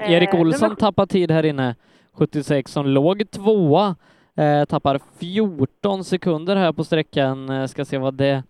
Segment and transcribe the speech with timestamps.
[0.00, 1.74] Erik Eh, Olsson nummer- tappar tid här inne,
[2.12, 3.96] 76, som låg tvåa.
[4.34, 7.50] Eh, tappar 14 sekunder här på sträckan.
[7.50, 8.42] Eh, ska se vad det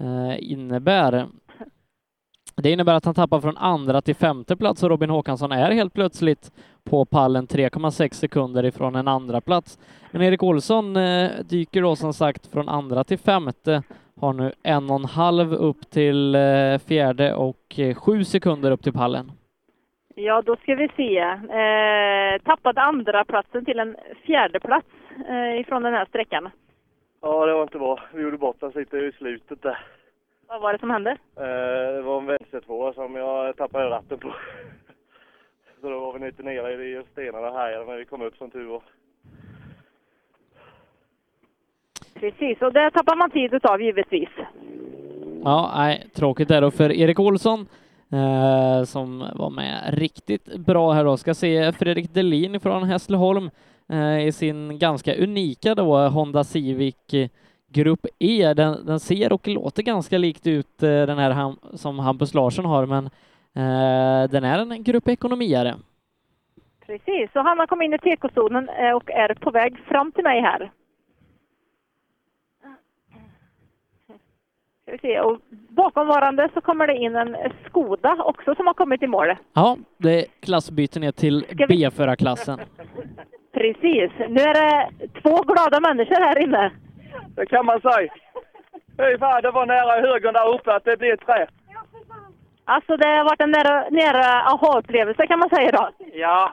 [0.00, 1.26] eh, innebär.
[2.56, 5.92] Det innebär att han tappar från andra till femte plats och Robin Håkansson är helt
[5.94, 6.52] plötsligt
[6.84, 9.78] på pallen 3,6 sekunder ifrån en andra plats.
[10.10, 13.82] Men Erik Olsson eh, dyker då som sagt från andra till femte,
[14.20, 18.82] har nu en och en halv upp till eh, fjärde och eh, sju sekunder upp
[18.82, 19.32] till pallen.
[20.18, 21.18] Ja, då ska vi se.
[21.18, 24.86] Eh, tappade andra platsen till en fjärde plats
[25.28, 26.50] eh, ifrån den här sträckan.
[27.20, 28.00] Ja, det var inte bra.
[28.12, 29.78] Vi gjorde bort oss lite i slutet där.
[30.48, 31.10] Vad var det som hände?
[31.36, 34.34] Eh, det var en vänstertvåa som jag tappade ratten på.
[35.80, 38.64] Så då var vi lite nere i stenarna här när vi kom upp som tur
[38.64, 38.82] var.
[42.14, 44.30] Precis, och det tappar man tid utav givetvis.
[45.44, 47.66] Ja, nej, tråkigt där då för Erik Olsson
[48.12, 51.16] eh, som var med riktigt bra här då.
[51.16, 53.50] Ska se Fredrik Delin från Hässleholm
[53.88, 57.28] eh, i sin ganska unika då eh, Honda Civic eh,
[57.68, 58.54] Grupp E.
[58.54, 62.64] Den, den ser och låter ganska likt ut eh, den här ham, som Hampus Larsson
[62.64, 63.06] har, men
[63.54, 65.74] eh, den är en Grupp Ekonomiare.
[66.86, 70.24] Precis, så han har kommit in i tekozonen eh, och är på väg fram till
[70.24, 70.70] mig här.
[74.86, 77.36] Ska vi se, och bakomvarande så kommer det in en
[77.68, 79.34] Skoda också som har kommit i mål.
[79.52, 82.60] Ja, det är klassbyte ner till B-förarklassen.
[83.52, 84.90] Precis, nu är det
[85.22, 86.70] två glada människor här inne.
[87.36, 88.12] Det kan man säga.
[88.96, 91.46] Fy fan, det var nära i högen där uppe att det blev trä.
[92.64, 95.88] Alltså det har varit en nära, nära aha-upplevelse kan man säga då.
[96.12, 96.52] Ja,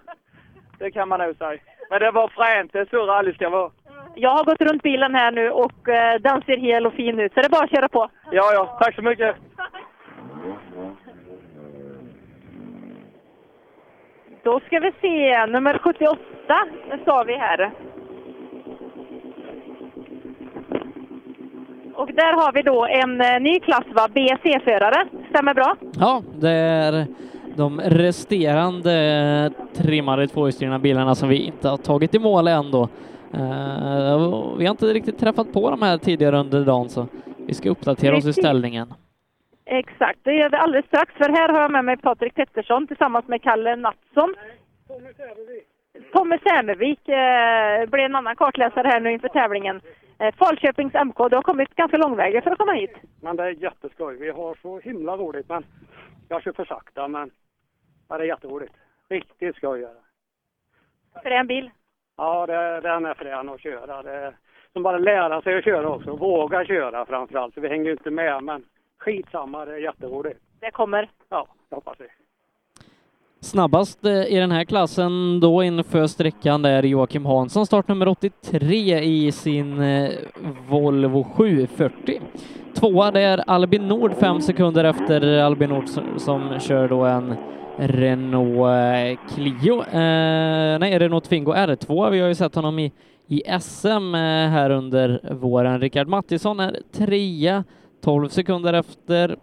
[0.79, 1.59] det kan man nog säga.
[1.89, 2.73] Men det var fränt.
[2.73, 3.71] Det är så rally ska vara.
[4.15, 7.33] Jag har gått runt bilen här nu och eh, den ser hel och fin ut
[7.33, 8.09] så det är bara att köra på.
[8.31, 8.77] Ja, ja.
[8.81, 9.35] Tack så mycket.
[14.43, 16.17] Då ska vi se, nummer 78
[17.05, 17.71] sa vi här.
[21.95, 25.07] Och där har vi då en eh, ny klass va, BC-förare.
[25.29, 25.75] Stämmer bra?
[25.99, 27.05] Ja, det är
[27.55, 32.89] de resterande trimmade tvåhjulsdrivna bilarna som vi inte har tagit i mål än då.
[33.33, 37.07] Eh, vi har inte riktigt träffat på de här tidigare under dagen så
[37.37, 38.93] vi ska uppdatera oss i ställningen.
[39.65, 41.13] Exakt, det gör vi alldeles strax.
[41.13, 44.35] För här har jag med mig Patrik Pettersson tillsammans med Kalle Nattsson.
[46.13, 49.81] Tommy Särnevik eh, blir en annan kartläsare här nu inför tävlingen.
[50.19, 52.95] Eh, Falköpings MK, du har kommit ganska långväga för att komma hit.
[53.21, 54.17] Men det är jätteskoj.
[54.17, 55.49] Vi har så himla roligt.
[55.49, 55.65] Men
[56.27, 57.07] jag kör för sakta.
[57.07, 57.31] Men
[58.09, 58.73] ja, det är jätteroligt.
[59.09, 61.21] Riktigt skoj är det.
[61.23, 61.69] För en bil.
[62.17, 64.03] Ja, det, den är frän att köra.
[64.03, 64.33] Det
[64.73, 66.15] som bara lära sig att köra också.
[66.15, 67.53] Våga köra framför allt.
[67.53, 68.43] Så vi hänger ju inte med.
[68.43, 68.63] Men
[68.99, 70.39] skitsamma, det är jätteroligt.
[70.59, 71.09] Det kommer.
[71.29, 72.07] Ja, det hoppas vi.
[73.41, 78.99] Snabbast eh, i den här klassen då inför sträckan det är Joakim Hansson, startnummer 83
[78.99, 80.11] i sin eh,
[80.69, 82.21] Volvo 740.
[82.75, 87.35] Tvåa det är Albin Nord fem sekunder efter Albin Nord som, som kör då en
[87.77, 92.09] Renault eh, Clio, eh, nej Renault Twingo R2.
[92.09, 92.91] Vi har ju sett honom i,
[93.27, 95.79] i SM eh, här under våren.
[95.79, 97.63] Rickard Mattisson är trea,
[98.01, 99.37] 12 sekunder efter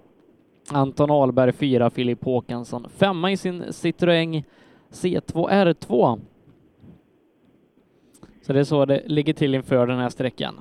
[0.72, 4.44] Anton Ahlberg fyra, Filip Håkansson femma i sin Citroën
[4.90, 6.20] C2 R2.
[8.42, 10.60] Så det är så det ligger till inför den här sträckan.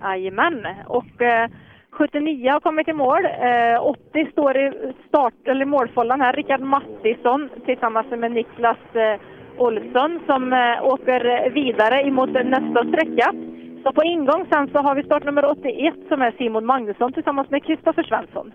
[0.00, 0.66] Jajamän.
[0.86, 1.50] Och eh,
[1.92, 3.24] 79 har kommit i mål.
[3.24, 6.32] Eh, 80 står i start, eller målfållan här.
[6.32, 9.20] Rickard Mattisson tillsammans med Niklas eh,
[9.58, 13.34] Olsson som eh, åker vidare emot nästa sträcka.
[13.82, 17.64] Så på ingång sen så har vi startnummer 81 som är Simon Magnusson tillsammans med
[17.64, 18.52] Kristoffer Svensson.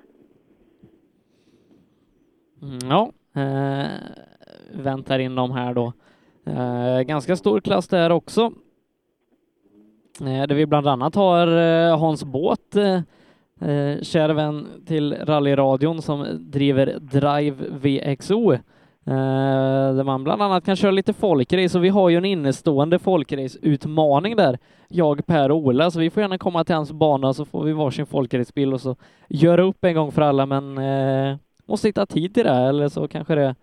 [2.61, 3.11] Mm, ja,
[3.41, 3.87] eh,
[4.83, 5.93] väntar in dem här då.
[6.45, 8.41] Eh, ganska stor klass där också.
[10.21, 12.99] Eh, där vi bland annat har eh, Hans Båt, eh,
[13.61, 18.53] eh, kär vän till rallyradion som driver Drive VXO.
[19.07, 22.99] Eh, där man bland annat kan köra lite folkrace och vi har ju en innestående
[22.99, 27.45] folkrace-utmaning där, jag, Per och Ola, så vi får gärna komma till hans bana så
[27.45, 28.95] får vi varsin folkracebil och så
[29.29, 31.37] göra upp en gång för alla, men eh,
[31.67, 33.55] måste hitta tid till det, eller så kanske det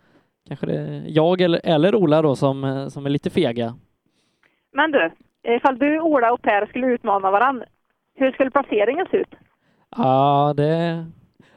[0.49, 3.75] kanske det är jag eller, eller Ola då som, eh, som är lite fega.
[4.73, 5.11] Men du,
[5.43, 7.67] ifall du, Ola och Per skulle utmana varandra,
[8.15, 9.35] hur skulle placeringen se ut?
[9.97, 11.05] Ja, det,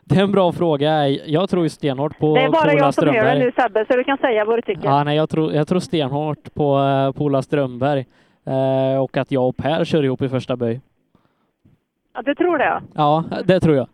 [0.04, 1.08] det är en bra fråga.
[1.08, 3.52] Jag tror ju stenhårt på det är bara på Ola jag som gör det nu
[3.52, 4.86] Sebbe, så du kan säga vad du tycker.
[4.86, 8.06] Ja, nej, jag tror, jag tror stenhårt på, eh, på Ola Strömberg
[8.46, 10.82] eh, och att jag och Per kör ihop i första böj.
[12.14, 13.24] Ja, du tror det ja.
[13.46, 13.88] Det tror jag.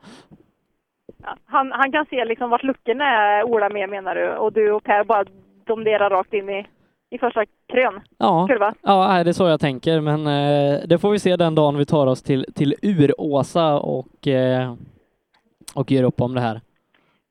[1.24, 4.72] Ja, Han, han kan se liksom vart luckorna är, Ola med menar du, och du
[4.72, 5.26] och Per bara
[5.66, 6.66] domdera rakt in i,
[7.14, 8.02] i första krön.
[8.18, 8.74] Ja, Kurva.
[8.82, 11.86] ja det är så jag tänker, men eh, det får vi se den dagen vi
[11.86, 14.74] tar oss till, till Uråsa och, eh,
[15.76, 16.62] och gör upp om det här.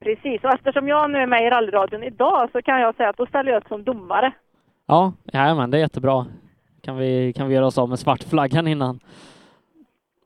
[0.01, 3.17] Precis, och eftersom jag nu är med i rallyradion idag så kan jag säga att
[3.17, 4.33] då ställer jag upp som domare.
[4.87, 6.27] Ja, men det är jättebra.
[6.83, 9.01] Kan vi, kan vi göra oss av med svartflaggan innan?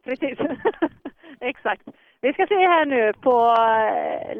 [0.05, 0.39] Precis,
[1.41, 1.83] exakt.
[2.21, 4.37] Vi ska se här nu på eh,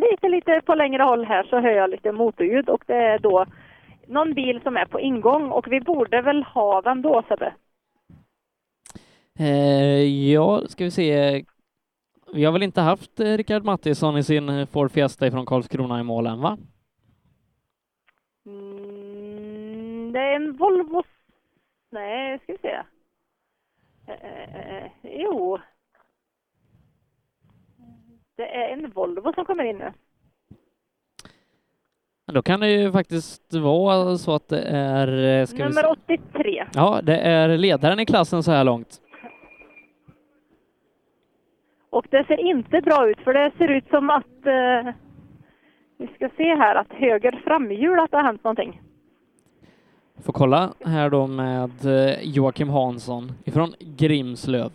[0.00, 3.46] lite, lite på längre håll här så hör jag lite motorljud och det är då
[4.06, 7.54] någon bil som är på ingång och vi borde väl ha den då Sebbe?
[9.38, 11.44] Eh, ja, ska vi se.
[12.34, 16.02] Vi har väl inte haft eh, Rickard Mattisson i sin Ford Fiesta från Karlskrona i
[16.02, 16.58] mål än, va?
[18.46, 21.02] Mm, det är en Volvo...
[21.90, 22.82] Nej, ska vi se.
[24.06, 25.58] Eh, eh, jo.
[28.36, 29.92] Det är en Volvo som kommer in nu.
[32.34, 35.08] Då kan det ju faktiskt vara så att det är...
[35.08, 36.16] eh, Nummer se.
[36.16, 36.64] 83.
[36.74, 38.98] Ja, det är ledaren i klassen så här långt.
[41.90, 44.46] Och det ser inte bra ut för det ser ut som att...
[44.46, 44.92] Eh,
[45.98, 48.80] vi ska se här att höger framhjul att det har hänt någonting.
[50.24, 54.70] Får kolla här då med eh, Joakim Hansson ifrån Grimslöv.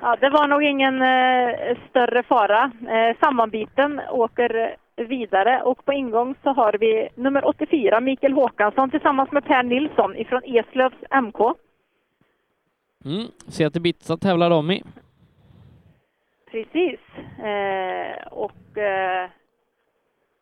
[0.00, 2.72] Ja, det var nog ingen eh, större fara.
[2.88, 9.32] Eh, sammanbiten åker vidare och på ingång så har vi nummer 84, Mikael Håkansson tillsammans
[9.32, 11.40] med Per Nilsson ifrån Eslövs MK.
[13.04, 13.26] Mm.
[13.48, 14.82] Ser att Ibiza tävlar de i.
[16.50, 17.00] Precis.
[17.38, 19.30] Eh, och eh,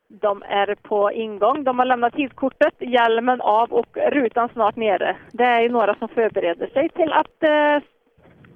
[0.08, 1.64] de är på ingång.
[1.64, 5.16] De har lämnat tidskortet, hjälmen av och rutan snart nere.
[5.32, 7.88] Det är ju några som förbereder sig till att eh,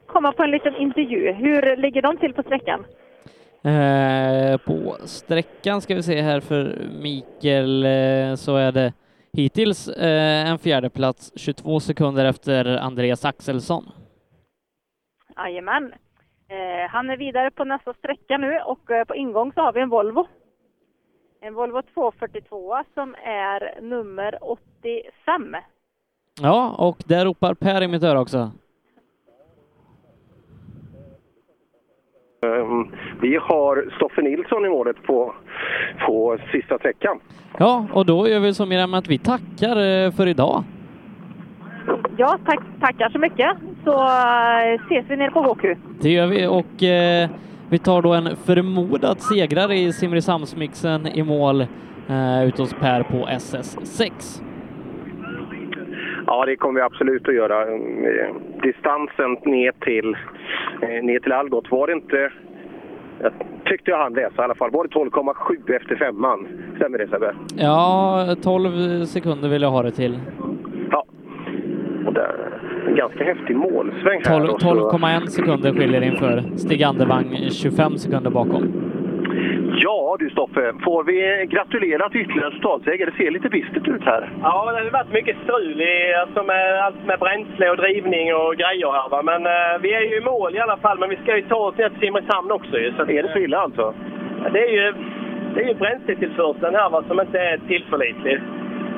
[0.06, 1.32] komma på en liten intervju.
[1.32, 2.84] Hur ligger de till på sträckan?
[3.64, 8.92] Eh, på sträckan ska vi se här för Mikael eh, så är det
[9.32, 13.84] hittills eh, en fjärde plats 22 sekunder efter Andreas Axelsson.
[15.36, 15.92] Jajamän.
[16.48, 19.80] Eh, han är vidare på nästa sträcka nu och eh, på ingång så har vi
[19.80, 20.26] en Volvo.
[21.40, 25.56] En Volvo 242 som är nummer 85.
[26.40, 28.50] Ja, och där ropar Per i mitt öra också.
[33.20, 35.34] Vi har Stoffe Nilsson i målet på,
[36.06, 37.20] på sista sträckan.
[37.58, 40.64] Ja, och då gör vi så Miriam att vi tackar eh, för idag.
[42.16, 43.56] Ja, tack, tackar så mycket.
[43.84, 45.78] Så eh, ses vi nere på HQ.
[46.00, 47.30] Det gör vi och eh,
[47.68, 51.60] vi tar då en förmodad segrare i Simrishamnsmixen i mål
[52.08, 54.42] eh, ute hos Per på SS6.
[56.32, 57.62] Ja, det kommer vi absolut att göra.
[57.62, 60.16] Eh, Distansen ner till,
[60.82, 62.32] eh, ner till Algot var det inte...
[63.22, 63.32] Jag
[63.64, 64.70] tyckte jag hann läsa i alla fall.
[64.70, 66.48] Var det 12,7 efter femman?
[66.76, 67.34] Stämmer det Sebbe?
[67.56, 70.18] Ja, 12 sekunder vill jag ha det till.
[70.90, 71.04] Ja.
[72.06, 72.34] Och där,
[72.88, 74.38] en ganska häftig målsväng här.
[74.38, 78.72] 12 då, så- 12,1 sekunder skiljer inför Stig Andervang 25 sekunder bakom.
[79.74, 83.06] Ja du Stoffe, får vi gratulera till ytterligare resultatseger?
[83.06, 84.30] Det ser lite bistert ut här.
[84.42, 88.56] Ja, det har varit mycket strul i, alltså med allt med bränsle och drivning och
[88.56, 89.08] grejer här.
[89.08, 89.22] Va?
[89.22, 91.56] Men eh, vi är ju i mål i alla fall, men vi ska ju ta
[91.56, 92.92] oss ner till Simrishamn också ju.
[92.92, 93.94] Så att, Är det så illa alltså?
[94.44, 94.94] Ja, Det är ju,
[95.54, 98.40] det är ju bränsletillförseln här va, som inte är tillförlitlig.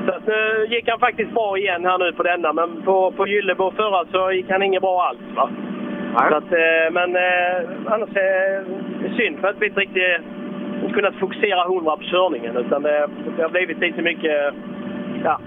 [0.06, 3.26] Så att nu gick han faktiskt bra igen här nu på denna, men på, på
[3.26, 5.20] Gyllebo förra så gick han inget bra alls.
[5.36, 5.50] Va?
[6.30, 8.64] Så att, eh, men eh, annars är
[9.02, 10.20] det synd för att vi inte riktigt
[10.94, 12.56] kunnat fokusera hundra på körningen.
[12.56, 14.54] Utan det, det har blivit lite mycket...
[15.24, 15.40] Ja,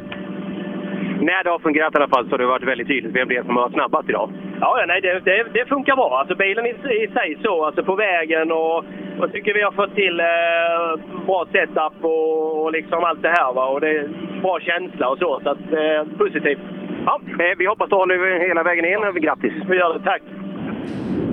[1.22, 3.36] När det har fungerat i alla fall så har det varit väldigt tydligt vem det
[3.36, 4.30] är som har varit snabbast idag.
[4.62, 6.18] Ja, nej, det, det, det funkar bra.
[6.20, 6.70] Alltså bilen i,
[7.04, 8.86] i sig så, alltså på vägen och
[9.20, 13.54] jag tycker vi har fått till eh, bra setup och, och liksom allt det här.
[13.54, 13.66] Va?
[13.66, 14.10] Och det är
[14.42, 16.60] bra känsla och så, så att, eh, positivt.
[17.06, 19.22] Ja, eh, vi hoppas att du håller hela vägen in.
[19.22, 19.54] Grattis!
[19.70, 20.22] Vi gör det, tack!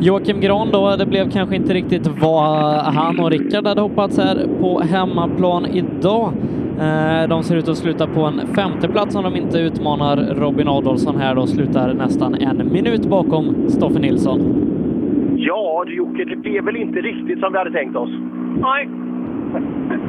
[0.00, 4.46] Joakim Gran då, det blev kanske inte riktigt vad han och Rickard hade hoppats här
[4.60, 6.32] på hemmaplan idag.
[6.80, 11.16] Eh, De ser ut att sluta på en femteplats om de inte utmanar Robin Adolfsson
[11.16, 14.40] här då, slutar nästan en minut bakom Stoffe Nilsson.
[15.36, 18.10] Ja du Jocke, det blev väl inte riktigt som vi hade tänkt oss?
[18.60, 18.88] Nej.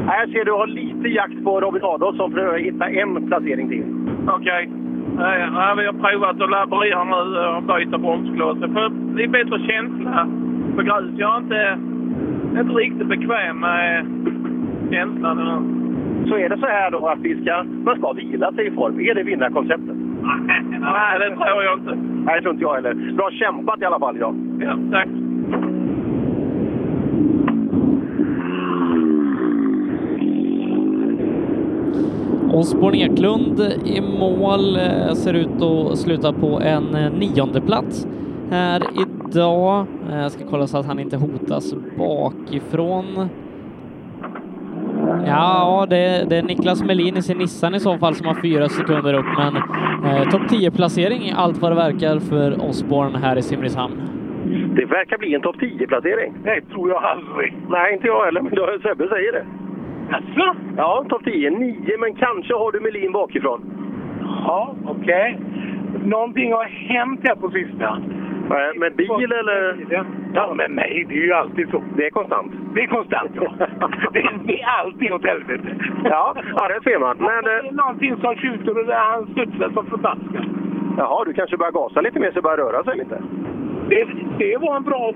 [0.08, 3.84] Här ser du har lite jakt på Robin Adolfsson för att hitta en placering till.
[4.28, 4.70] Okej.
[5.18, 8.58] Nej, nej, vi har provat att laborera nu och byta bromskloss.
[8.60, 10.28] Det får bli bättre känsla
[10.76, 11.12] på grus.
[11.18, 11.78] Jag är inte,
[12.60, 14.06] inte riktigt bekväm med
[14.92, 15.40] känslan.
[15.40, 15.86] eller-
[16.30, 19.00] Så är det så här då att vi ska, man ska vila sig i form.
[19.00, 19.96] Är det vinnarkonceptet?
[20.80, 21.96] Nej, det tror jag inte.
[22.26, 23.14] Nej, det tror inte jag heller.
[23.18, 24.36] Bra kämpat i alla fall idag.
[24.60, 25.08] Ja, tack.
[32.56, 38.08] Osborn Eklund i mål eh, ser ut att sluta på en eh, nionde plats
[38.52, 39.86] här idag.
[40.12, 43.30] Eh, Jag ska kolla så att han inte hotas bakifrån.
[45.28, 48.70] Ja, det, det är Niklas Melin i sin Nissan i så fall som har fyra
[48.70, 49.56] sekunder upp, men
[50.12, 53.94] eh, topp 10-placering allt vad det verkar för Osborn här i Simrishamn.
[54.76, 56.34] Det verkar bli en topp 10-placering.
[56.44, 57.54] Det tror jag aldrig.
[57.70, 59.46] Nej, inte jag heller, men Sebbe säger det.
[60.10, 60.56] Jaså?
[60.78, 61.50] Ja, topp 10.
[61.50, 63.62] 9, men kanske har du Melin bakifrån.
[64.22, 65.40] Ja, okej.
[66.04, 67.98] Någonting har hänt här på sista.
[68.50, 69.86] Nej, Med bil eller?
[70.34, 71.06] Ja, med mig.
[71.10, 71.84] Det är ju alltid så.
[71.98, 72.52] Det är konstant.
[72.76, 73.54] Det är konstant, ja.
[74.14, 75.76] det, det är alltid åt helvete.
[76.04, 77.18] Ja, ja det ser man.
[77.18, 80.46] Men, det eh, är någonting som tjuter och han studsar som förbaskat.
[80.98, 83.22] jaha, du kanske börjar gasa lite mer så börjar röra sig lite.
[83.90, 84.08] Det,
[84.40, 85.14] det var en bra...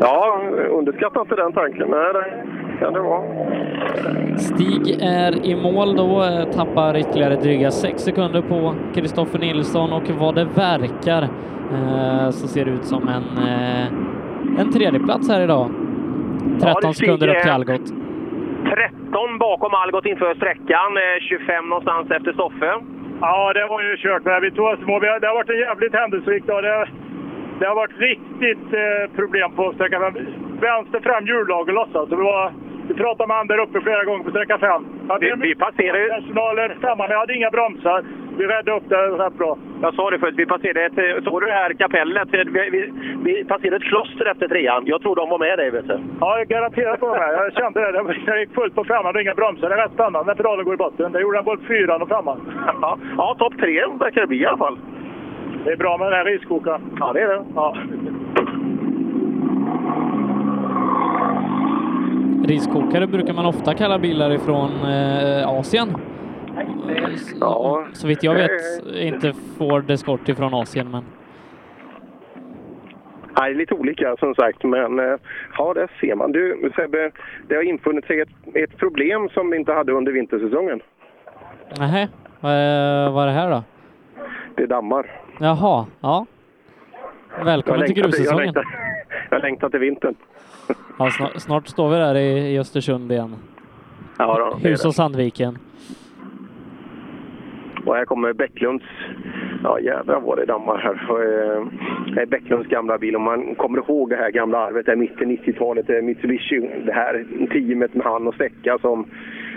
[0.00, 1.88] Ja, underskatta inte den tanken.
[1.90, 2.24] Nej, det
[2.84, 3.22] kan det vara.
[4.38, 10.02] Stig är i mål då, eh, tappar ytterligare dryga sex sekunder på Kristoffer Nilsson och
[10.10, 11.22] vad det verkar
[11.72, 13.86] eh, så ser det ut som en, eh,
[14.60, 15.70] en tredjeplats här idag.
[16.60, 17.50] 13 Ja, sekunder upp till.
[17.50, 17.86] Algot.
[18.74, 20.90] 13 bakom Algot inför sträckan.
[20.96, 22.70] eh, 25 någonstans efter Stoffe.
[23.20, 24.24] Ja, det var ju kört.
[24.24, 24.98] Men vi tog oss små.
[25.00, 26.62] Det har varit en jävligt händelserik dag.
[26.64, 26.88] Det,
[27.58, 30.14] det har varit riktigt eh, problem på sträcka 5.
[30.60, 32.06] Vänster fram hjullager lossade.
[32.10, 32.52] Så vi, var,
[32.88, 34.84] vi pratade med han där uppe flera gånger på sträcka 5.
[35.20, 36.08] Vi, vi passerade ju...
[36.08, 38.04] Personaler femma, men jag hade inga bromsar.
[38.38, 39.58] Vi räddade upp det rätt bra.
[39.82, 40.98] Jag sa det förut, vi passerade ett...
[40.98, 42.28] eh, Såg du det här kapellet?
[42.32, 42.92] Vi, vi,
[43.24, 44.82] vi passerade ett kloster efter trean.
[44.86, 45.98] Jag tror de var med dig, vet du.
[46.20, 47.32] Ja, garanterat var det.
[47.44, 47.92] Jag kände det.
[47.92, 49.68] Det- Jag gick fullt på femman och inga bromsar.
[49.68, 51.12] Det är rätt spännande när pedalen går i botten.
[51.12, 52.40] Det gjorde den både fyran och femman.
[52.82, 54.78] Ja, ja topp tre verkar det bli i alla fall.
[55.68, 56.96] Det är bra med den här riskokaren.
[57.00, 57.44] Ja, det är det.
[57.54, 57.76] Ja.
[62.44, 65.88] Riskokare brukar man ofta kalla bilar ifrån eh, Asien.
[67.40, 67.86] Ja.
[67.92, 68.50] Så vitt jag vet
[68.94, 71.04] inte Ford Escort ifrån Asien, men
[73.38, 75.16] Nej, lite olika som sagt, men eh,
[75.58, 76.32] ja, det ser man.
[76.32, 77.10] Du Sebbe,
[77.48, 80.80] det har infunnit sig ett, ett problem som vi inte hade under vintersäsongen.
[82.40, 83.62] vad är, vad är det här då?
[84.54, 85.27] Det är dammar.
[85.40, 86.26] Jaha, ja.
[87.44, 88.44] Välkommen till Jag grussäsongen.
[88.44, 88.64] längtar,
[89.30, 90.14] jag längtar till vintern.
[90.98, 93.36] Ja, snart, snart står vi där i, i Östersund igen.
[94.18, 94.88] Ja, då, det är Hus det.
[94.88, 95.58] och Sandviken.
[97.86, 98.84] Och här kommer Bäcklunds...
[99.64, 100.92] Ja, jädrar vad det dammar här.
[100.92, 101.66] Eh,
[102.14, 103.16] Det är Bäcklunds gamla bil.
[103.16, 106.60] Om man kommer ihåg det här gamla arvet, där mitten 90-talet, det är Mitsubishi.
[106.86, 109.06] Det här teamet med han och Stecka som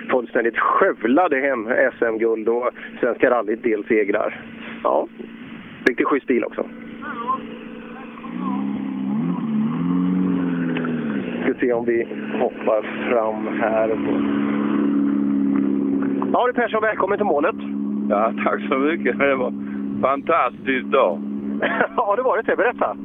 [0.10, 1.68] fullständigt skövlade hem
[2.00, 2.70] SM-guld och
[3.00, 4.46] Svenska rallyt delsegrar.
[4.84, 5.08] Ja,
[5.86, 6.66] riktigt schysst bil också.
[11.44, 12.08] Ska se om vi
[12.40, 13.90] hoppar fram här.
[16.34, 17.56] Ja du Persson, välkommen till målet.
[18.10, 19.20] Ja, tack så mycket.
[19.20, 19.54] Det var
[20.02, 21.20] fantastiskt dag.
[21.98, 22.56] ja, det var det.
[22.56, 22.98] Berätta.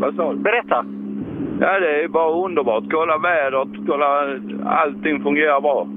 [0.00, 0.38] Vad sa du?
[0.38, 0.84] Berätta.
[1.60, 2.84] Ja, det är bara underbart.
[2.90, 5.88] Kolla vädret, kolla allting fungerar bra.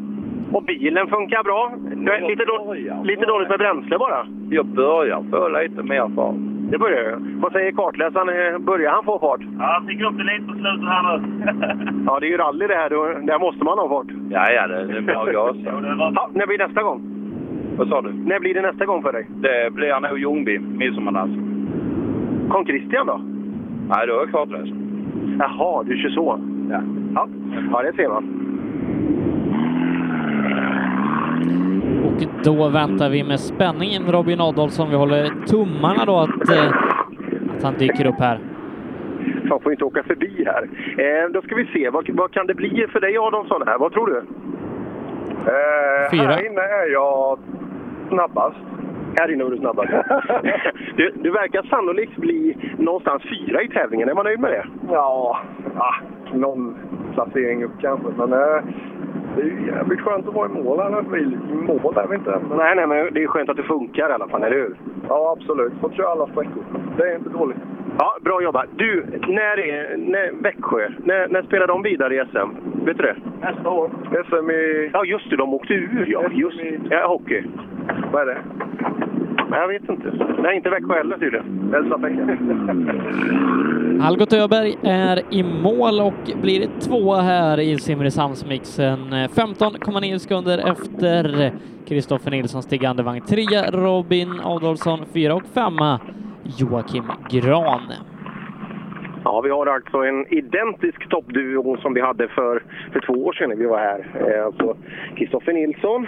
[0.54, 1.72] Och bilen funkar bra.
[1.96, 4.28] Du är lite, då, lite dåligt med bränsle bara.
[4.50, 6.36] Jag börjar få lite mer fart.
[6.72, 7.40] Det börjar ju.
[7.42, 8.66] Vad säger kartläsaren?
[8.66, 9.42] Börjar han få fart?
[9.60, 12.04] Ja, jag fick upp det lite på slutet här nu.
[12.06, 12.90] Ja, det är ju rally det här.
[12.90, 14.08] Då, där måste man ha fart.
[14.30, 15.60] Ja, ja, det, det är bara att gasa.
[16.16, 17.02] Ja, när blir nästa gång?
[17.78, 18.14] Vad sa du?
[18.14, 19.28] När blir det nästa gång för dig?
[19.30, 21.30] Det blir nog Ljungby, midsommarnatt.
[22.52, 23.22] Kom Christian då?
[23.90, 24.76] Nej, då är jag kartläsare.
[25.40, 26.40] Jaha, du kör så.
[26.70, 26.82] Ja.
[27.16, 27.28] Ja,
[27.72, 28.40] ja det ser man.
[32.06, 34.90] Och då väntar vi med spänning in Robin Adolfsson.
[34.90, 36.74] Vi håller tummarna då att, eh,
[37.58, 38.40] att han dyker upp här.
[39.50, 40.64] Man får inte åka förbi här.
[40.98, 41.90] Eh, då ska vi se.
[41.90, 43.78] Vad, vad kan det bli för dig Adolfsson här?
[43.78, 44.18] Vad tror du?
[44.18, 46.32] Eh, Fyra.
[46.32, 47.40] Här inne är jag
[48.10, 48.58] snabbast.
[49.20, 49.90] Här inne var du snabbast.
[50.96, 54.10] du, du verkar sannolikt bli någonstans fyra i tävlingen.
[54.10, 54.66] Är man nöjd med det?
[54.92, 55.40] Ja,
[55.78, 55.96] ah,
[56.34, 56.78] någon
[57.14, 58.08] placering upp kanske.
[58.18, 58.64] Men eh,
[59.36, 62.16] det är ju jävligt skönt att vara i mål annars blir I mål är vi
[62.16, 62.42] inte än.
[62.58, 64.76] Nej, nej, men det är skönt att det funkar i alla fall, eller hur?
[65.08, 65.74] Ja, absolut.
[65.82, 66.64] Fått köra alla sträckor.
[66.98, 67.58] Det är inte dåligt.
[67.98, 68.66] Ja, bra jobbat.
[68.76, 70.90] Du, när är när, Växjö?
[70.98, 72.86] När, när spelar de vidare i SM?
[72.86, 73.16] Vet du det?
[73.42, 73.90] Nästa år.
[74.30, 74.90] SM i...
[74.94, 75.36] Ja, just det.
[75.36, 76.24] De åkte ur, ja.
[76.32, 76.60] Just,
[76.90, 77.44] ja, hockey.
[78.12, 78.38] Vad är det?
[79.58, 80.12] Jag vet inte.
[80.42, 81.74] Nej, inte Växjö heller tydligen.
[84.02, 88.98] Algot Öberg är i mål och blir tvåa här i Simrishamnsmixen.
[89.00, 91.52] 15,9 sekunder efter
[91.88, 93.22] Kristoffer Nilsson stigande vagn.
[93.22, 96.00] Trea Robin Adolfsson, fyra och femma
[96.58, 97.82] Joakim Gran.
[99.24, 102.64] Ja, vi har alltså en identisk toppduo som vi hade för,
[102.94, 104.06] för två år sedan när vi var här.
[104.38, 104.78] Eh, Alltså
[105.16, 106.08] Kristoffer Nilsson.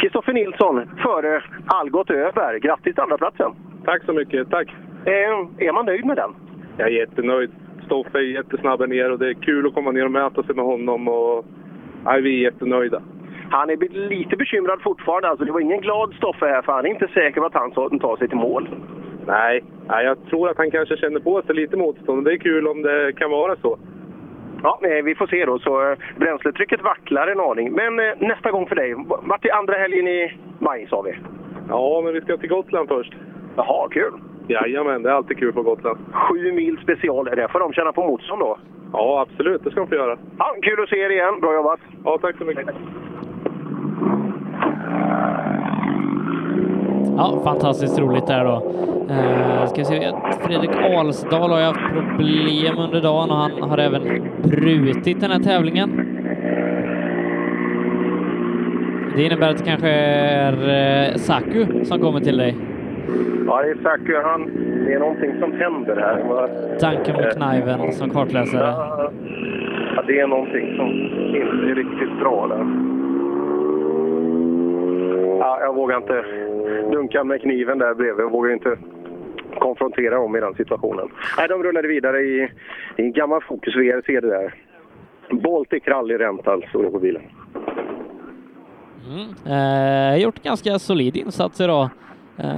[0.00, 2.60] Kristoffer Nilsson före Algot Öberg.
[2.60, 3.52] Grattis till andraplatsen!
[3.84, 4.74] Tack så mycket, tack!
[5.04, 6.30] Eh, är man nöjd med den?
[6.76, 7.50] Jag är jättenöjd.
[7.86, 10.54] Stoffe är jättesnabb här ner och det är kul att komma ner och mäta sig
[10.54, 11.08] med honom.
[11.08, 11.44] Och,
[12.04, 13.02] nej, vi är jättenöjda.
[13.50, 13.76] Han är
[14.08, 15.28] lite bekymrad fortfarande.
[15.28, 17.70] Alltså, det var ingen glad Stoffe här, för han är inte säker på att han
[17.70, 18.68] tar- tar sig till mål.
[19.26, 22.24] Nej, nej, jag tror att han kanske känner på sig lite motstånd.
[22.24, 23.78] Det är kul om det kan vara så.
[24.62, 25.58] Ja, eh, vi får se då.
[25.58, 27.72] Så eh, bränsletrycket vacklar en aning.
[27.72, 28.94] Men eh, nästa gång för dig.
[29.06, 31.14] Vart är andra helgen i maj, sa vi?
[31.68, 33.12] Ja, men vi ska till Gotland först.
[33.56, 34.12] Jaha, kul!
[34.48, 35.98] Jajamän, det är alltid kul på Gotland.
[36.12, 37.24] Sju mil special.
[37.24, 38.58] Där får de känna på motstånd då.
[38.92, 39.64] Ja, absolut.
[39.64, 40.18] Det ska de få göra.
[40.38, 41.40] Ja, kul att se er igen.
[41.40, 41.80] Bra jobbat!
[42.04, 42.66] Ja, tack så mycket.
[47.18, 48.62] Ja, fantastiskt roligt där då.
[49.10, 53.78] Eh, ska vi se, Fredrik Alsdal har ju haft problem under dagen och han har
[53.78, 54.02] även
[54.42, 55.90] brutit den här tävlingen.
[59.16, 60.52] Det innebär att det kanske är
[61.08, 62.56] eh, Saku som kommer till dig.
[63.46, 64.14] Ja, det är Saku.
[64.24, 64.50] Han,
[64.86, 66.48] det är någonting som händer här.
[66.80, 68.74] Tanken mot kniven som kartläsare.
[69.96, 70.88] Ja, det är någonting som
[71.36, 72.66] inte är riktigt bra där.
[75.40, 76.24] Ja, jag vågar inte
[76.92, 78.24] Dunkar med kniven där bredvid.
[78.24, 78.78] och vågar inte
[79.58, 81.08] konfrontera dem i den situationen.
[81.38, 82.48] Nej, de rullade vidare i,
[82.96, 84.54] i en gammal Focus VRC det där.
[85.30, 87.22] Baltic Rally Rental alltså, det på bilen.
[89.08, 89.34] Mm.
[89.46, 91.88] Eh, gjort ganska solid insats idag.
[92.36, 92.48] Eh,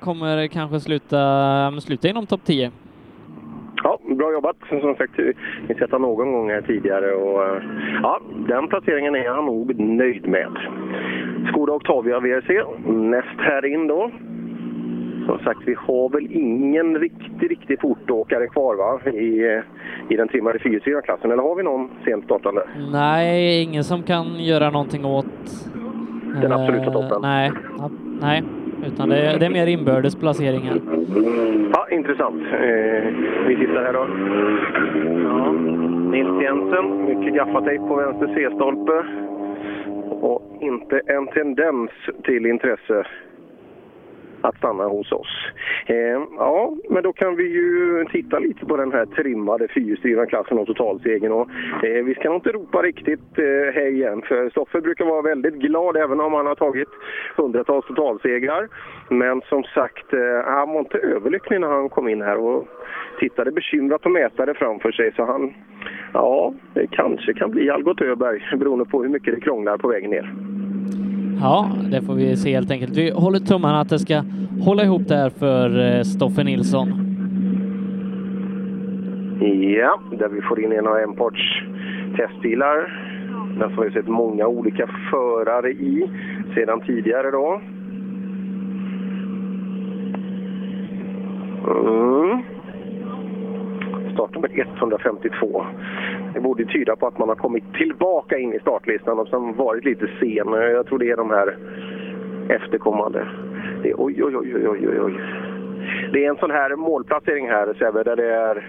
[0.00, 2.70] kommer kanske sluta, sluta inom topp 10.
[3.84, 4.56] Ja, bra jobbat.
[4.68, 5.12] Som sagt,
[5.68, 7.62] vi sett honom någon gång här tidigare och eh,
[8.02, 10.52] ja, den placeringen är han nog nöjd med.
[11.48, 14.10] Skoda Octavia VRC, näst här in då.
[15.26, 19.10] Som sagt, vi har väl ingen riktig, riktig fortåkare kvar va?
[19.10, 19.62] I, eh,
[20.08, 22.62] i den trimmade fyrhjulsklassen, eller har vi någon sent startande?
[22.92, 25.26] Nej, ingen som kan göra någonting åt
[26.42, 27.22] Den eh, absoluta toppen.
[27.22, 28.42] Nej, ja, nej,
[28.86, 30.80] utan det är, det är mer inbördes placeringar.
[31.72, 32.42] Ja, intressant.
[32.52, 33.04] Eh,
[33.46, 34.06] vi tittar här då.
[35.24, 35.52] Ja.
[36.10, 39.04] Nils Jensen, mycket gaffatejp på vänster C-stolpe.
[40.20, 41.90] Och inte en tendens
[42.24, 43.04] till intresse
[44.44, 45.32] att stanna hos oss.
[45.86, 50.58] Eh, ja, men då kan vi ju titta lite på den här trimmade fyrhjulsdrivna klassen
[50.58, 51.32] och totalsegern.
[51.32, 51.48] Och,
[51.84, 55.54] eh, vi ska nog inte ropa riktigt eh, hej igen, för Stoffe brukar vara väldigt
[55.54, 56.88] glad även om han har tagit
[57.36, 58.68] hundratals totalsegrar.
[59.08, 62.68] Men som sagt, eh, han var inte överlycklig när han kom in här och
[63.20, 65.12] tittade bekymrat på mätare framför sig.
[65.16, 65.54] Så han,
[66.12, 70.10] ja, det kanske kan bli Algot Öberg beroende på hur mycket det krånglar på vägen
[70.10, 70.34] ner.
[71.40, 72.96] Ja, det får vi se helt enkelt.
[72.96, 74.22] Vi håller tummarna att det ska
[74.60, 76.88] hålla ihop där för eh, Stoffe Nilsson.
[79.78, 81.62] Ja, där vi får in en av Emports
[82.16, 83.00] testbilar.
[83.58, 86.10] Den som vi sett många olika förare i
[86.54, 87.60] sedan tidigare då.
[91.68, 92.42] Mm.
[94.14, 95.66] Startnummer 152.
[96.34, 99.84] Det borde tyda på att man har kommit tillbaka in i startlistan och som varit
[99.84, 100.52] lite sen.
[100.52, 101.56] Jag tror det är de här
[102.48, 103.28] efterkommande.
[103.82, 105.14] Det är, oj, oj, oj, oj, oj, oj.
[106.12, 108.66] Det är en sån här målplacering här, Sebbe, där det, är,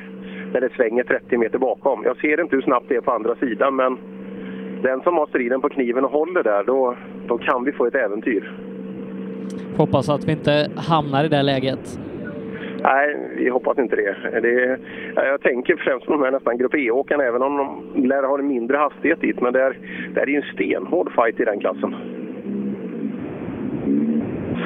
[0.54, 2.04] där det svänger 30 meter bakom.
[2.04, 3.98] Jag ser inte hur snabbt det är på andra sidan, men
[4.84, 6.96] den som har striden på kniven och håller där, då,
[7.28, 8.54] då kan vi få ett äventyr.
[9.78, 12.00] Hoppas att vi inte hamnar i det läget.
[12.86, 14.40] Nej, vi hoppas inte det.
[14.42, 14.80] det
[15.16, 18.48] jag tänker främst på de här nästan Grupp E-åkarna, även om de lär ha en
[18.48, 19.42] mindre hastighet dit.
[19.42, 19.78] Men det är,
[20.14, 21.96] det är ju en stenhård fight i den klassen.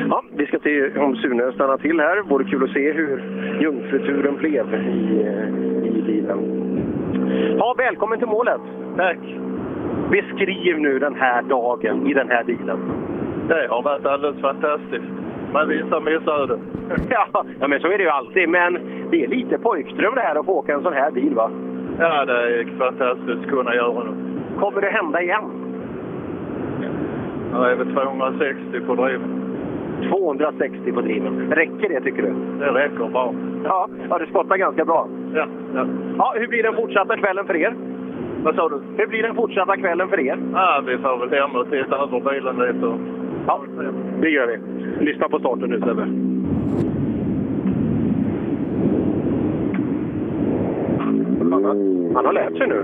[0.10, 2.22] Ja, vi ska se om Sune stannar till här.
[2.22, 3.24] Vore kul att se hur
[3.62, 6.40] jungfruturen blev i, eh, i bilen.
[7.58, 8.62] Ja, välkommen till målet!
[8.98, 9.20] Tack!
[10.12, 12.80] Beskriv nu den här dagen i den här bilen.
[13.48, 15.29] Det har varit alldeles fantastiskt.
[15.54, 16.60] Med vissa missöden.
[17.10, 18.50] Ja, ja, men så är det ju alltid.
[18.50, 18.80] Men
[19.12, 21.52] det är lite pojkdröm det här att få åka en sån här bil, va?
[22.00, 24.16] Ja, det är fantastiskt att kunna göra något.
[24.60, 25.44] Kommer det hända igen?
[27.54, 29.40] Ja, är väl 260 på driven.
[30.10, 31.52] 260 på driven.
[31.52, 32.34] Räcker det, tycker du?
[32.60, 33.34] Det räcker bra.
[33.64, 35.08] Ja, ja du spottar ganska bra.
[35.34, 35.86] Ja, ja.
[36.18, 37.76] Ja, hur blir den fortsatta kvällen för er?
[38.44, 38.82] Vad sa du?
[38.98, 40.38] Hur blir den fortsatta kvällen för er?
[40.54, 43.19] Ja, vi får väl hem och titta över bilen lite
[43.50, 43.64] Ja,
[44.22, 44.58] det gör vi.
[45.06, 46.08] Lyssna på starten nu Sebbe.
[51.70, 52.80] Han har, han har lärt sig nu.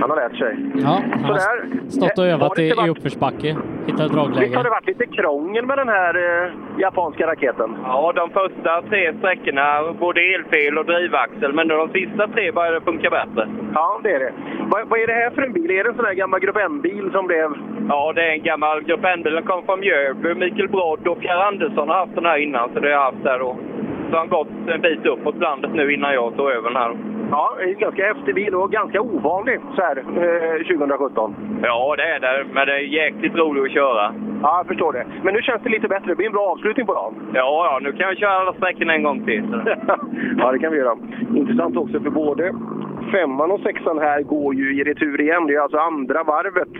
[0.00, 0.52] Han har lärt sig.
[0.74, 1.88] Ja, han har Sådär.
[1.88, 3.46] stått och Eh, övat i, i uppförsbacke.
[3.48, 4.62] Hittat Visst har dragläge.
[4.62, 7.70] det varit lite krångel med den här eh, japanska raketen?
[7.84, 13.10] Ja, de första tre sträckorna, både elfel och drivaxel, men de sista tre började funka
[13.10, 13.48] bättre.
[13.74, 14.32] Ja, det är det.
[14.70, 15.70] Vad, vad är det här för en bil?
[15.70, 17.50] Är det en sån här gammal Grupp N-bil som blev...
[17.88, 19.34] Ja, det är en gammal Grupp N-bil.
[19.34, 20.34] Den kom från Mjölby.
[20.34, 23.24] Mikael Brodd och Pierre Andersson har haft den här innan, så det har jag haft
[23.24, 23.56] där då.
[24.10, 26.92] Så han gått en bit uppåt landet nu innan jag tog över den här.
[27.30, 31.34] Ja, en ganska häftig bil och ganska ovanlig så här eh, 2017.
[31.62, 32.46] Ja, det är det.
[32.54, 34.14] Men det är jäkligt roligt att köra.
[34.42, 35.06] Ja, jag förstår det.
[35.22, 36.06] Men nu känns det lite bättre.
[36.06, 37.14] Det blir en bra avslutning på dagen.
[37.34, 39.44] Ja, ja, nu kan jag köra alla sträckorna en gång till.
[40.38, 40.96] ja, det kan vi göra.
[41.36, 42.54] Intressant också för både
[43.12, 45.46] femman och sexan här går ju i retur igen.
[45.46, 46.74] Det är alltså andra varvet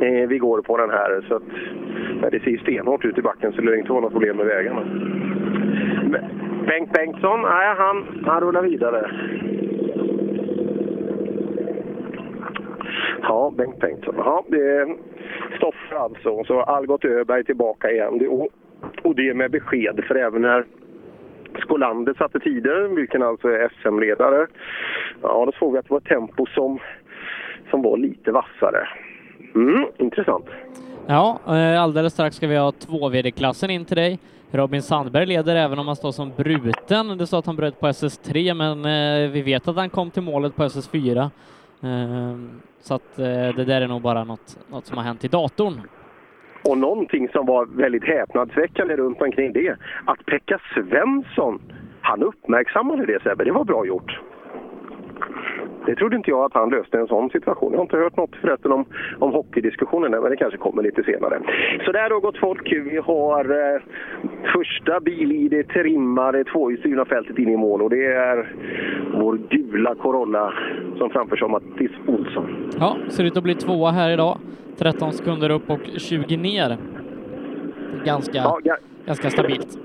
[0.00, 1.24] eh, vi går på den här.
[1.28, 1.42] Så att,
[2.22, 4.46] när det ser stenhårt ut i backen så lär det inte vara något problem med
[4.46, 4.82] vägarna.
[6.66, 9.10] Bengt Bengtsson, nej, han, han rullar vidare.
[13.22, 14.14] Ja, Bengt Bengtsson.
[14.18, 14.96] Ja, det är
[15.56, 16.28] Stoffer alltså.
[16.28, 18.18] Och så Algot Öberg tillbaka igen.
[18.18, 18.48] Det, och,
[19.02, 20.64] och det med besked, för även när
[21.58, 24.46] Skolander satte tider, vilken alltså är SM-ledare,
[25.22, 26.78] ja, då såg vi att det var ett tempo som,
[27.70, 28.88] som var lite vassare.
[29.54, 30.46] Mm, intressant.
[31.06, 34.18] Ja, eh, alldeles strax ska vi ha två-vd-klassen in till dig.
[34.50, 37.18] Robin Sandberg leder även om han står som bruten.
[37.18, 40.22] Det står att han bröt på SS3, men eh, vi vet att han kom till
[40.22, 41.30] målet på SS4.
[41.84, 43.24] Ehm, så att eh,
[43.56, 45.80] det där är nog bara något, något som har hänt i datorn.
[46.62, 51.62] Och någonting som var väldigt häpnadsväckande runt omkring det, att Pekka Svensson,
[52.00, 54.20] han uppmärksammade det Sebbe, det var bra gjort.
[55.86, 57.72] Det trodde inte jag att han löste en sån situation.
[57.72, 58.84] Jag har inte hört något förresten om,
[59.18, 61.40] om hockeydiskussionen men det kanske kommer lite senare.
[61.84, 62.72] Så där har gått folk.
[62.72, 63.80] Vi har eh,
[64.54, 68.52] första bil i det trimmade tvåhjulsdrivna fältet in i mål och det är
[69.20, 70.52] vår gula Corolla
[70.98, 72.70] som framförs av Mattis Olsson.
[72.78, 74.38] Ja, ser ut att bli tvåa här idag.
[74.78, 76.76] 13 sekunder upp och 20 ner.
[78.04, 78.76] Ganska, Ja, ja.
[79.06, 79.78] ganska stabilt.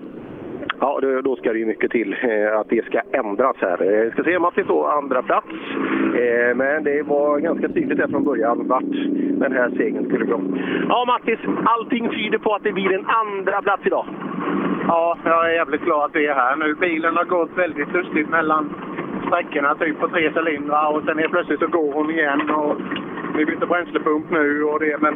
[0.81, 3.81] Ja, då, ska det ju mycket till eh, att det ska ändras här.
[3.81, 5.47] Eh, vi ska se om Mattis får andra plats.
[6.15, 8.91] Eh, men det var ganska tydligt där från början vart
[9.43, 10.41] den här segern skulle gå.
[10.89, 14.05] Ja, Mattis, allting tyder på att det blir en andra plats idag.
[14.87, 16.75] Ja, jag är jävligt glad att vi är här nu.
[16.75, 18.69] Bilen har gått väldigt lustigt mellan
[19.27, 22.75] sträckorna, typ på tre cylindrar och sen helt plötsligt så går hon igen och
[23.37, 25.15] vi byter bränslepump nu och det, men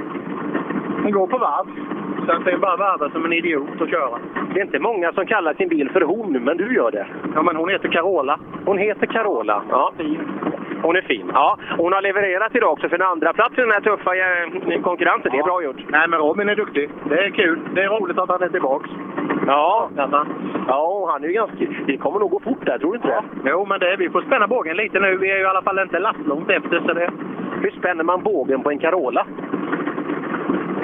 [1.04, 1.66] den går på varv.
[2.26, 4.20] Sen är bara varva som en idiot att köra.
[4.54, 7.08] Det är inte många som kallar sin bil för hon, men du gör det.
[7.36, 8.40] Ja, men hon heter Carola.
[8.66, 9.64] Hon heter Carola.
[9.70, 9.94] Ja.
[10.82, 11.32] Hon är fin.
[11.34, 14.82] Ja, hon har levererat idag också för en andra plats i den här tuffa eh,
[14.82, 15.32] konkurrensen.
[15.32, 15.84] Det är bra gjort.
[15.88, 16.90] Nej, men Robin är duktig.
[17.10, 17.60] Det är kul.
[17.76, 18.90] Det är roligt att han är tillbaks.
[19.48, 19.90] Ja,
[20.68, 21.66] ja och han är ju ganska...
[21.86, 23.50] Det kommer nog gå fort där, tror du inte det?
[23.50, 25.18] Jo, men det, vi får spänna bågen lite nu.
[25.18, 26.80] Vi är ju i alla fall inte lastlångt efter.
[26.80, 27.10] Så det...
[27.62, 29.26] Hur spänner man bågen på en Carola?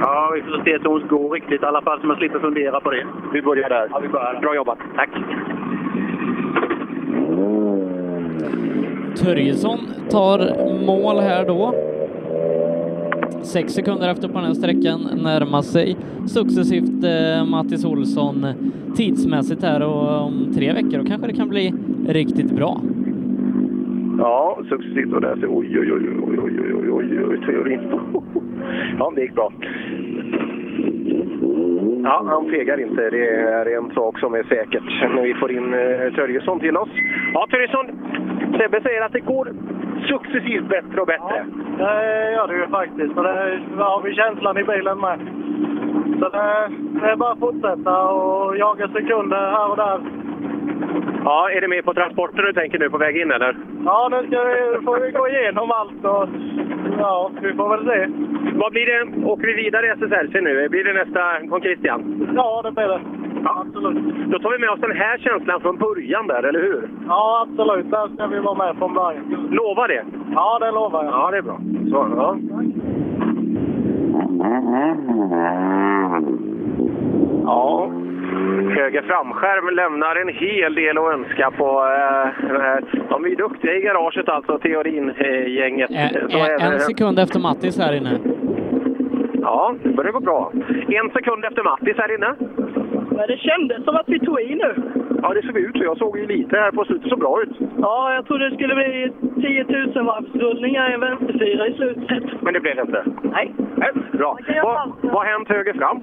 [0.02, 2.80] Ja, vi får se så hon går riktigt i alla fall så man slipper fundera
[2.80, 3.06] på det.
[3.34, 3.88] Vi börjar där.
[3.92, 4.40] Ja, vi börjar.
[4.42, 4.78] Bra jobbat.
[4.96, 5.10] Tack.
[9.24, 10.40] Törjesson tar
[10.86, 11.74] mål här då.
[13.44, 18.46] Sex sekunder efter på den här sträckan närmar sig successivt eh, Mattis Olsson
[18.96, 21.74] tidsmässigt här och om tre veckor då kanske det kan bli
[22.08, 22.82] riktigt bra.
[24.18, 25.14] Ja, successivt.
[25.14, 25.46] Och där.
[25.50, 26.49] Oj, oj, oj, oj, oj,
[27.10, 27.82] oj, oj, teorin.
[29.00, 29.52] Ja, det gick bra.
[32.04, 33.10] Ja, han fegar inte.
[33.10, 36.90] Det är en sak som är säkert när vi får in eh, Törjesson till oss.
[37.34, 37.86] Ja, Törjesson.
[38.58, 39.54] Sebbe säger att det går
[40.08, 41.46] successivt bättre och bättre.
[41.78, 43.18] Det gör det ju faktiskt.
[43.18, 45.20] Och det har vi känslan i bilen med.
[46.20, 46.70] Så det,
[47.02, 50.00] det är bara att fortsätta och jaga sekunder här och där.
[51.30, 53.58] Ja, är det med på transporten du tänker nu på väg in eller?
[53.86, 56.28] Ja, nu ska vi, får vi gå igenom allt och
[57.00, 58.00] ja, vi får väl se.
[58.62, 59.26] Vad blir det?
[59.26, 60.70] Åker vi vidare i SSRC nu?
[60.70, 62.30] Blir det nästa Con Christian?
[62.36, 63.02] Ja, det blir det.
[63.44, 63.66] Ja.
[63.66, 63.98] Absolut.
[64.32, 66.90] Då tar vi med oss den här känslan från början där, eller hur?
[67.08, 67.92] Ja, absolut.
[67.92, 69.48] Där ska vi vara med från början.
[69.52, 70.06] Lova det?
[70.36, 71.14] Ja, det lovar jag.
[71.14, 71.60] Ja, det är bra.
[71.92, 72.38] Så, ja.
[77.46, 77.92] Ja,
[78.76, 81.66] höger framskärm lämnar en hel del att önska på.
[81.66, 82.84] Eh, den här.
[83.10, 85.92] De är duktiga i garaget alltså, Teorin-gänget.
[85.92, 88.20] Ä- ä- en sekund efter Mattis här inne.
[89.42, 90.52] Ja, det börjar gå bra.
[90.88, 92.34] En sekund efter Mattis här inne.
[93.18, 94.76] Men det kändes som att vi tog i nu.
[95.22, 95.84] Ja, det såg ut så.
[95.84, 97.10] Jag såg ju lite här på slutet.
[97.10, 97.58] så bra ut.
[97.82, 99.12] Ja, jag trodde det skulle bli
[99.42, 99.64] 10
[99.96, 102.24] 000 varvsrullningar i en vänsterfyra i slutet.
[102.42, 103.04] Men det blev det inte.
[103.24, 103.54] Nej.
[103.76, 104.38] Nej, bra.
[105.02, 106.02] Vad har hänt höger fram?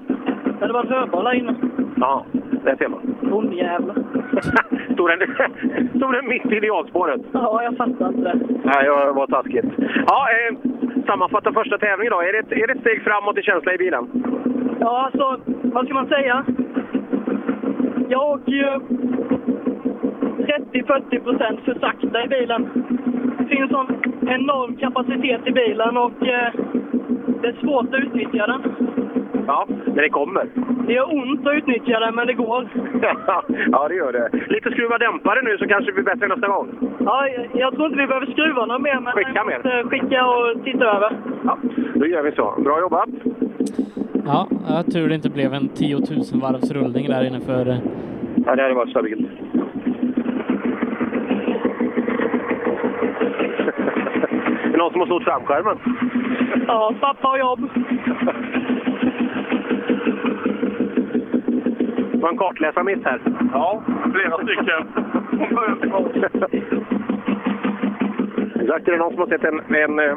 [0.59, 1.55] Det var en här inne.
[1.99, 2.25] Ja,
[2.63, 3.15] det ser man.
[3.21, 3.95] Bondjävlar.
[4.93, 5.19] Stod den,
[5.97, 7.21] stod den mitt i idealspåret?
[7.31, 8.39] Ja, jag fattar inte det.
[8.63, 9.65] Nej, det var taskigt.
[10.07, 10.57] Ja, eh,
[11.05, 12.21] sammanfatta första tävlingen då.
[12.21, 14.07] Är det, ett, är det ett steg framåt i känsla i bilen?
[14.79, 16.45] Ja, alltså, vad ska man säga?
[18.09, 18.69] Jag åker ju
[20.73, 22.69] 30-40 procent för sakta i bilen.
[23.37, 23.87] Det finns sån
[24.27, 26.53] enorm kapacitet i bilen och eh,
[27.41, 28.61] det är svårt att utnyttja den.
[29.47, 30.45] Ja, men det kommer.
[30.87, 32.67] Det gör ont att utnyttja den, men det går.
[33.71, 34.29] ja, det gör det.
[34.53, 36.67] Lite skruva dämpare nu så kanske det blir bättre nästa gång.
[36.99, 39.83] Ja, jag- tror inte vi behöver skruva något mer, men Skicka mer.
[39.89, 41.11] skicka och titta över.
[41.43, 41.57] Ja,
[41.95, 42.53] då gör vi så.
[42.61, 43.09] Bra jobbat!
[44.25, 44.47] Ja,
[44.93, 46.05] tur det inte blev en 10 000
[46.41, 47.69] varvs rullning där inne för...
[47.69, 47.77] eh,
[48.45, 49.27] Ja, det hade varit stabilt.
[54.63, 55.77] Är det någon som har snott framskärmen?
[56.67, 57.59] Ja, pappa har jobb.
[62.17, 63.19] Det var en kartläsarmiss här.
[63.53, 64.87] Ja, flera stycken.
[68.61, 70.15] Exakt, är det någon som har sett en, en eh,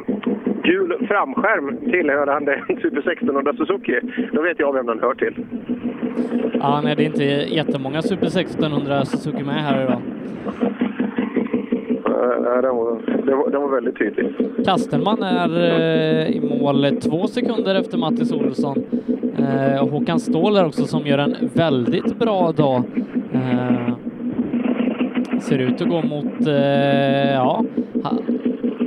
[0.62, 4.00] gul framskärm tillhörande en Super 1600 Suzuki,
[4.32, 5.46] då vet jag vem den hör till.
[6.52, 10.02] Ja, nej, det är inte jättemånga Super 1600 Suzuki med här idag.
[12.62, 14.34] Nej, den, var, den, var, den var väldigt tydlig.
[14.64, 18.84] Kastenman är eh, i mål två sekunder efter Mattis Olsson.
[19.38, 22.82] Eh, och Håkan Ståhl är också som gör en väldigt bra dag.
[23.32, 23.94] Eh,
[25.40, 27.64] ser ut att gå mot, eh, ja,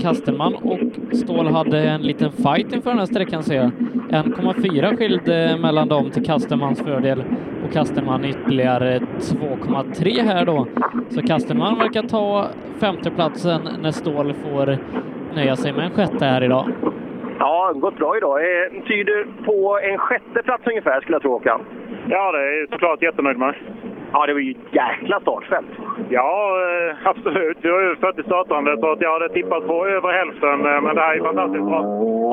[0.03, 3.71] ha, Kastenman och Ståhl hade en liten fight inför den här sträckan ser jag.
[4.09, 7.23] 1,4 skilde mellan dem till Kastenmans fördel
[7.65, 10.67] och Kastenman ytterligare 2,3 här då.
[11.09, 12.47] Så Kastenman verkar ta
[12.79, 14.77] femteplatsen när Ståhl får
[15.35, 16.65] nöja sig med en sjätte här idag.
[17.39, 18.39] Ja, gått bra idag.
[18.41, 21.61] Eh, tyder på en sjätte plats ungefär, skulle jag tro, Håkan.
[22.09, 23.55] Ja, det är såklart jättenöjd med.
[24.13, 25.67] Ja, det var ju ett jäkla startfält.
[26.09, 26.57] Ja,
[26.89, 27.57] eh, absolut.
[27.61, 30.65] Vi har ju 40 startande så att jag hade tippat på över hälften.
[30.65, 31.79] eh, Men det här är fantastiskt bra.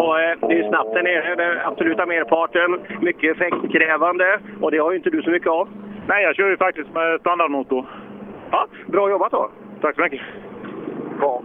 [0.05, 2.81] Och, eh, det är ju snabbt där nere, den absoluta merparten.
[3.01, 5.69] Mycket effektkrävande och det har ju inte du så mycket av.
[6.07, 7.85] Nej, jag kör ju faktiskt med standardmotor.
[8.51, 9.51] Ja, bra jobbat då.
[9.81, 10.21] Tack så mycket.
[11.19, 11.43] Bra.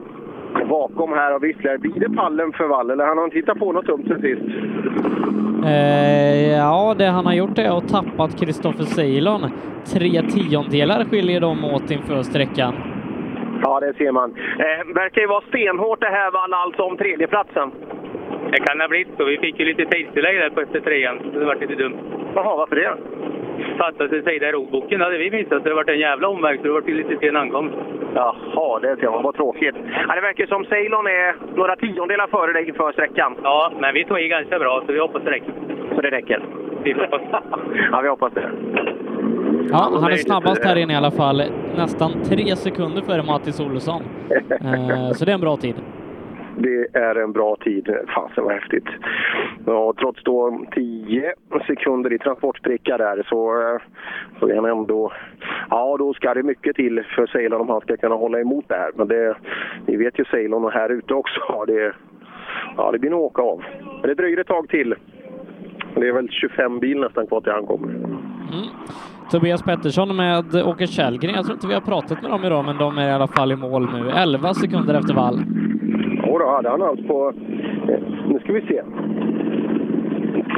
[0.63, 1.77] Bakom här har vi ytterligare.
[1.77, 4.41] Blir det pallen för Wall eller han har inte hittat på något dumt sen sist?
[5.65, 9.41] Eh, ja, det han har gjort är att tappat Kristoffer Ceylon.
[9.93, 12.73] Tre tiondelar skiljer dem åt inför sträckan.
[13.63, 14.29] Ja, det ser man.
[14.59, 17.71] Eh, verkar ju vara stenhårt det här Wall, alltså om tredjeplatsen.
[18.51, 19.25] Det kan ha blivit så.
[19.25, 21.97] Vi fick ju lite tidstillägg där på efter trean, så det var lite dumt.
[22.35, 22.93] Jaha, varför det?
[23.77, 26.63] Fattas en sida i rodboken hade vi missat, så det var en jävla omväg, så
[26.63, 27.75] det var lite sen ankomst.
[28.15, 29.23] Jaha, det ser man.
[29.23, 29.75] Vad tråkigt.
[30.07, 33.35] Ja, det verkar som Ceylon är några tiondelar före dig inför sträckan.
[33.43, 35.53] Ja, men vi tog i ganska bra, så vi hoppas det räcker.
[35.95, 36.39] Så det räcker?
[36.83, 37.21] Vi hoppas.
[37.91, 38.49] Ja, vi hoppas det.
[39.71, 41.43] Ja, han är snabbast här inne i alla fall.
[41.77, 44.01] Nästan tre sekunder före Mattis Olsson.
[44.49, 45.75] Eh, så det är en bra tid.
[46.57, 47.95] Det är en bra tid.
[48.15, 48.87] Fasen vad häftigt.
[49.65, 51.33] Ja, trots då 10
[51.67, 53.81] sekunder i transportspricka där så, eh,
[54.39, 55.11] så är han ändå...
[55.69, 58.75] Ja, då ska det mycket till för Ceylon om han ska kunna hålla emot det
[58.75, 58.91] här.
[58.95, 59.35] Men det,
[59.85, 61.65] ni vet ju Ceylon och här ute också.
[61.67, 61.93] Det,
[62.77, 63.63] ja, det blir nog åka av.
[64.01, 64.95] Men det dröjer ett tag till.
[65.95, 67.89] Det är väl 25 bil nästan kvar till han kommer.
[67.89, 68.67] Mm.
[69.31, 71.35] Tobias Pettersson med Åke Källgren.
[71.35, 73.51] Jag tror inte vi har pratat med dem idag, men de är i alla fall
[73.51, 74.09] i mål nu.
[74.09, 75.39] 11 sekunder efter vall.
[76.35, 77.33] Ja, då hade han allt på...
[77.89, 78.81] eh, Nu ska vi se.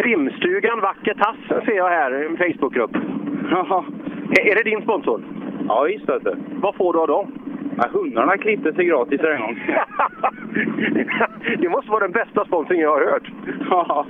[0.01, 2.95] Trimstugan Vacker Tass ser jag här, en Facebookgrupp.
[2.95, 5.21] Är är det din sponsor?
[5.67, 6.35] Ja, visst vet du.
[6.61, 7.31] Vad får du av dem?
[7.77, 9.59] Ja, hundarna klippte sig gratis en gång.
[11.59, 13.31] det måste vara den bästa sponsring jag har hört.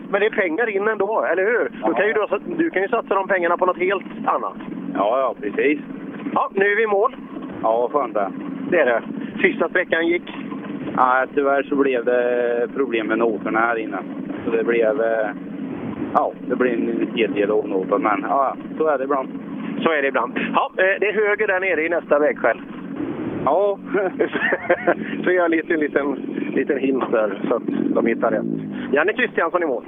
[0.10, 1.71] Men det är pengar in ändå, eller hur?
[1.88, 2.27] Då kan ju du,
[2.58, 4.58] du kan ju satsa de pengarna på något helt annat.
[4.93, 5.80] Ja, ja, precis.
[6.34, 7.15] Ja, nu är vi i mål.
[7.63, 8.32] Ja, vad skönt det.
[8.69, 9.01] Det är det.
[9.41, 10.23] Sista sträckan gick.
[10.97, 13.97] Ja, tyvärr så blev det problem med noterna här inne.
[14.45, 15.01] Så det blev...
[15.01, 15.29] eh,
[16.13, 19.29] Ja, det blev en hel del onoter, men ja, så är det ibland.
[19.83, 20.39] Så är det ibland.
[20.53, 22.62] Ja, eh, det är höger där nere i nästa vägskäl.
[23.45, 23.79] Ja.
[25.23, 26.15] så jag en liten, liten,
[26.55, 27.63] liten hint där så att
[27.95, 28.45] de hittar rätt.
[28.93, 29.83] Janne Kristiansson i mål.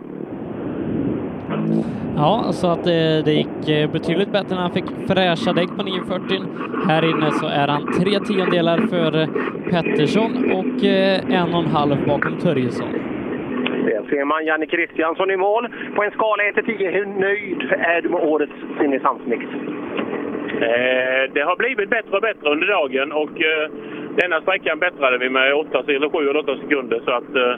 [2.22, 5.84] Ja, så att det, det gick eh, betydligt bättre när han fick fräscha däck på
[5.84, 6.38] 940.
[6.88, 9.12] Här inne så är han tre tiondelar för
[9.72, 12.92] Pettersson och eh, en och en halv bakom Törjesson.
[13.86, 15.68] Där ser man Janne Kristiansson i mål.
[15.96, 19.44] På en skala 1 till 10, hur nöjd är du med årets Simrishamnsmix?
[20.68, 23.70] Eh, det har blivit bättre och bättre under dagen och eh,
[24.16, 27.02] denna sträckan bättrade vi med 8 eller 7 eller 8 sekunder.
[27.06, 27.56] Så att, eh,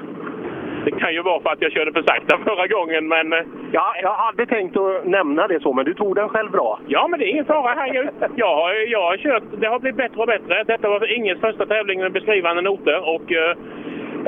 [0.86, 3.34] Det kan ju vara för att jag körde för sakta förra gången, men...
[3.34, 3.40] eh,
[3.74, 6.80] Ja, jag hade tänkt att nämna det så, men du tog den själv bra.
[6.88, 7.74] Ja, men det är ingen fara.
[7.78, 8.10] Herregud.
[8.36, 10.64] Jag har, jag har kört, det har blivit bättre och bättre.
[10.64, 13.50] Detta var ingens första tävling med beskrivande noter och eh,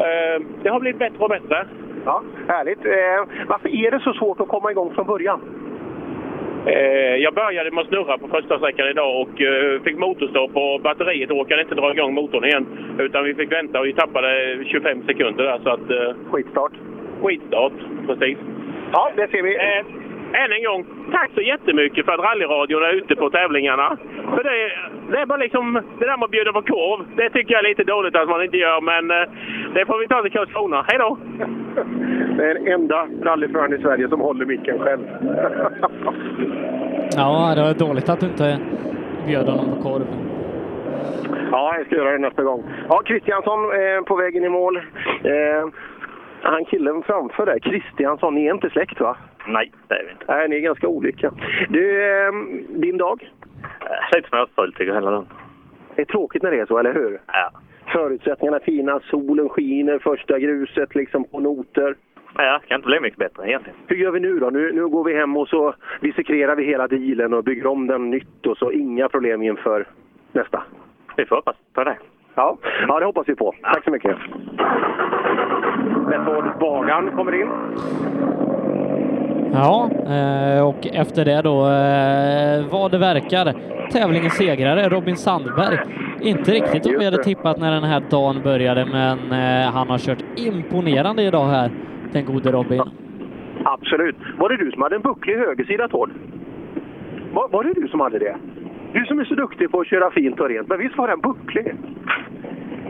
[0.06, 1.66] eh, det har blivit bättre och bättre.
[2.06, 2.86] Ja, härligt.
[2.86, 5.42] Eh, varför är det så svårt att komma igång från början?
[6.66, 10.82] Eh, jag började med att snurra på första sträckan idag och eh, fick motorstopp och
[10.82, 12.66] batteriet orkade inte dra igång motorn igen.
[13.00, 15.90] Utan vi fick vänta och vi tappade 25 sekunder där så att...
[15.92, 16.72] Eh, skitstart?
[17.22, 17.74] Skitstart,
[18.08, 18.38] precis.
[18.92, 19.58] Ja, det ser vi.
[20.42, 23.98] Än en gång, tack så jättemycket för att rallyradion är ute på tävlingarna.
[24.36, 24.56] För det,
[25.12, 27.70] det är bara liksom, det där med att bjuda på korv, det tycker jag är
[27.70, 29.30] lite dåligt att man inte gör, men eh,
[29.74, 30.86] det får vi ta till Karlskrona.
[30.88, 31.18] Hej då!
[32.38, 35.02] Det är den enda rallyföraren i Sverige som håller micken själv.
[37.16, 38.58] Ja, det var dåligt att du inte
[39.28, 40.08] bjöd honom på korv.
[41.52, 42.64] Ja, jag ska göra det nästa gång.
[42.90, 44.78] Ja, Kristiansson eh, på vägen i mål.
[44.78, 45.68] Eh,
[46.52, 49.18] han killen framför där, Kristiansson, ni är inte släkt va?
[49.48, 50.26] Nej, det är vi inte.
[50.28, 51.32] Nej, ni är ganska olika.
[51.70, 52.32] Du, eh,
[52.70, 53.32] din dag?
[54.16, 55.28] Lite småfullt tycker jag hela dagen.
[55.96, 57.20] Det är tråkigt när det är så, eller hur?
[57.28, 57.52] Ja.
[57.88, 61.96] Förutsättningarna är fina, solen skiner, första gruset liksom på noter.
[62.38, 63.78] Ja, det kan inte bli mycket bättre egentligen.
[63.88, 64.50] Hur gör vi nu då?
[64.50, 68.10] Nu, nu går vi hem och så dissekrerar vi hela dealen och bygger om den
[68.10, 69.88] nytt och så inga problem inför
[70.32, 70.64] nästa.
[71.18, 71.98] Vi får hoppas på det.
[72.36, 73.54] Ja, ja det hoppas vi på.
[73.62, 74.18] Tack så mycket.
[76.84, 77.48] Bagan kommer in.
[79.54, 83.54] Ja, eh, och efter det då, eh, vad det verkar,
[83.92, 85.78] tävlingens segrare Robin Sandberg.
[86.22, 89.98] Inte riktigt vad vi hade tippat när den här dagen började, men eh, han har
[89.98, 91.72] kört imponerande idag här,
[92.12, 92.82] den gode Robin.
[93.64, 94.16] Absolut.
[94.38, 96.10] Var det du som hade en bucklig högersida, Tord?
[97.34, 98.36] Var, var det du som hade det?
[98.94, 101.20] Du som är så duktig på att köra fint och rent, men visst var den
[101.20, 101.76] bucklig?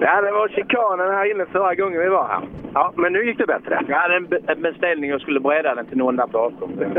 [0.05, 2.41] Ja, det var chikanen här inne förra gången vi var här.
[2.73, 3.79] Ja, men nu gick det bättre.
[3.87, 6.85] Jag hade en, be- en beställning och skulle bredda den till någon på avstånd.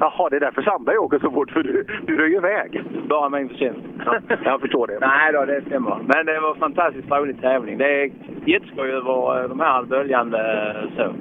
[0.00, 2.82] Jaha, det är därför Sandberg åker så fort, för du, du röjer iväg.
[3.08, 3.80] Bara min förtjänst.
[4.06, 4.98] Ja, jag förstår det.
[5.00, 5.96] Nej då, det stämmer.
[6.06, 7.78] Men det var en fantastiskt rolig tävling.
[7.78, 8.10] Det är
[8.44, 11.12] jätteskoj över eh, de här böljande eh, så.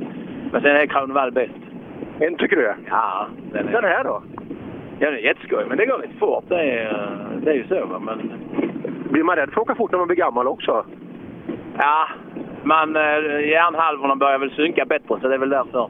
[0.52, 1.54] Men sen är Kronwall bäst.
[2.20, 2.74] En tycker du?
[2.90, 3.28] Ja.
[3.52, 4.24] Den, är, Den här då?
[5.00, 5.66] Ja, det är jätteskoj.
[5.68, 6.44] Men det går lite fort.
[6.48, 8.00] Det är, eh, det är ju så.
[8.06, 8.32] Men
[9.12, 10.86] Blir man rädd för att åka fort när man blir gammal också?
[11.80, 12.08] Ja,
[12.64, 13.02] man, eh,
[13.50, 15.90] hjärnhalvorna börjar väl synka bättre så det är väl därför.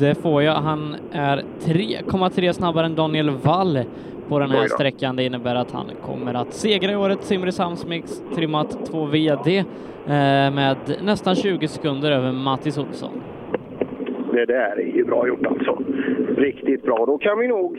[0.00, 0.54] det får jag.
[0.54, 3.78] Han är 3,3 snabbare än Daniel Wall
[4.28, 5.16] på den här sträckan.
[5.16, 9.64] Det innebär att han kommer att segra i årets Simrishamnsmix trimmat 2 VD eh,
[10.06, 13.10] med nästan 20 sekunder över Mattis Olsson.
[14.32, 15.78] Det där är ju bra gjort alltså.
[16.36, 17.06] Riktigt bra.
[17.06, 17.78] Då kan vi nog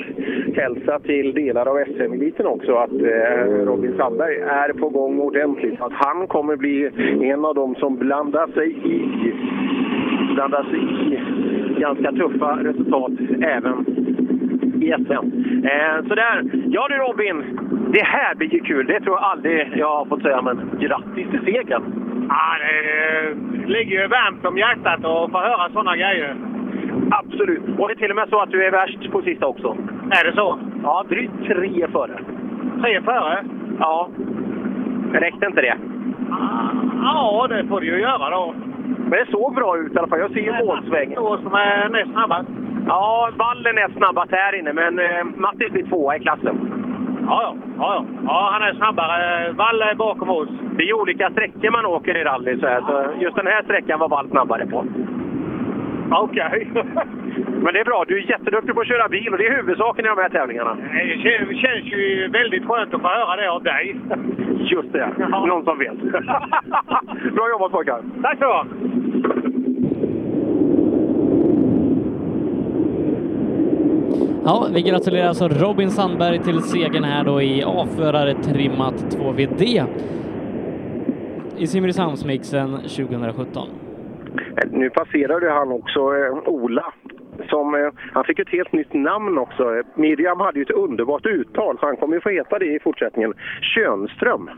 [0.56, 5.82] hälsa till delar av SM-eliten också att eh, Robin Sandberg är på gång ordentligt.
[5.82, 6.90] Att han kommer bli
[7.22, 9.34] en av dem som blandar sig i,
[10.36, 11.41] blandar sig i
[11.82, 13.86] ganska tuffa resultat även
[14.82, 15.26] i SM.
[15.65, 16.44] Eh, så där.
[16.67, 17.60] Ja du Robin,
[17.94, 18.86] det här blir ju kul.
[18.88, 21.84] Det tror jag aldrig jag har fått säga, men grattis till segern!
[22.30, 26.36] Ja, det ligger ju varmt om hjärtat att få höra sådana grejer.
[27.12, 27.62] Absolut.
[27.78, 29.78] Och det är till och med så att du är värst på sista också.
[30.12, 30.60] Är det så?
[30.84, 32.20] Ja, drygt tre före.
[32.82, 33.46] Tre före?
[33.80, 34.10] Ja.
[35.13, 35.76] Räckte inte det?
[37.04, 38.54] Ja, det får du ju göra då.
[38.98, 40.20] Men det såg bra ut i alla fall.
[40.20, 41.15] Jag ser ju målsväng.
[41.15, 42.50] Två som är näst snabbast.
[42.88, 46.60] Ja, Wallen är snabbast här inne, men eh, Mattis blir tvåa i klassen.
[47.28, 48.06] Ja, ja.
[48.26, 49.52] ja, han är snabbare.
[49.52, 50.50] Wall är bakom oss.
[50.78, 54.00] Det är olika sträckor man åker i rally, så, här, så just den här sträckan
[54.00, 54.86] var Wall snabbare på.
[56.12, 56.67] Okej.
[57.63, 58.06] Men det är bra.
[58.08, 60.76] Du är jätteduktig på att köra bil och det är huvudsaken i de här tävlingarna.
[60.94, 63.96] Det kän- känns ju väldigt skönt att få höra det av dig.
[64.62, 65.13] Just det.
[65.30, 65.97] Någon som vet.
[67.36, 68.02] bra jobbat pojkar!
[68.21, 68.82] Tack så du
[74.45, 79.84] Ja, vi gratulerar alltså Robin Sandberg till segern här då i A-förare trimmat 2VD
[81.57, 83.68] i Simrishamnsmixen 2017.
[84.36, 86.93] Eh, Nu passerar du han också, eh, Ola.
[87.50, 87.82] Som, eh,
[88.14, 89.64] han fick ett helt nytt namn också.
[89.64, 92.80] Eh, Miriam hade ju ett underbart uttal, så han kommer ju få heta det i
[92.80, 93.34] fortsättningen.
[93.76, 94.50] Könström.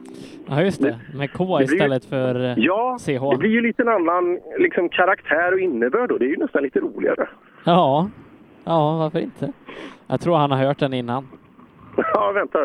[0.47, 0.99] Ja, just det.
[1.15, 3.31] Med K Det blir ju- istället för eh, Ja, CH.
[3.31, 6.63] det blir ju lite en annan liksom, karaktär och innebörd och det är ju nästan
[6.63, 7.27] lite roligare.
[7.65, 8.09] Ja.
[8.63, 9.51] ja, varför inte?
[10.07, 11.27] Jag tror han har hört den innan.
[12.13, 12.59] Ja, vänta.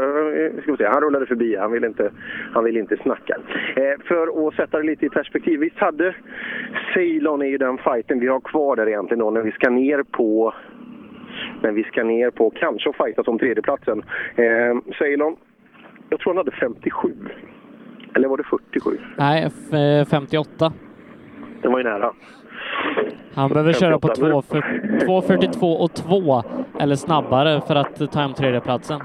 [0.62, 0.86] Ska se.
[0.86, 1.56] Han rullade förbi.
[1.56, 2.10] Han vill inte,
[2.54, 3.36] han vill inte snacka.
[3.76, 5.60] Eh, för att sätta det lite i perspektiv.
[5.60, 6.14] Visst hade
[6.94, 10.02] Ceylon är ju den fighten vi har kvar där egentligen då när vi ska ner
[10.02, 10.54] på
[11.62, 14.02] när vi ska ner på kanske och fightas om tredjeplatsen.
[14.36, 15.36] Eh, Ceylon,
[16.08, 17.12] jag tror han hade 57.
[18.14, 18.98] Eller var det 47?
[19.16, 20.72] Nej, f- eh, 58.
[21.62, 22.12] Det var ju nära.
[23.34, 24.56] Han behöver köra på 58.
[24.56, 26.42] 2.40 2.42 och 2
[26.80, 29.00] eller snabbare för att ta hem tredjeplatsen.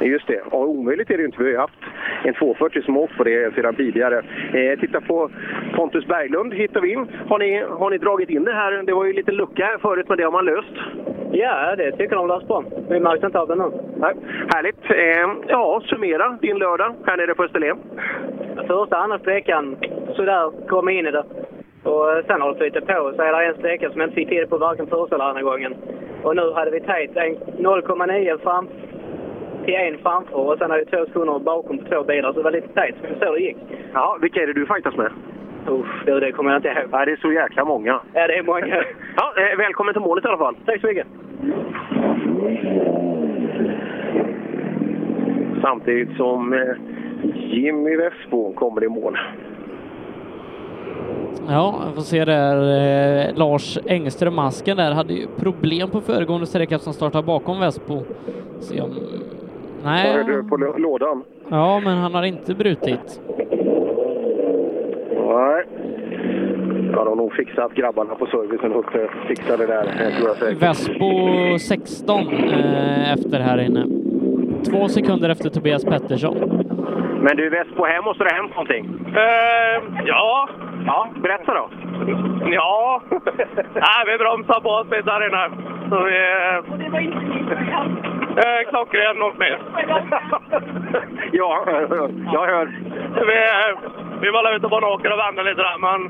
[0.00, 0.40] Just det.
[0.50, 1.38] Och omöjligt är det ju inte.
[1.38, 1.80] Vi har ju haft
[2.24, 4.22] en 240 som har åkt på det sedan tidigare.
[4.52, 5.30] Eh, titta på
[5.74, 7.06] Pontus Berglund hittar vi in.
[7.28, 8.82] Har ni, har ni dragit in det här?
[8.82, 10.76] Det var ju lite lucka här förut, men det har man löst.
[11.32, 12.64] Ja, det tycker de löst bra.
[12.88, 13.70] Vi märkte inte av det nu.
[13.96, 14.14] Nej.
[14.54, 14.90] Härligt.
[14.90, 17.76] Eh, ja, summera din lördag här nere på Österlen.
[18.66, 19.76] Första andra sträckan,
[20.16, 21.24] sådär, kom in i det.
[21.82, 23.12] Och eh, sen har det flyttat på.
[23.16, 25.42] Så är det en sträcka som jag inte fick till på varken första eller andra
[25.42, 25.74] gången.
[26.22, 28.68] Och nu hade vi tajt en 0,9 fram
[29.66, 32.32] till en framför och sen hade vi två sekunder bakom på två bilar.
[32.32, 32.94] Så det var lite tajt.
[33.00, 33.56] Så vi såg det gick.
[33.92, 35.10] Ja, vilka är det du fightas med?
[36.06, 36.88] Du, det kommer jag inte ihåg.
[36.92, 38.00] Nej, det är så jäkla många.
[38.12, 38.66] Ja, det är många.
[39.16, 40.56] Ja, eh, välkommen till målet i alla fall.
[40.66, 41.06] Tack så mycket.
[45.62, 46.60] Samtidigt som eh,
[47.34, 49.18] Jimmy Vespo kommer i mål.
[51.48, 52.56] Ja, jag får se där.
[52.56, 58.02] Eh, Lars Engström, masken där, hade ju problem på föregående sträcka som startade bakom Vespo.
[58.60, 58.90] Se om...
[59.82, 61.24] Vad Nej, är du på lå- lådan?
[61.50, 63.20] ja, men han har inte brutit.
[65.10, 65.64] Nej.
[66.92, 69.08] Ja, de har nog fixat grabbarna på servicen uppe.
[69.28, 70.54] Fixar det där.
[70.60, 73.86] Vespo 16 eh, efter här inne.
[74.70, 76.36] Två sekunder efter Tobias Pettersson.
[77.22, 78.84] Men du Vespo, här måste det ha hänt någonting.
[79.16, 80.48] Eh, ja.
[80.86, 81.68] Ja, berätta då.
[82.50, 83.02] Ja.
[83.74, 85.50] Nej, vi bromsar på oss inne.
[85.90, 86.18] Så vi...
[86.72, 87.96] Och det var inte program.
[88.36, 89.58] Eh, klockren och mer.
[91.32, 91.64] ja,
[92.32, 92.66] jag hör.
[93.26, 93.78] Vi, eh,
[94.20, 96.00] vi var ute på en åker och vände lite där, men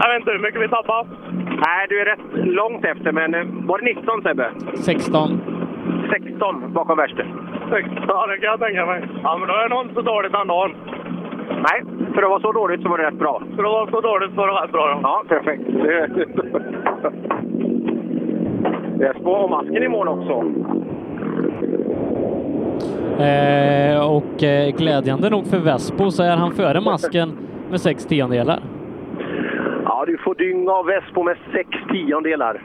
[0.00, 1.08] jag vet inte hur mycket vi tappade.
[1.66, 4.50] Nej, du är rätt långt efter, men eh, var det 19 Sebbe?
[4.74, 5.40] 16.
[6.10, 7.26] 16 bakom värsten.
[8.08, 9.02] Ja, det kan jag tänka mig.
[9.22, 10.70] Ja, men då är det nog inte så dåligt ändå.
[11.48, 11.82] Nej,
[12.14, 13.42] för det var så dåligt så var det rätt bra.
[13.56, 14.86] För det var så dåligt så var det rätt bra.
[14.86, 15.00] då.
[15.02, 15.62] Ja, perfekt.
[19.00, 20.44] Vespo har masken i mål också.
[23.20, 27.38] Eh, och eh, glädjande nog för Vespo så är han före masken
[27.70, 28.60] med sex tiondelar.
[29.84, 32.62] Ja, du får dynga av Vespo med sex tiondelar.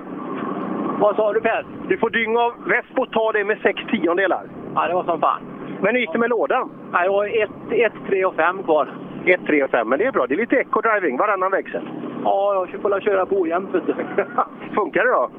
[0.99, 1.65] Vad sa du Per?
[1.87, 4.43] Du får dynga av Vespo ta det med sex tiondelar.
[4.75, 5.41] Ja, det var som fan.
[5.81, 6.69] Men hur gick det med lådan?
[6.91, 7.25] Nej, det var
[7.85, 8.87] 1, 3 och 5 kvar.
[9.25, 10.27] 1, 3 och 5, men det är bra.
[10.27, 11.89] Det är lite eco-driving, varannan växel.
[12.23, 13.69] Ja, jag ska kolla köra på ojämnt.
[14.75, 15.29] Funkar det då?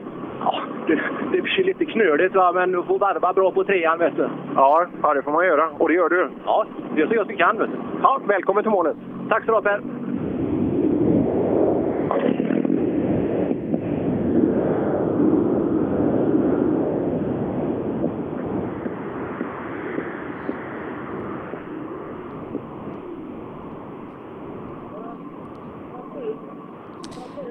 [0.46, 1.00] Ja, det,
[1.32, 4.28] det blir lite knöligt va, men du får varva bra på trean vet du.
[4.54, 5.68] Ja, ja, det får man göra.
[5.78, 6.28] Och det gör du.
[6.44, 7.76] Ja, det gör så gott vi kan vet du.
[8.02, 8.96] Ja, välkommen till målet.
[9.28, 9.80] Tack så du ha Per.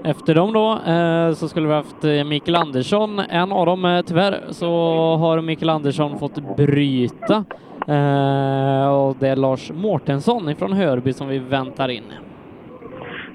[0.06, 3.20] Efter dem då eh, så skulle vi haft eh, Mikael Andersson.
[3.20, 4.68] En av dem, eh, tyvärr, så
[5.16, 7.46] har Mikael Andersson fått bryta.
[7.88, 12.04] Eh, och det är Lars Mårtensson ifrån Hörby som vi väntar in.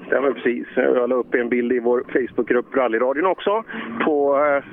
[0.07, 0.67] Stämmer precis.
[0.75, 3.63] Jag la upp en bild i vår Facebookgrupp Rallyradion också
[4.05, 4.63] på eh,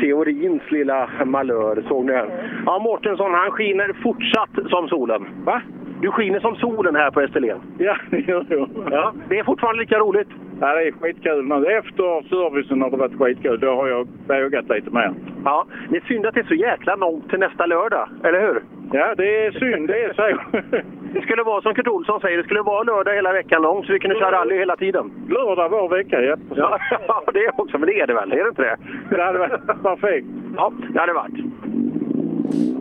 [0.00, 1.84] teorins lilla malör.
[1.88, 2.28] Såg ni den?
[2.66, 5.26] Ja, Mårtensson han skiner fortsatt som solen.
[5.44, 5.62] Va?
[6.00, 7.60] Du skiner som solen här på Österlen.
[7.78, 8.68] Ja, jo, jo.
[8.90, 10.28] Ja, det är fortfarande lika roligt.
[10.60, 11.66] Ja, det är skitkul nu.
[11.66, 13.60] Efter servicen har det varit skitkul.
[13.60, 15.12] Då har jag vågat lite mer.
[15.44, 18.62] Ja, det är synd att det är så jäkla långt till nästa lördag, eller hur?
[18.92, 19.88] Ja, det är synd.
[19.88, 20.58] Det är så.
[21.12, 23.92] Det skulle vara som Kurt Olsson säger, det skulle vara lördag hela veckan lång så
[23.92, 25.10] vi kunde köra rally hela tiden.
[25.28, 26.36] Lördag var vecka, ja.
[26.54, 26.78] Ja,
[27.32, 28.32] det är också, men det är det väl?
[28.32, 28.76] Är det inte det?
[29.16, 30.26] Det hade varit perfekt.
[30.56, 31.34] Ja, det hade varit.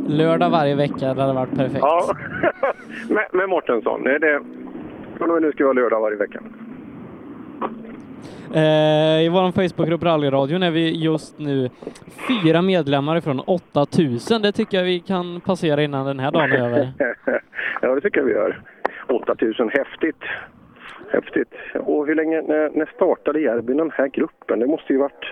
[0.08, 1.80] Lördag varje vecka, det hade varit perfekt.
[1.82, 2.16] Ja,
[3.10, 4.04] med, med Mårtensson.
[4.04, 4.42] Det är det.
[5.18, 6.40] Från och med nu ska vi ha lördag varje vecka.
[8.54, 11.70] Eh, I vår Facebookgrupp Rallyradion är vi just nu
[12.28, 14.42] fyra medlemmar ifrån 8000.
[14.42, 16.92] Det tycker jag vi kan passera innan den här dagen är över.
[17.82, 18.62] ja, det tycker jag vi gör.
[19.08, 20.24] 8000, häftigt.
[21.12, 21.54] Häftigt.
[21.74, 24.60] Och hur länge, när, när startade Järby den här gruppen?
[24.60, 25.26] Det måste ju varit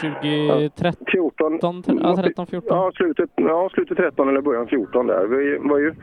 [0.00, 1.06] 2013?
[1.06, 1.60] 14.
[2.02, 2.76] Ja, 13, 14.
[2.76, 5.26] Ja, slutet, ja, slutet 13 eller början 14 där.
[5.26, 5.94] Vi var ju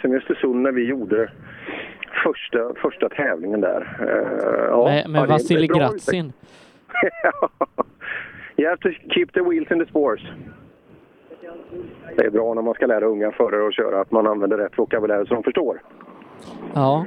[0.00, 1.30] SM i Östersund när vi gjorde
[2.24, 3.96] första, första tävlingen där.
[4.00, 6.32] Eh, ja, med ja, med är Vasilij Gratsin.
[8.56, 10.20] You have to keep the wheels in the spores.
[12.16, 14.78] Det är bra när man ska lära unga förare att köra att man använder rätt
[14.78, 15.82] vokabulär så de förstår.
[16.74, 17.06] Ja.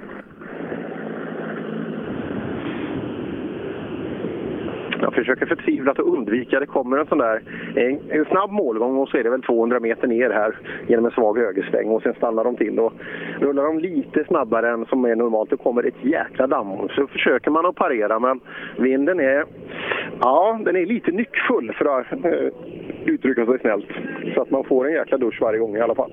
[5.01, 6.59] Jag försöker förtvivlat att undvika.
[6.59, 7.41] Det kommer en sån där
[7.75, 11.11] en, en snabb målgång och så är det väl 200 meter ner här genom en
[11.11, 12.93] svag högersväng och sen stannar de till och
[13.39, 16.87] rullar de lite snabbare än som är normalt då kommer ett jäkla damm.
[16.89, 18.39] Så försöker man att parera men
[18.77, 19.45] vinden är,
[20.19, 22.31] ja den är lite nyckfull för att eh,
[23.05, 23.89] uttrycka sig snällt.
[24.35, 26.11] Så att man får en jäkla dusch varje gång i alla fall.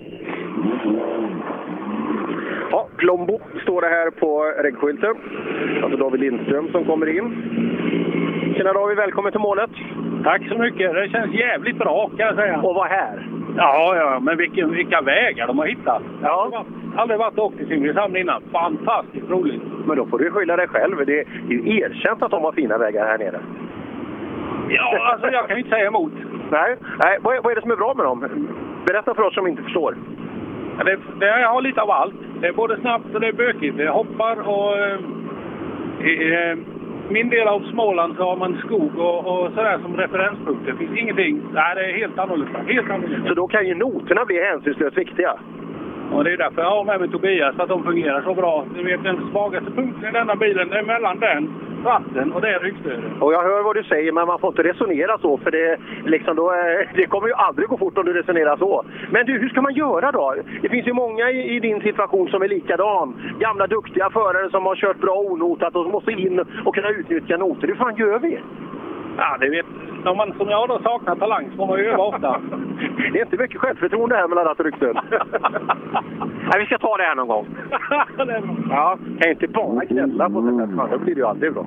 [2.71, 5.15] Ja, Plombo står det här på reggskylten.
[5.83, 7.33] Alltså David Lindström som kommer in.
[8.55, 9.71] Tjena David, välkommen till målet.
[10.25, 10.95] Tack så mycket.
[10.95, 12.61] Det känns jävligt bra kan jag säga.
[12.61, 13.29] Och vara här.
[13.57, 16.03] Ja, ja, men vilken, vilka vägar de har hittat.
[16.23, 16.65] Jag har
[16.97, 18.43] aldrig varit- och åkt till Simrishamn innan.
[18.53, 19.63] Fantastiskt roligt.
[19.87, 21.07] Men då får du skylla dig själv.
[21.07, 23.41] Det är ju erkänt att de har fina vägar här nere.
[24.69, 26.13] Ja, alltså jag kan inte säga emot.
[26.51, 28.49] Nej, Nej vad, är, vad är det som är bra med dem?
[28.87, 29.97] Berätta för oss som inte förstår.
[30.79, 32.15] Ja, Det, det, jag har lite av allt.
[32.41, 33.77] Det är både snabbt och det är bökigt.
[33.77, 34.79] Det hoppar och...
[34.79, 34.99] eh,
[36.07, 36.59] I eh,
[37.09, 40.73] min del av Småland så har man skog och, och sådär som referenspunkter.
[40.73, 41.43] Det finns ingenting.
[41.53, 42.59] Nej, det är helt annorlunda.
[42.67, 43.29] Helt annorlunda.
[43.29, 45.35] Så då kan ju noterna bli hänsynslöst viktiga.
[46.15, 48.65] Och det är därför jag har med mig Tobias, att de fungerar så bra.
[48.77, 51.51] Du vet, den svagaste punkten i denna bilen, är mellan den,
[51.85, 53.13] ratten och det är ryggstödet.
[53.21, 55.39] Och jag hör vad du säger, men man får inte resonera så.
[55.39, 58.85] För det, liksom då, är- det kommer ju aldrig gå fort om du resonerar så.
[59.11, 60.35] Men du, hur ska man göra då?
[60.63, 63.15] Det finns ju många i, i din situation som är likadan.
[63.39, 67.37] Gamla duktiga förare som har kört bra onotat och som måste in och kunna utnyttja
[67.37, 67.69] noter.
[67.69, 68.39] Hur fan gör vi?
[69.17, 69.67] Ja, det vet
[70.07, 72.41] Om man som jag då saknar talang så får man ju öva ofta.
[73.13, 74.97] Det är inte mycket självförtroende här mellan ryggstöd.
[76.45, 77.47] Nej, vi ska ta det här någon gång.
[78.71, 80.91] Ja, kan ju inte bara gnälla på sig själv.
[80.91, 81.67] Då blir det ju aldrig bra.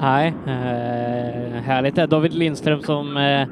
[0.00, 1.94] Nej, eh, härligt.
[1.94, 3.48] Det är David Lindström som eh,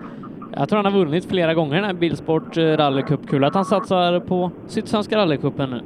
[0.57, 3.29] jag tror han har vunnit flera gånger den här Bilsport eh, rallycup.
[3.29, 5.81] Kul att han satsar på Sydsvenska rallycupen nu.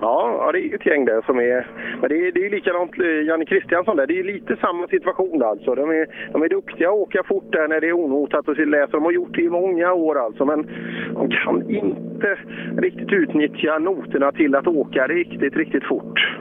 [0.00, 1.66] Ja, det är ett gäng där som är...
[2.00, 4.06] Men det är, det är likadant eh, Janne Kristiansson där.
[4.06, 5.74] Det är lite samma situation alltså.
[5.74, 8.92] De är, de är duktiga att åka fort där när det är onotat och läser
[8.92, 10.44] de har gjort det i många år alltså.
[10.44, 10.66] Men
[11.14, 12.38] de kan inte
[12.76, 16.36] riktigt utnyttja noterna till att åka riktigt, riktigt fort.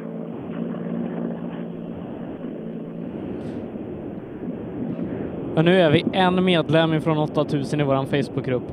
[5.55, 8.63] Och nu är vi en medlem ifrån 8000 i våran Facebookgrupp.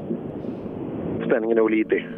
[1.27, 2.09] Spänningen är olidlig.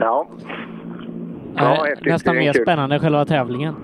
[0.00, 0.26] Ja.
[1.56, 2.12] Ja, häftigt.
[2.12, 2.62] nästan mer kul.
[2.62, 3.74] spännande än själva tävlingen.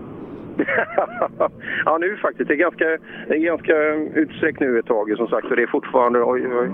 [1.84, 2.48] ja, nu faktiskt.
[2.48, 2.84] Det är ganska,
[3.28, 3.74] det är ganska
[4.20, 5.46] utsträckt nu ett tag som sagt.
[5.46, 6.66] Och det är fortfarande, oj, oj,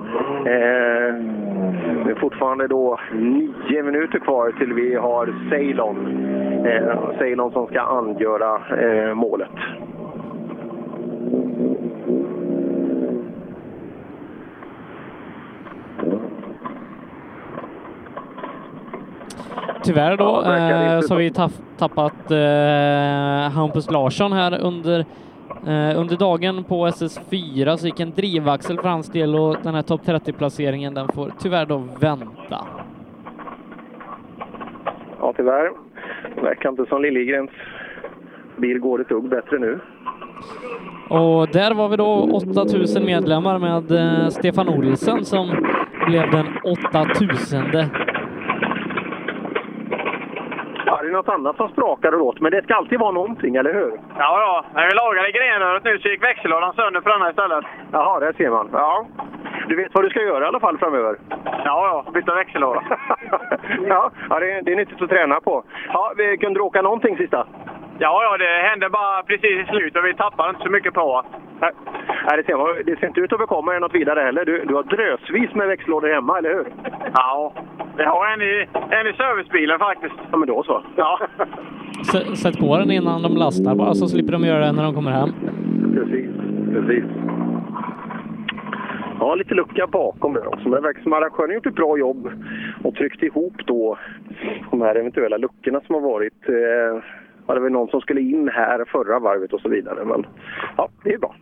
[0.53, 1.15] eh,
[2.05, 6.07] det är fortfarande då nio minuter kvar till vi har Ceylon.
[6.67, 9.51] Eh, Ceylon som ska angöra eh, målet.
[19.89, 20.57] Tyvärr då Ja,
[20.95, 24.99] eh, så har vi tapp- tappat eh, Hampus Larsson här under,
[25.67, 29.83] eh, under dagen på SS4 så gick en drivaxel för hans del och den här
[29.83, 32.67] topp 30-placeringen den får tyvärr då vänta.
[35.21, 35.71] Ja, tyvärr.
[36.35, 37.51] Det verkar inte som Liljegrens
[38.57, 39.79] bil går ett dugg bättre nu.
[41.11, 45.49] Och där var vi då 8000 medlemmar med eh, Stefan Olsen som
[46.07, 47.85] blev den 8000 Ja,
[51.09, 53.91] det något annat som sprakar och låter, men det ska alltid vara någonting, eller hur?
[54.19, 54.65] Ja, ja.
[54.75, 57.65] När vi lagade grenröret nu så gick växellådan sönder på denna istället.
[57.93, 58.69] Jaha, där ser man.
[58.73, 59.07] Ja.
[59.69, 61.17] Du vet vad du ska göra i alla fall framöver?
[61.45, 62.13] Ja, ja.
[62.13, 62.83] Byta växellåda.
[63.89, 65.63] ja det, är, det är nyttigt att träna på.
[65.93, 67.47] Ja, vi kunde du åka någonting sista?
[67.99, 68.37] Ja, ja.
[68.39, 71.23] Det hände bara precis i slutet vi tappade inte så mycket på
[71.61, 71.71] Nej,
[72.27, 74.45] Nej, det, ser det ser inte ut att bekomma något vidare heller.
[74.45, 76.67] Du, du har drösvis med växellådor hemma, eller hur?
[77.15, 77.53] Ja.
[77.97, 80.15] Vi har en i, en i servicebilen faktiskt.
[80.31, 80.83] Ja, men då så.
[80.97, 81.21] Ja.
[82.01, 84.95] S- Sätt på den innan de lastar bara så slipper de göra det när de
[84.95, 85.29] kommer hem.
[85.95, 86.31] Precis,
[86.73, 87.05] precis.
[89.21, 90.63] Ja, lite lucka bakom där också.
[90.69, 92.31] Men det verkar som att arrangören har gjort ett bra jobb
[92.85, 93.99] och tryckt ihop då
[94.71, 96.49] de här eventuella luckorna som har varit.
[96.49, 97.03] Eh,
[97.49, 100.05] ja, det var någon som skulle in här förra varvet och så vidare.
[100.05, 100.27] Men
[100.77, 101.35] ja, det är bra.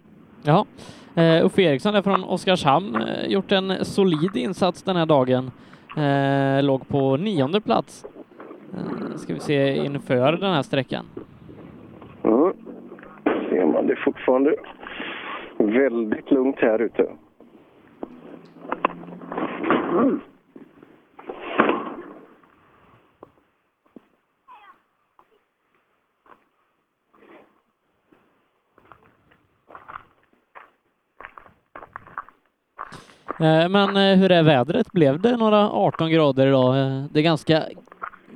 [0.43, 0.67] Ja.
[1.15, 5.51] Eh, Uffe Eriksson är från Oskarshamn, eh, gjort en solid insats den här dagen.
[5.97, 8.07] Eh, låg på nionde plats.
[9.17, 11.05] Ska vi se inför den här sträckan.
[12.23, 12.53] Mm.
[13.51, 14.57] Se men det är fortfarande
[15.59, 17.07] väldigt lugnt här ute.
[19.93, 20.21] Mm.
[33.39, 34.93] Men eh, hur är vädret?
[34.93, 36.81] Blev det några 18 grader idag?
[36.81, 37.63] Eh, Det är ganska,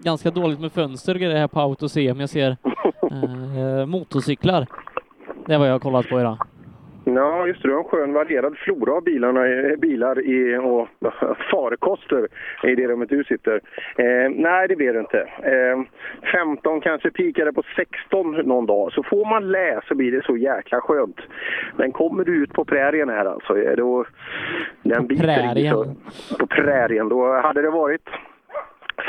[0.03, 2.21] ganska dåligt med fönster grejer här på Autosem.
[2.21, 2.51] Jag ser
[3.81, 4.67] eh, motorcyklar.
[5.47, 6.39] Det är vad jag har kollat på idag.
[7.05, 7.69] Ja, just det.
[7.69, 9.41] Du har en skön varierad flora av bilarna,
[9.77, 10.89] bilar i, och
[11.51, 12.29] farkoster
[12.63, 13.61] i det rummet du sitter.
[13.97, 15.21] Eh, nej, det blir det inte.
[15.43, 15.81] Eh,
[16.33, 18.93] 15 kanske pikade på 16 någon dag.
[18.93, 21.21] Så får man lä så blir det så jäkla skönt.
[21.77, 24.05] Men kommer du ut på prärien här alltså, eh, då...
[24.83, 25.97] Den på prärien?
[26.39, 27.09] på prärien.
[27.09, 28.09] Då hade det varit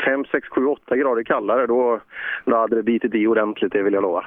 [0.04, 2.00] 5, 6, 7, 8 grader kallare, då,
[2.44, 4.24] då hade det bitit i ordentligt, det vill jag lova.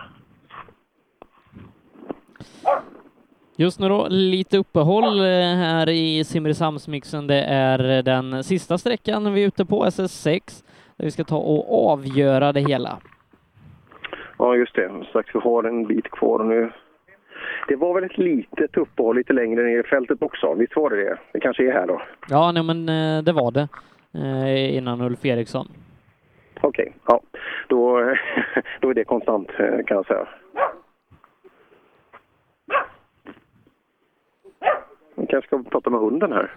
[3.57, 5.25] Just nu då, lite uppehåll eh,
[5.55, 7.27] här i Simrishamnsmixen.
[7.27, 10.63] Det är den sista sträckan vi är ute på, SS6,
[10.97, 12.97] där vi ska ta och avgöra det hela.
[14.37, 14.91] Ja, just det.
[15.09, 16.71] Strax vi har en bit kvar nu.
[17.67, 20.53] Det var väl ett litet uppehåll lite längre ner i fältet också?
[20.53, 21.17] Visst var det det?
[21.31, 22.01] Det kanske är här då?
[22.29, 23.67] Ja, nej, men eh, det var det
[24.13, 25.67] eh, innan Ulf Eriksson.
[26.61, 27.21] Okej, ja.
[27.67, 27.99] Då,
[28.81, 30.27] då är det konstant eh, kan jag säga.
[35.15, 36.51] Vi kanske ska prata med hunden här.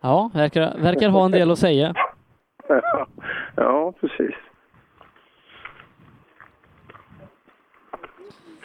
[0.00, 1.94] Ja, verkar, verkar ha en del att säga.
[3.56, 4.34] ja, precis.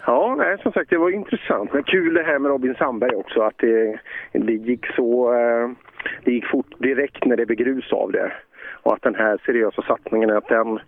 [0.05, 1.74] Ja, nej, som sagt, det var intressant.
[1.74, 3.99] Men kul det här med Robin Sandberg också, att det,
[4.32, 5.34] det gick så...
[5.34, 5.69] eh,
[6.24, 8.32] Det gick fort direkt när det blev grus av det.
[8.84, 10.79] Och att den här seriösa satsningen, att den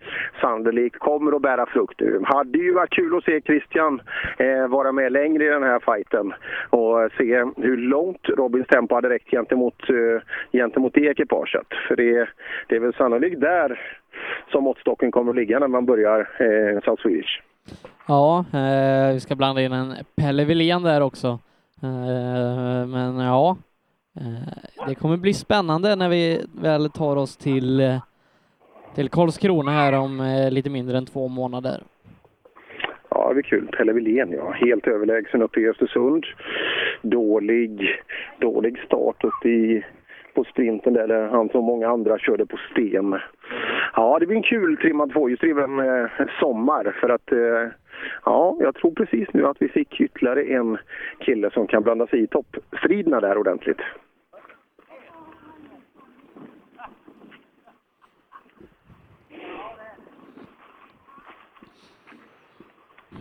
[0.41, 1.99] sannolikt kommer att bära frukt.
[1.99, 4.01] Det hade ju varit kul att se Christian
[4.37, 6.33] eh, vara med längre i den här fighten
[6.69, 10.21] och eh, se hur långt Robins tempo hade räckt gentemot, eh,
[10.51, 11.67] gentemot det ekipaget.
[11.87, 12.29] För det,
[12.67, 13.79] det är väl sannolikt där
[14.51, 17.41] som måttstocken kommer att ligga när man börjar eh, South Swedish.
[18.07, 21.27] Ja, eh, vi ska blanda in en Pelle Wilén där också.
[21.83, 23.57] Eh, men ja,
[24.15, 27.97] Eh, det kommer bli spännande när vi väl tar oss till, eh,
[28.95, 31.83] till Karlskrona här om eh, lite mindre än två månader.
[33.09, 33.67] Ja, det blir kul.
[33.67, 34.51] Pelle Wilén, ja.
[34.51, 36.25] Helt överlägsen uppe i Östersund.
[37.01, 37.99] Dålig,
[38.39, 39.85] dålig start uppe i,
[40.33, 43.19] på sprinten där, där han som många andra körde på sten.
[43.95, 46.09] Ja, det blir en kul trimmad tvåhjulsdriven eh,
[46.39, 47.71] sommar för att eh,
[48.25, 50.77] ja, jag tror precis nu att vi fick ytterligare en
[51.19, 53.81] kille som kan blanda sig i toppstriderna där ordentligt.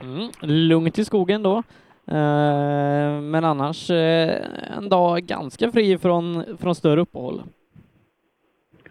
[0.03, 1.63] Mm, lugnt i skogen då.
[2.07, 7.43] Eh, men annars eh, en dag ganska fri från, från större uppehåll.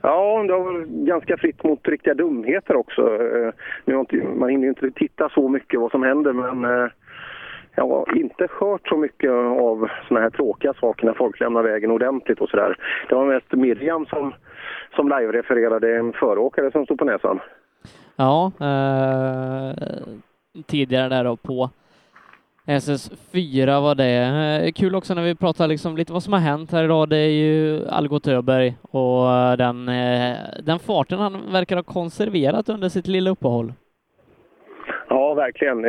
[0.02, 3.02] Ja, det var ganska fritt mot riktiga dumheter också.
[3.02, 3.54] Eh,
[3.86, 6.92] nu har inte, man hinner ju inte titta så mycket vad som händer, men eh,
[7.76, 9.32] jag har inte hört så mycket
[9.62, 12.78] av såna här tråkiga saker när folk lämnar vägen ordentligt och sådär.
[13.10, 14.34] Det var mest Miriam som,
[14.96, 17.40] som live-refererade en föråkare som stod på näsan.
[18.16, 19.74] Ja, eh,
[20.68, 21.70] tidigare där då på
[22.68, 24.66] SS4 var det.
[24.66, 27.10] Eh, kul också när vi pratar liksom lite vad som har hänt här idag.
[27.10, 32.70] Det är ju Algot Öberg och eh, den, eh, den farten han verkar ha konserverat
[32.70, 33.74] under sitt lilla uppehåll.
[35.10, 35.86] Ja, verkligen.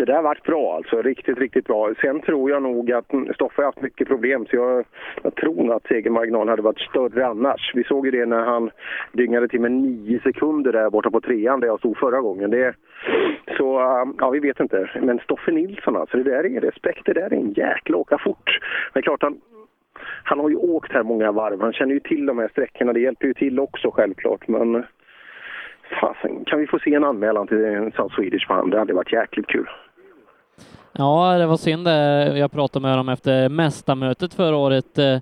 [0.00, 1.94] Det där varit bra alltså, riktigt, riktigt bra.
[2.00, 4.84] Sen tror jag nog att Stoffe har haft mycket problem så jag,
[5.22, 7.72] jag tror nog att segermarginalen hade varit större annars.
[7.74, 8.70] Vi såg ju det när han
[9.12, 12.50] dyngade till med nio sekunder där borta på trean där jag stod förra gången.
[12.50, 12.74] Det,
[13.56, 14.90] så um, ja, vi vet inte.
[15.02, 18.58] Men Stoffe Nilsson alltså, det där är respekt, det där är en jäkla åka fort.
[18.92, 19.40] Men klart han,
[20.24, 23.00] han har ju åkt här många varv, han känner ju till de här sträckorna, det
[23.00, 24.48] hjälper ju till också självklart.
[24.48, 24.84] Men
[26.00, 28.70] fasen, kan vi få se en anmälan till South Swedish för?
[28.70, 29.68] Det hade varit jäkligt kul.
[30.92, 32.38] Ja, det var synd det.
[32.38, 35.18] Jag pratade med honom efter mästarmötet förra året eh,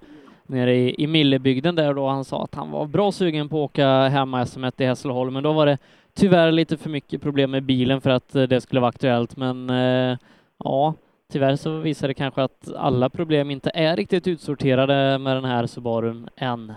[0.47, 3.71] nere i, i Millebygden där då han sa att han var bra sugen på att
[3.71, 5.79] åka hemma SM i Hässleholm, men då var det
[6.15, 9.37] tyvärr lite för mycket problem med bilen för att eh, det skulle vara aktuellt.
[9.37, 10.19] Men eh,
[10.65, 10.95] ja,
[11.33, 15.67] tyvärr så visar det kanske att alla problem inte är riktigt utsorterade med den här
[15.67, 16.73] Subarun än.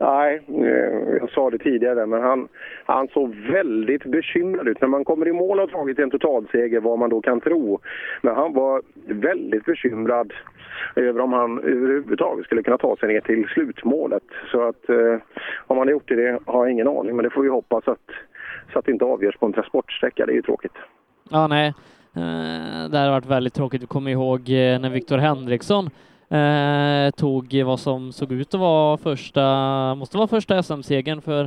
[0.00, 2.48] Nej, eh, jag sa det tidigare, men han,
[2.84, 4.80] han såg väldigt bekymrad ut.
[4.80, 7.78] När man kommer i mål och har tagit en totalseger, vad man då kan tro.
[8.22, 10.32] Men han var väldigt bekymrad
[10.96, 14.22] över om han överhuvudtaget skulle kunna ta sig ner till slutmålet.
[14.50, 15.16] Så att eh,
[15.66, 17.16] om han har gjort det, det har jag ingen aning.
[17.16, 18.10] Men det får vi hoppas att,
[18.72, 20.26] så att det inte avgörs på en transportsträcka.
[20.26, 20.76] Det är ju tråkigt.
[21.30, 21.68] Ja, nej,
[22.16, 23.82] eh, det har varit väldigt tråkigt.
[23.82, 25.90] Vi kommer ihåg eh, när Viktor Henriksson
[26.28, 31.44] eh, tog vad som såg ut att vara första, måste vara första SM-segern för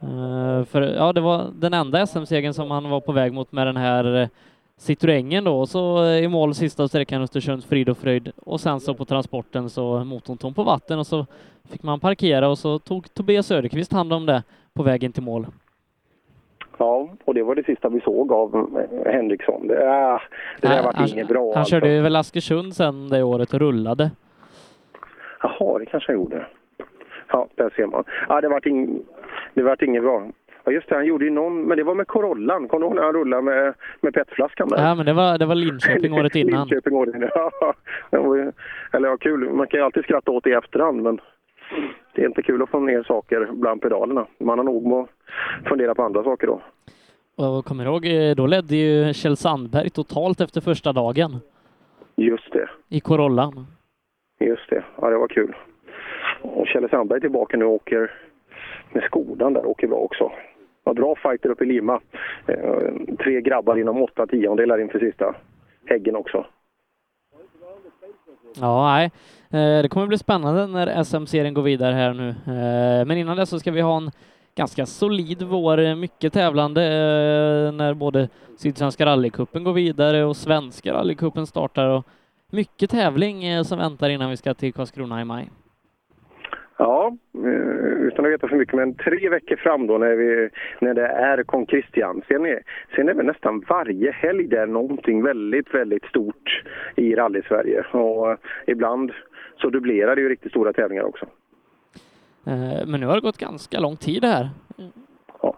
[0.00, 3.66] eh, för ja, det var den enda SM-segern som han var på väg mot med
[3.66, 4.28] den här eh,
[4.76, 8.80] Citroengen då, och så eh, i mål sista sträckan Östersunds frid och fröjd och sen
[8.80, 11.26] så på transporten så motorn tom på vatten och så
[11.70, 15.46] fick man parkera och så tog Tobias Söderqvist hand om det på vägen till mål.
[16.78, 18.68] Ja, och det var det sista vi såg av
[19.04, 19.66] eh, Henriksson.
[19.66, 20.20] Det, äh,
[20.60, 21.52] det där Nej, var han, inget bra.
[21.52, 21.70] han alltså.
[21.70, 24.10] körde väl Askersund sen det året och rullade.
[25.42, 26.46] Jaha, det kanske han gjorde.
[27.32, 28.04] Ja, där ser man.
[28.28, 29.00] Ja, det vart ing,
[29.54, 30.26] det vart inget bra.
[30.64, 32.68] Ja, just det, han gjorde ju någon, men det var med Corollan.
[32.68, 34.84] Kommer du ihåg när han rullade med, med petflaskan där?
[34.88, 36.68] Ja, men det var, det var Linköping året innan.
[36.68, 37.30] Linköping året innan.
[38.10, 38.52] Ja, var
[38.92, 39.50] eller ja, kul.
[39.50, 41.20] Man kan ju alltid skratta åt det i efterhand, men
[42.14, 44.26] det är inte kul att få ner saker bland pedalerna.
[44.38, 45.08] Man har nog med att
[45.68, 46.60] fundera på andra saker då.
[47.44, 51.36] Och kommer ihåg, eh, då ledde ju Kjell Sandberg totalt efter första dagen
[52.16, 52.68] Just det.
[52.88, 53.66] i Corollan.
[54.40, 54.84] Just det.
[55.00, 55.56] Ja, det var kul.
[56.42, 58.10] Och Kjelle Sandberg är tillbaka nu och åker
[58.92, 60.32] med Skodan där, åker bra också.
[60.84, 62.00] Ja, bra fighter uppe i Lima.
[62.46, 65.34] Eh, tre grabbar inom åtta tiondelar inför sista
[65.86, 66.46] häggen också.
[68.60, 69.10] Ja, nej.
[69.50, 72.28] Eh, Det kommer bli spännande när SM-serien går vidare här nu.
[72.28, 74.10] Eh, Men innan det så ska vi ha en
[74.54, 78.28] ganska solid vår, eh, mycket tävlande eh, när både
[78.58, 82.06] Sydsvenska rallycupen går vidare och Svenska rallycupen startar och
[82.50, 85.48] mycket tävling eh, som väntar innan vi ska till Karlskrona i maj.
[86.80, 90.48] Ja, eh, utan att veta för mycket, men tre veckor fram då när, vi,
[90.80, 92.22] när det är Kong Christian.
[92.28, 92.62] Sen är,
[92.96, 96.62] sen är det nästan varje helg där någonting väldigt, väldigt stort
[96.96, 97.84] i rally-Sverige.
[97.92, 99.12] Och eh, ibland
[99.56, 101.26] så dubblerar det ju riktigt stora tävlingar också.
[102.46, 104.48] Eh, Men nu har det gått ganska lång tid här.
[105.42, 105.56] Ja,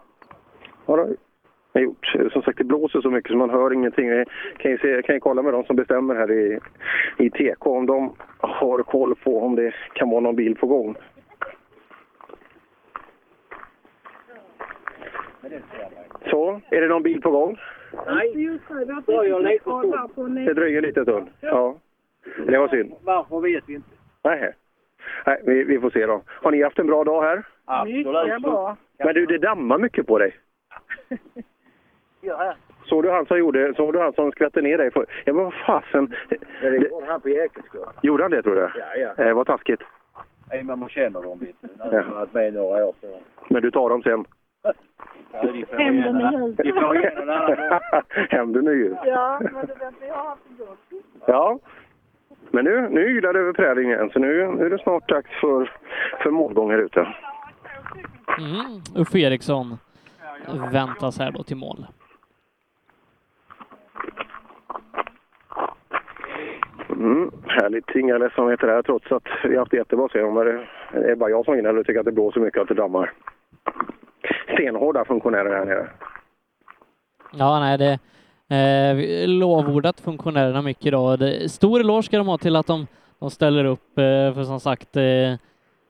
[1.73, 2.31] har jag gjort.
[2.33, 4.07] Som sagt, det blåser så mycket så man hör ingenting.
[4.07, 6.59] Jag kan ju, se, kan ju kolla med de som bestämmer här i,
[7.17, 10.95] i TK om de har koll på om det kan vara någon bil på gång.
[16.29, 17.57] Så, är det någon bil på gång?
[18.07, 18.31] Nej,
[20.45, 21.27] Det dröjer lite stund.
[21.39, 21.75] Ja.
[22.47, 22.93] Det var synd.
[23.03, 23.89] Varför vet vi inte.
[24.23, 24.53] Nej,
[25.25, 26.21] Nej vi, vi får se då.
[26.27, 27.43] Har ni haft en bra dag här?
[27.85, 28.77] Mycket bra.
[28.97, 30.35] Men du, det dammar mycket på dig.
[32.21, 32.53] Ja,
[32.85, 34.91] Såg du han som gjorde, såg du han som skvätte ner dig?
[34.91, 36.15] För, ja, men vad fasen.
[36.61, 37.93] det gjorde han på Ekensgård.
[38.01, 38.71] Gjorde han det tror du?
[38.75, 39.23] Ja, ja.
[39.23, 39.81] Eh, vad taskigt.
[40.49, 41.67] Nej, men man känner dem lite.
[41.91, 42.93] Jag har varit med några år.
[43.01, 43.07] Så.
[43.49, 44.25] Men du tar dem sen?
[45.71, 46.55] Hämnden är ljus.
[46.57, 47.79] Vi får igen en annan gång.
[48.29, 48.97] Hämnden är ljus.
[49.05, 51.03] Ja, men du vet, vi har haft det gott.
[51.25, 51.59] Ja.
[52.51, 55.29] Men nu, nu ylar det över prärien igen, så nu, nu är det snart dags
[55.41, 55.71] för,
[56.23, 56.99] för målgång här ute.
[58.37, 58.81] Mm.
[58.95, 59.77] Uffe Eriksson
[60.71, 61.85] väntas här då till mål.
[67.01, 67.95] Mm, härligt.
[67.95, 70.33] Inga ledsamheter här trots att vi haft jättebra sen.
[70.33, 70.45] Men
[70.91, 73.11] det är bara jag som gnäller och tycker att det blåser mycket att det dammar.
[74.53, 75.87] Stenhårda funktionärer här nere.
[77.31, 77.99] Ja, nej, det
[78.55, 81.19] eh, lovordat funktionärerna mycket idag.
[81.19, 82.87] Det, stor eloge ska de ha till att de,
[83.19, 85.33] de ställer upp, eh, för som sagt, eh,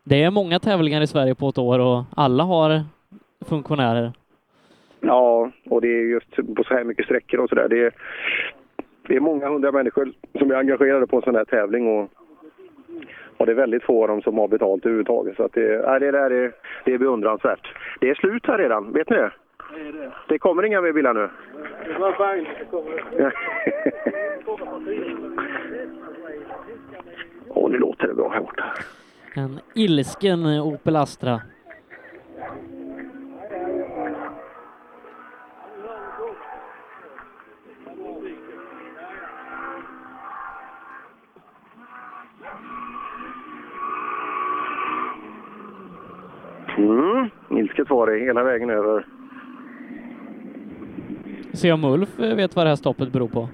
[0.04, 2.82] det är många tävlingar i Sverige på ett år och alla har
[3.50, 4.12] funktionärer.
[5.00, 7.68] Ja, och det är just på så här mycket sträckor och sådär.
[7.70, 7.92] Det,
[9.08, 12.10] det är många hundra människor som är engagerade på en sån här tävling och,
[13.38, 15.36] och det är väldigt få av dem som har betalt överhuvudtaget.
[15.36, 16.52] Så att det, nej, det där är,
[16.86, 17.74] det är beundransvärt.
[18.00, 19.32] Det är slut här redan, vet ni det?
[20.28, 21.30] Det kommer inga mer bilar nu.
[21.86, 22.48] Det var fint.
[22.60, 23.34] Det kommer.
[27.50, 28.64] Åh, nu låter det bra här borta.
[29.36, 31.42] En ilsken Opel Astra.
[46.82, 49.06] Mm, ilsket var det hela vägen över.
[51.54, 53.50] Se om Ulf eh, vet vad det här stoppet beror på.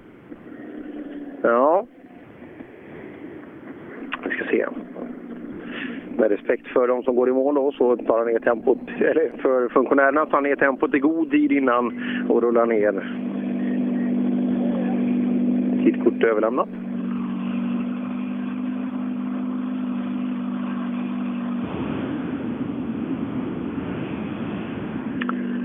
[1.41, 1.85] Ja.
[4.23, 4.65] Vi ska se.
[6.17, 9.31] Med respekt för de som går i mål då, så tar han ner tempot, eller
[9.41, 12.93] för funktionärerna tar han ner tempot i god tid innan och rullar ner.
[15.83, 16.69] Tidkort överlämnat.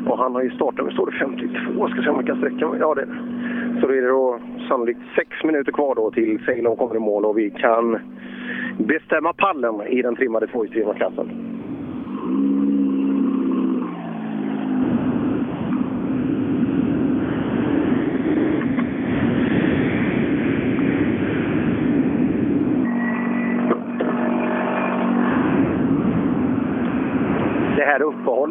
[0.06, 1.88] Och han har ju startat står det 52.
[1.88, 2.80] Ska se om man kan sträcka mig.
[2.80, 3.06] Ja, det
[3.80, 7.24] Så då är det då sannolikt sex minuter kvar då till Ceylon kommer i mål
[7.24, 7.98] och vi kan
[8.78, 11.41] bestämma pallen i den trimmade tvåhjulsdrivna klassen.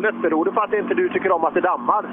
[0.02, 2.04] Uppehållet, beror det på att inte du tycker om att det dammar?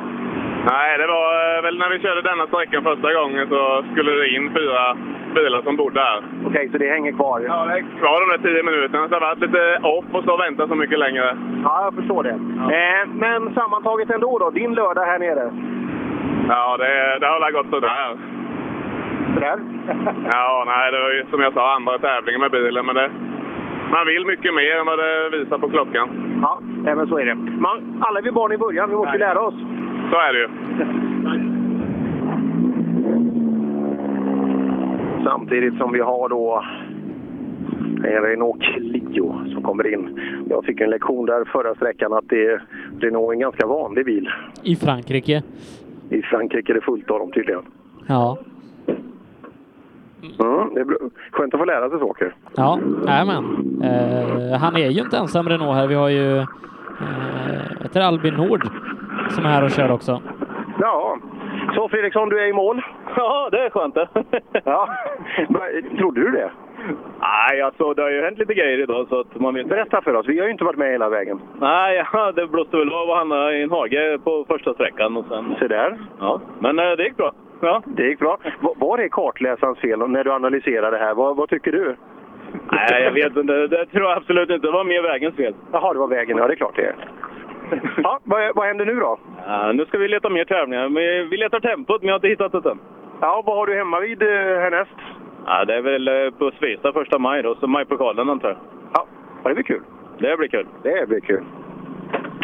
[0.71, 4.29] Nej, det var eh, väl när vi körde denna sträckan första gången så skulle det
[4.37, 4.97] in fyra
[5.35, 6.23] bilar som bodde här.
[6.47, 7.41] Okej, så det hänger kvar?
[7.41, 9.03] Ja, det är kvar de där tio minuterna.
[9.03, 11.37] Så det har varit lite off och stå och vänta så mycket längre.
[11.65, 12.37] Ja, jag förstår det.
[12.79, 15.45] Eh, men sammantaget ändå då, din lördag här nere?
[16.49, 18.17] Ja, det, det har väl gått sådär.
[19.35, 19.59] Sådär?
[20.33, 22.87] Ja, nej, det var ju som jag sa andra tävlingen med bilen.
[22.87, 23.11] Men det,
[23.91, 26.09] man vill mycket mer än vad det visar på klockan.
[26.43, 27.35] Ja, men så är det.
[27.35, 29.55] Man, alla är vi barn i början, vi måste ju lära oss.
[30.11, 30.49] Så är det ju.
[35.25, 36.65] Samtidigt som vi har då
[38.05, 40.21] en Renault Clio som kommer in.
[40.51, 42.63] Jag fick en lektion där förra sträckan att det är
[43.01, 44.29] Renault är en ganska vanlig bil.
[44.63, 45.43] I Frankrike.
[46.11, 47.63] I Frankrike är det fullt av dem tydligen.
[48.07, 48.39] Ja.
[50.23, 50.87] Mm, det är
[51.31, 52.35] skönt att få lära sig saker.
[52.57, 53.45] Ja, men.
[53.83, 55.87] Eh, han är ju inte ensam Renault här.
[55.87, 56.45] Vi har ju eh,
[57.83, 58.69] heter Albin Nord
[59.31, 60.23] som är här och kör också.
[60.81, 61.19] Ja,
[61.75, 62.83] så Fredriksson, du är i mål?
[63.17, 64.09] Ja, det är skönt det.
[64.65, 64.89] ja.
[65.99, 66.51] Trodde du det?
[67.21, 69.69] Nej, alltså det har ju hänt lite grejer idag så att man vet.
[69.69, 71.41] Berätta för oss, vi har ju inte varit med hela vägen.
[71.61, 75.25] Nej, ja, det blåste väl av och hamnade i en hage på första sträckan och
[75.29, 75.55] sen...
[75.59, 75.99] Se där.
[76.21, 77.33] Ja, men eh, det gick bra.
[77.61, 77.83] Ja.
[77.87, 78.39] Det gick bra.
[78.61, 81.15] Va- Var är kartläsarens fel när du analyserar det här?
[81.15, 81.97] Vad, vad tycker du?
[82.73, 83.67] Nej, jag vet inte.
[83.67, 84.67] Det tror jag absolut inte.
[84.67, 85.55] Det var mer vägens fel.
[85.73, 86.37] Jaha, det var vägen.
[86.39, 86.95] Ja, det är klart det är.
[88.03, 89.19] Ja, vad, vad händer nu då?
[89.47, 90.89] Ja, nu ska vi leta mer tävlingar.
[91.31, 92.79] Vi letar tempot, men jag har inte hittat det än.
[93.21, 94.91] Ja, vad har du hemma vid eh, härnäst?
[95.47, 98.59] Ja, det är väl eh, på Svesta första maj då, så majpokalen antar jag.
[98.95, 99.07] Ja,
[99.45, 99.81] det blir kul.
[100.19, 100.67] Det blir kul.
[100.83, 101.43] Det blir kul.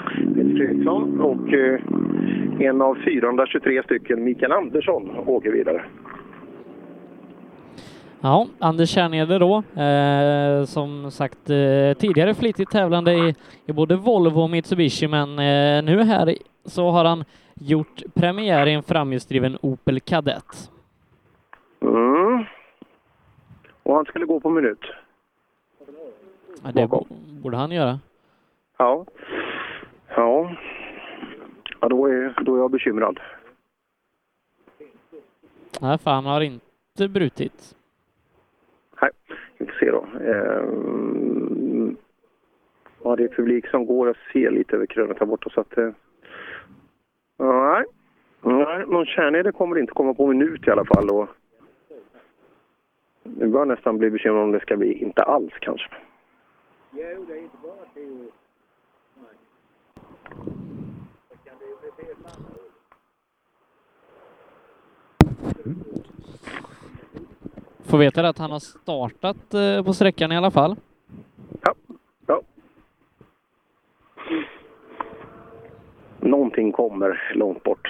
[0.08, 1.80] Peter Fredriksson och eh,
[2.60, 5.84] en av 423 stycken, Mikael Andersson, åker vidare.
[8.20, 13.34] Ja, Anders Kärneder då, eh, som sagt eh, tidigare flitigt tävlande i,
[13.66, 16.34] i både Volvo och Mitsubishi, men eh, nu här
[16.64, 17.24] så har han
[17.54, 20.70] gjort premiär i en framhjulsdriven Opel Kadett.
[21.82, 22.44] Mm.
[23.82, 24.80] Och han skulle gå på minut.
[26.64, 27.06] Ja, det bo-
[27.42, 27.98] borde han göra.
[28.78, 29.04] Ja.
[30.16, 30.50] Ja.
[31.84, 33.20] Ja, då är, då är jag bekymrad.
[35.80, 37.76] Nej, för han har inte brutit.
[39.02, 39.10] Nej,
[39.58, 40.06] vi får se då.
[40.20, 41.96] Ehm,
[43.02, 44.06] ja, det är publik som går.
[44.06, 45.78] Jag ser lite över krönet här borta så att...
[45.78, 45.90] Eh,
[47.36, 47.84] nej.
[48.40, 51.10] Nej, någon kärnede kommer inte komma på minut i alla fall.
[51.10, 51.28] Och
[53.22, 55.90] nu börjar nästan bli bekymrad om det ska bli inte alls kanske.
[67.84, 70.76] Får veta att han har startat eh, på sträckan i alla fall.
[72.26, 72.40] Ja.
[76.20, 77.88] Någonting kommer långt bort.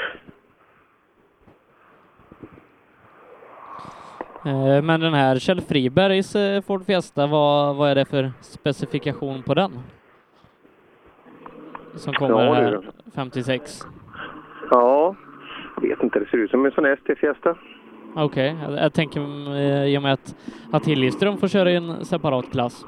[4.44, 9.42] Eh, Men den här Kjell Fribergs eh, Ford Fiesta, vad, vad är det för specifikation
[9.42, 9.72] på den?
[11.96, 12.82] Som kommer Ja, här du.
[13.14, 13.80] 56.
[14.70, 15.14] Ja,
[15.76, 16.18] jag vet inte.
[16.18, 17.56] Det ser ut som en sån här ST-Fiesta.
[18.16, 19.20] Okej, jag, jag tänker
[19.56, 20.36] eh, i och med att,
[20.72, 22.86] att Hillström får köra i en separat klass.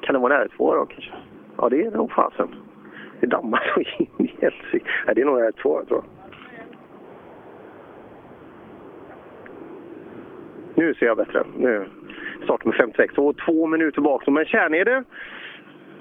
[0.00, 1.12] Kan det vara en R2 då kanske?
[1.56, 2.48] Ja, det är det nog fasen.
[3.20, 4.90] Det dammar så in i helsike.
[5.06, 6.04] Nej, det är nog en R2 jag tror.
[10.74, 11.44] Nu ser jag bättre.
[11.58, 11.86] Nu
[12.44, 14.26] startar med 56 och två minuter bak.
[14.26, 15.04] Men Kärnede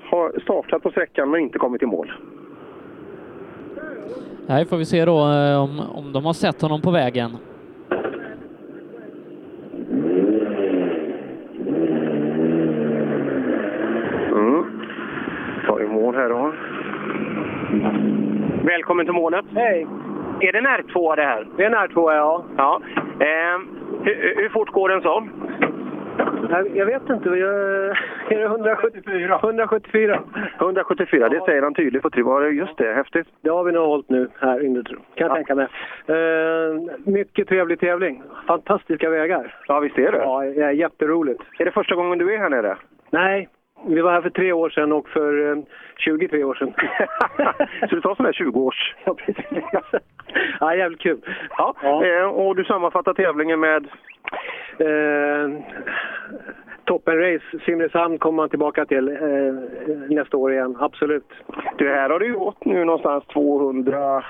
[0.04, 2.12] har startat på sträckan men inte kommit i mål.
[4.52, 7.38] Nej, får vi se då eh, om, om de har sett honom på vägen.
[14.32, 14.64] Mm.
[15.68, 16.54] Tar i mål här då.
[18.64, 19.46] Välkommen till målet.
[19.56, 19.88] Hej.
[20.40, 21.48] Är det en R2 det här?
[21.58, 22.44] Det är en R2 ja.
[22.58, 22.82] ja.
[23.26, 23.68] Ehm,
[24.04, 25.28] hur, hur fort går den så?
[26.50, 27.30] Jag, jag vet inte.
[27.30, 27.42] Vi
[28.30, 29.40] är, det 174?
[29.44, 30.24] 174.
[30.60, 32.24] 174, det säger han tydligt på tre.
[32.24, 32.94] Var det just det?
[32.94, 33.28] Häftigt.
[33.42, 34.98] Det har vi nog hållit nu här inne, jag.
[35.16, 35.68] kan jag tänka mig.
[36.06, 38.24] Eh, mycket trevlig tävling.
[38.48, 39.56] Fantastiska vägar.
[39.68, 40.18] Ja, visst är det?
[40.18, 41.42] Ja, jätteroligt.
[41.60, 42.78] Är det första gången du är här nere?
[43.10, 43.50] Nej,
[43.88, 45.64] vi var här för tre år sedan och för eh,
[45.98, 46.74] 23 år sedan.
[47.90, 48.96] Så du tar sån där 20-års...
[49.06, 49.46] Ja, precis.
[50.60, 51.22] ja, jävligt kul.
[51.58, 51.76] Ja,
[52.06, 53.88] Eh, och du sammanfattar tävlingen med?
[54.78, 55.50] Eh,
[56.86, 61.28] Toppenrace, Simrishamn kommer man tillbaka till eh, nästa år igen, absolut.
[61.78, 64.24] Du, här har det ju gått nu någonstans 200...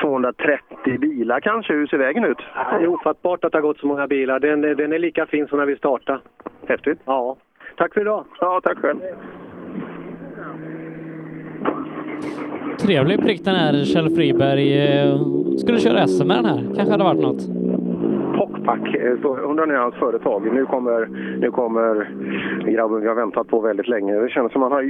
[0.00, 1.72] 230 bilar kanske.
[1.72, 2.38] Hur ser vägen ut?
[2.78, 4.40] Det är ofattbart att det har gått så många bilar.
[4.40, 6.18] Den, den är lika fin som när vi startade.
[6.68, 7.00] Häftigt.
[7.04, 7.36] Ja.
[7.76, 8.24] Tack för idag.
[8.40, 8.98] Ja, tack själv.
[12.86, 14.88] trevlig prick den här Kjell Friberg.
[14.88, 15.20] Eh,
[15.58, 16.74] Skulle köra SM med den här.
[16.76, 17.42] Kanske hade varit något.
[18.36, 20.54] Pockpack, eh, så undrar ni hans företag.
[20.54, 21.08] Nu kommer,
[21.40, 22.10] nu kommer
[22.66, 24.14] grabben vi har väntat på väldigt länge.
[24.14, 24.82] Det känns som han har,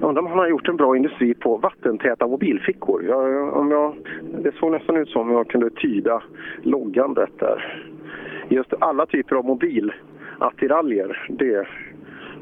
[0.00, 3.04] undrar om han har gjort en bra industri på vattentäta mobilfickor.
[3.04, 3.94] Jag, om jag,
[4.42, 6.22] det såg nästan ut som om jag kunde tyda
[6.62, 7.84] loggan rätt där.
[8.48, 11.66] Just alla typer av mobilattiraljer, det,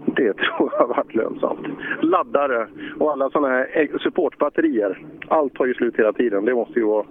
[0.07, 1.67] det tror jag har varit lönsamt.
[2.03, 2.67] Laddare
[2.99, 5.03] och alla sådana här supportbatterier.
[5.29, 6.45] Allt tar ju slut hela tiden.
[6.45, 7.05] Det måste ju vara,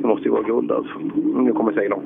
[0.00, 0.98] det måste ju vara guld alltså.
[1.36, 2.02] Nu kommer Ceylon.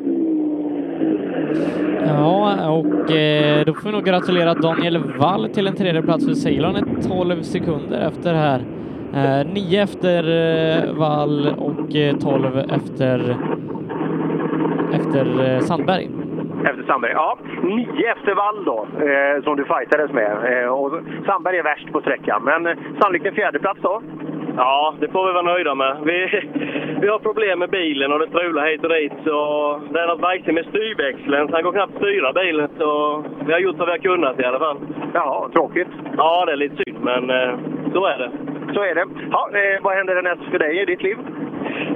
[2.07, 6.35] Ja, och eh, då får vi nog gratulera Daniel Wall till en tredje plats för
[6.35, 6.76] Ceylon.
[6.76, 8.64] är 12 sekunder efter här.
[9.14, 10.24] Eh, 9 efter
[10.89, 13.37] eh, Wall och eh, 12 efter,
[14.93, 16.09] efter eh, Sandberg.
[16.64, 17.12] Efter Sandberg.
[17.12, 20.62] Ja, nio efter vall då, eh, som du fightades med.
[20.62, 20.92] Eh, och
[21.26, 24.02] Sandberg är värst på sträckan, men eh, sannolikt en fjärdeplats då?
[24.56, 25.96] Ja, det får vi vara nöjda med.
[26.04, 26.42] Vi,
[27.00, 29.12] vi har problem med bilen och det strular hit och dit.
[29.24, 29.36] Så
[29.90, 32.68] det är något vajsigt med styrväxeln, så han går knappt styra bilen.
[32.78, 34.76] Så vi har gjort vad vi har kunnat i alla fall.
[35.14, 35.88] Ja, tråkigt.
[36.16, 37.58] Ja, det är lite synd, men eh,
[37.92, 38.30] så är det.
[38.74, 39.06] Så är det.
[39.30, 41.16] Ja, eh, vad händer härnäst för dig i ditt liv?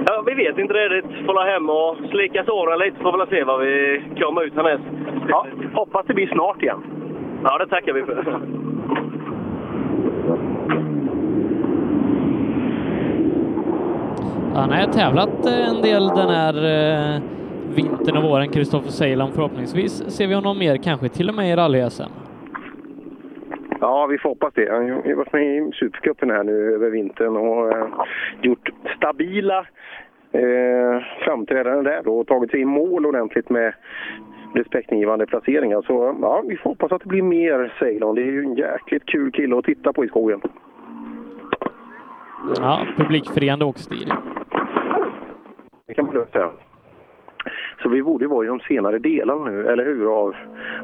[0.07, 1.25] Ja, vi vet inte riktigt.
[1.25, 4.83] Får la hem och slicka såren lite, får väl se vad vi kommer ut härnäst.
[5.29, 6.83] Ja, hoppas det blir snart igen.
[7.43, 8.39] Ja, det tackar vi för.
[14.55, 16.53] Han har tävlat eh, en del den här
[17.15, 17.21] eh,
[17.75, 19.31] vintern och våren, Kristoffer Ceylon.
[19.31, 22.26] Förhoppningsvis ser vi honom mer, kanske till och med i rally-SM.
[23.81, 24.71] Ja, vi får hoppas det.
[24.71, 27.87] Han har varit med i Supercupen här nu över vintern och eh,
[28.41, 29.65] gjort stabila
[30.31, 33.73] eh, framträdanden där då, och tagit sig i mål ordentligt med
[34.53, 35.81] respektingivande placeringar.
[35.81, 38.15] Så ja, vi får hoppas att det blir mer Ceylon.
[38.15, 40.41] Det är ju en jäkligt kul kille att titta på i skogen.
[42.55, 44.13] Ja, publikfriande åkstil.
[45.87, 46.49] Det kan man lugnt säga.
[47.81, 50.35] Så vi borde ju vara i de senare delarna nu, eller hur, av,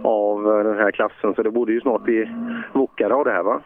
[0.04, 1.34] av den här klassen.
[1.36, 2.30] Så det borde ju snart bli
[2.74, 3.62] vokare av det här va?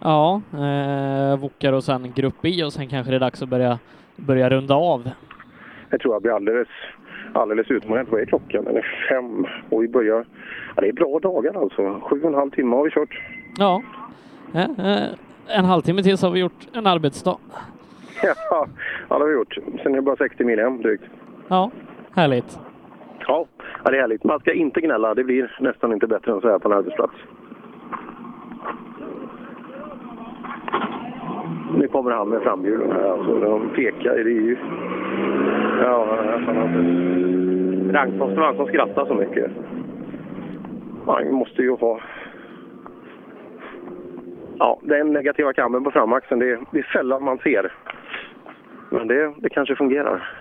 [0.00, 3.78] Ja, eh, Wokar och sen Grupp I och sen kanske det är dags att börja,
[4.16, 5.10] börja runda av.
[5.90, 6.68] Jag tror jag blir alldeles,
[7.32, 8.12] alldeles utomordentligt.
[8.12, 8.64] Vad är klockan?
[8.64, 10.24] Den är fem och vi börjar...
[10.76, 12.00] Ja, det är bra dagar alltså.
[12.00, 13.20] Sju och en halv timme har vi kört.
[13.58, 13.82] Ja,
[14.54, 15.08] eh, eh,
[15.46, 17.36] en halvtimme till så har vi gjort en arbetsdag.
[18.22, 18.34] Ja,
[19.08, 19.58] ja det har vi gjort.
[19.82, 21.04] Sen är det bara 60 mil hem drygt.
[21.48, 21.70] Ja,
[22.18, 22.58] härligt.
[23.26, 23.46] Ja,
[23.84, 24.24] det är härligt.
[24.24, 25.14] Man ska inte gnälla.
[25.14, 27.14] Det blir nästan inte bättre än så här på en arbetsplats.
[31.78, 33.10] Nu kommer han med framhjulen här.
[33.10, 34.14] Alltså, de pekar.
[34.14, 34.56] Det är ju...
[35.82, 36.50] Ja, alltså.
[37.92, 39.50] Ragnfors var han som skrattar så mycket.
[41.06, 42.00] Man måste ju ha...
[44.58, 47.72] Ja, den negativa kammen på framaxeln, det, det är sällan man ser.
[48.90, 50.37] Men det, det kanske fungerar.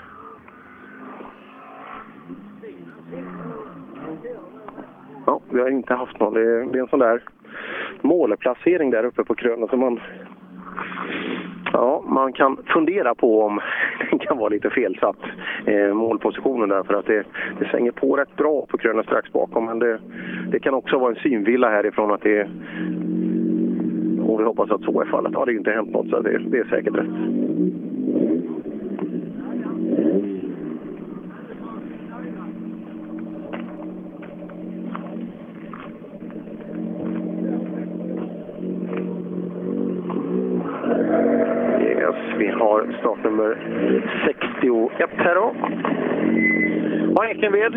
[5.27, 6.33] Ja, vi har inte haft någon.
[6.33, 7.21] Det är, en sån där
[8.01, 9.99] målplacering där uppe på krönet som man...
[11.73, 13.59] Ja, man kan fundera på om
[14.09, 15.17] den kan vara lite felsatt,
[15.65, 17.23] eh, målpositionen där, för att det,
[17.59, 19.65] det svänger på rätt bra på krönet strax bakom.
[19.65, 19.99] Men det,
[20.51, 22.49] det kan också vara en synvilla härifrån att det
[24.27, 25.31] och vi hoppas att så är fallet.
[25.33, 27.07] Ja, det har ju inte hänt något, så det, det är säkert rätt.
[41.81, 42.51] Yes, vi
[43.37, 43.57] startnummer
[44.25, 45.53] 61 här då.
[47.15, 47.71] Ja, Ekenved,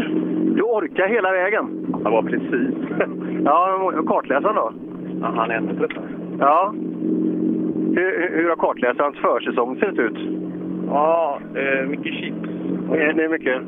[0.57, 1.87] du orkar hela vägen.
[2.05, 2.75] Det var precis.
[3.45, 4.73] Ja, kartläsaren då?
[5.21, 6.05] Ja, han är ännu tuffare.
[6.41, 6.75] Ja.
[7.95, 10.17] Hur, hur- hur har kartläsarens försäsong sett ut?
[10.89, 12.37] Ja, eh, mycket chips.
[12.95, 13.63] Eh, Det är mycket.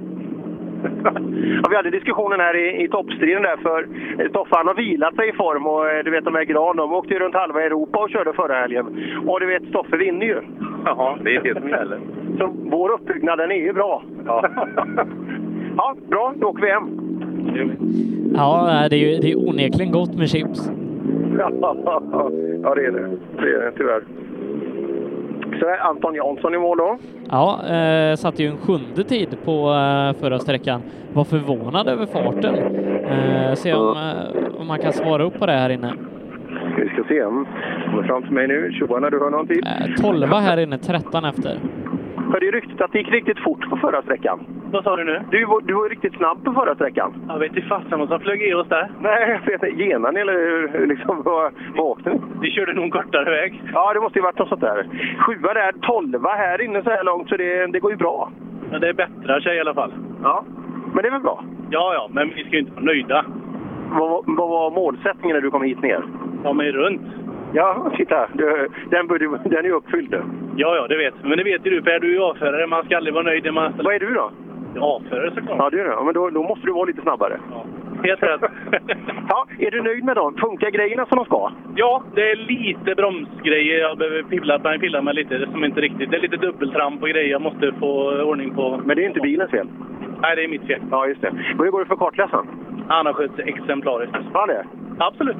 [1.62, 3.87] Ja, vi hade diskussionen här i, i toppstriden där för
[4.18, 6.76] eh, Toffe han har vilat sig i form och eh, du vet de här Gran
[6.76, 8.87] de åkte ju runt halva Europa och körde förra helgen.
[9.26, 10.41] Och du vet Stoffe vinner ju.
[10.85, 11.99] Jaha, det är det som gäller.
[12.39, 14.03] Så vår uppbyggnad den är ju bra.
[14.26, 14.49] Ja.
[15.76, 16.35] ja, bra.
[16.37, 16.89] Då åker vi hem.
[18.35, 20.70] Ja, det är ju det är onekligen gott med chips.
[21.39, 23.16] ja, det är det.
[23.37, 24.03] Det är det tyvärr.
[25.61, 26.98] Är Anton Jansson i mål då.
[27.30, 30.82] Ja, eh, satte ju en sjunde tid på eh, förra sträckan.
[31.12, 32.55] Var förvånad över farten.
[33.05, 35.94] Eh, se om, eh, om man kan svara upp på det här inne.
[36.78, 37.20] Vi ska se.
[37.90, 38.72] Kommer fram till mig nu.
[38.72, 39.61] Tjoa när du hör någonting.
[39.66, 41.59] Eh, 12 här inne, 13 efter.
[42.33, 44.41] Hörde ju ryktet att det gick riktigt fort på förra sträckan.
[44.72, 45.20] Vad sa du nu?
[45.30, 47.12] Du, var- du var ju riktigt snabb på förra sträckan.
[47.28, 48.91] Jag vet inte fasen vad som flög i oss där.
[49.01, 49.83] Nej, jag vet inte.
[49.83, 52.20] Genade ni eller hur- liksom, vad, vad åkte ni?
[52.41, 53.62] Vi körde nog en kortare väg.
[53.72, 54.87] Ja, det måste ju varit något sånt där.
[55.18, 58.30] Sjua där, tolva här inne så här långt, så det, det går ju bra.
[58.70, 59.93] Men det bättrar sig i alla fall.
[60.22, 60.45] Ja,
[60.95, 61.45] men det är väl bra.
[61.70, 63.24] Ja, ja, men vi ska ju inte vara nöjda.
[63.91, 66.03] Vad, vad var målsättningen när du kom hit ner?
[66.43, 67.03] Ta mig runt.
[67.55, 68.28] Ja, titta.
[68.90, 69.09] Den,
[69.44, 70.14] den är uppfylld.
[70.57, 72.66] Ja, ja, det vet Men det vet ju du Per, du är ju avförare.
[72.66, 73.72] Man ska aldrig vara nöjd när man...
[73.84, 74.30] Vad är du då?
[74.80, 75.57] Avförare såklart.
[75.59, 75.90] Ja, du är det.
[75.90, 77.40] Ja, men då, då måste du vara lite snabbare.
[78.05, 78.40] Helt rätt.
[79.28, 80.34] ja, är du nöjd med dem?
[80.34, 81.50] Funkar grejerna som de ska?
[81.76, 85.38] Ja, det är lite bromsgrejer jag behöver pilla, pilla med lite.
[85.38, 86.11] Det som inte riktigt...
[86.11, 88.80] Det är lite dubbeltramp och grejer jag måste få ordning på.
[88.84, 89.68] Men det är inte bilens fel?
[90.22, 90.80] Nej, det är mitt fel.
[90.90, 91.32] Ja, just det.
[91.32, 92.46] Men hur går det för kartläsaren?
[92.88, 94.16] Han har skött exemplariskt.
[94.32, 94.64] Ja, det?
[94.98, 95.36] Absolut.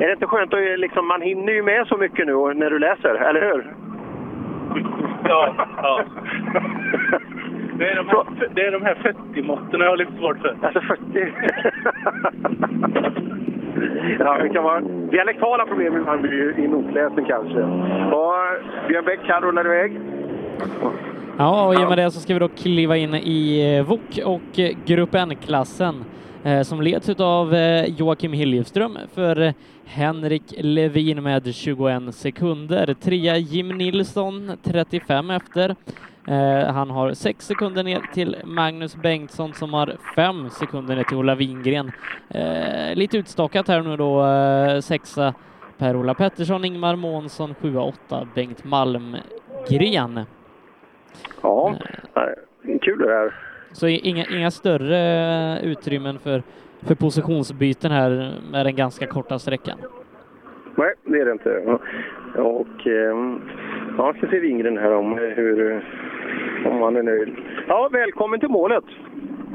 [0.00, 2.78] Är det inte skönt att liksom, man hinner ju med så mycket nu när du
[2.78, 3.74] läser, eller hur?
[5.28, 6.04] Ja, ja.
[7.78, 10.56] Det är de här, det är de här 40-måtten jag har lite svårt för.
[10.62, 11.32] Alltså 40?
[14.18, 14.80] ja, det kan vara
[15.10, 17.62] dialektala problem ibland i notläsning kanske.
[18.14, 18.34] Och
[18.88, 20.00] Björn Bäck, han rullar iväg.
[21.38, 24.18] Ja, och i och med det så ska vi då kliva in i eh, VOK
[24.24, 25.94] och eh, Grupp N-klassen
[26.62, 27.54] som leds av
[27.96, 29.52] Joakim Hiljeström för eh,
[29.84, 32.94] Henrik Levin med 21 sekunder.
[32.94, 35.76] Trea Jim Nilsson 35 efter.
[36.28, 41.16] Eh, Han har 6 sekunder ner till Magnus Bengtsson som har 5 sekunder ner till
[41.16, 41.92] Ola Wingren.
[42.28, 45.34] Eh, Lite utstakat här nu då, eh, sexa
[45.78, 50.20] Per-Ola Pettersson, Ingmar Månsson, 7 åtta Bengt Malmgren.
[51.42, 51.74] Ja,
[52.82, 53.34] kul det här.
[53.74, 56.42] Så inga, inga större utrymmen för,
[56.86, 59.78] för positionsbyten här med den ganska korta sträckan.
[60.76, 61.78] Nej, det är det inte.
[62.40, 63.40] Och ehm,
[63.98, 65.82] ja, jag ska se Wingren här om hur
[66.66, 67.36] om han är nöjd.
[67.68, 68.84] Ja, välkommen till målet!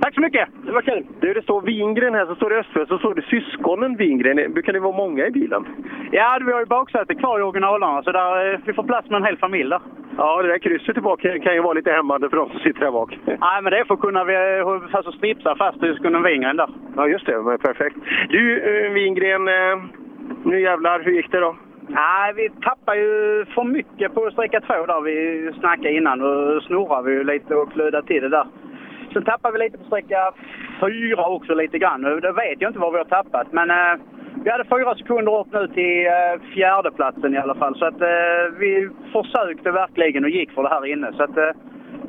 [0.01, 0.49] Tack så mycket!
[0.65, 1.05] Det var kul!
[1.19, 4.53] Du, det står Wingren här, så står det Östföld, så står det syskonen Wingren.
[4.53, 5.65] Brukar ni vara många i bilen?
[6.11, 9.17] Ja, vi har ju baksäte kvar i originalarna, så där, eh, vi får plats med
[9.17, 9.81] en hel familj där.
[10.17, 12.91] Ja, det där krysset tillbaka kan ju vara lite hämmande för de som sitter här
[12.91, 13.17] bak.
[13.25, 14.35] Nej, men det är för att kunna vi-
[14.91, 16.69] alltså, slipsa fast syskonen Wingren där.
[16.95, 17.41] Ja, just det.
[17.41, 17.95] Men perfekt.
[18.29, 19.77] Du, eh, Wingren, eh,
[20.43, 21.55] nu jävlar, hur gick det då?
[21.87, 26.21] Nej, vi tappar ju för mycket på sträcka två där vi snackade innan.
[26.21, 28.45] Och snurrade vi ju lite och klödade till det där.
[29.13, 30.31] Sen tappade vi lite på sträcka
[30.81, 32.01] fyra också lite grann.
[32.01, 33.47] Nu, Det vet jag inte vad vi har tappat.
[33.51, 33.99] Men eh,
[34.43, 37.77] vi hade fyra sekunder upp nu till eh, fjärdeplatsen i alla fall.
[37.77, 41.13] Så att eh, vi försökte verkligen och gick för det här inne.
[41.13, 41.49] Så att eh,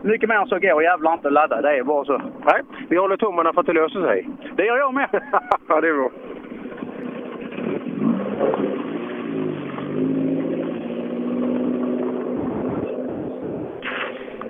[0.03, 1.63] mycket mer än så går jävlar inte att ladda.
[1.63, 2.23] Det är bara så.
[2.45, 4.29] Nej, vi håller tummarna för att det löser sig.
[4.57, 5.09] Det gör jag med.
[5.69, 6.11] ja, det är bra.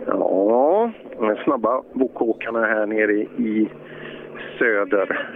[0.07, 0.91] Ja,
[1.45, 3.69] snabba bokåkarna här nere i, i
[4.59, 5.29] söder.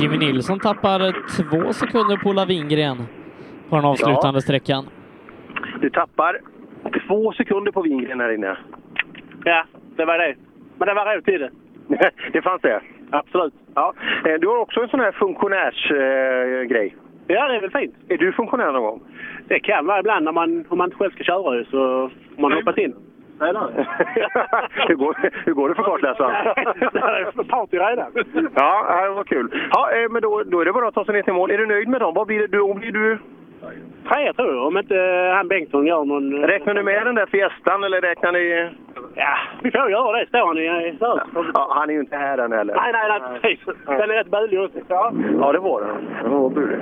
[0.00, 0.98] Jimmy Nilsson tappar
[1.36, 2.96] två sekunder på Ola Wingren
[3.68, 4.40] på den avslutande Ja.
[4.40, 4.84] sträckan.
[5.80, 6.38] Du tappar
[7.06, 8.56] två sekunder på Wingren här inne.
[9.44, 9.64] Ja,
[9.96, 10.34] det var det.
[10.78, 11.50] Men det var rätt i det.
[12.32, 12.80] det fanns det?
[13.10, 13.54] Absolut.
[13.74, 13.94] Ja.
[14.24, 16.60] Eh, Du har också en sån här funktionärsgrej.
[16.60, 16.96] Eh, grej.
[17.26, 17.94] Ja, det är väl fint.
[18.08, 19.00] Är du funktionär någon gång?
[19.52, 22.52] Det kan vara ibland när man, om man inte själv ska köra så får man
[22.52, 22.94] hoppat in.
[24.88, 26.54] hur, går, hur går det för kartläsaren?
[27.48, 28.06] Party redan.
[28.54, 29.68] Ja, det var kul.
[29.70, 31.50] Ja, eh, men då, då är det bara att ta sig ner till mål.
[31.50, 32.14] Är du nöjd med dem?
[32.14, 32.46] Vad blir det?
[32.46, 33.18] Då blir du...
[34.08, 34.96] Tre tror jag, om inte
[35.34, 36.34] han Bengtsson gör någon...
[36.34, 38.70] Räknar du med den där Fiestan eller räknar ni...
[39.14, 40.26] Ja, vi får göra det.
[40.26, 40.88] Står han i...
[40.88, 40.96] i
[41.54, 42.74] Ja, han är ju inte här än heller.
[42.74, 43.66] Nej, nej, nej, precis.
[43.86, 44.78] Den är rätt bulig också.
[44.88, 45.12] Ja.
[45.40, 45.96] Ja, det var den.
[46.22, 46.78] Den var bulig.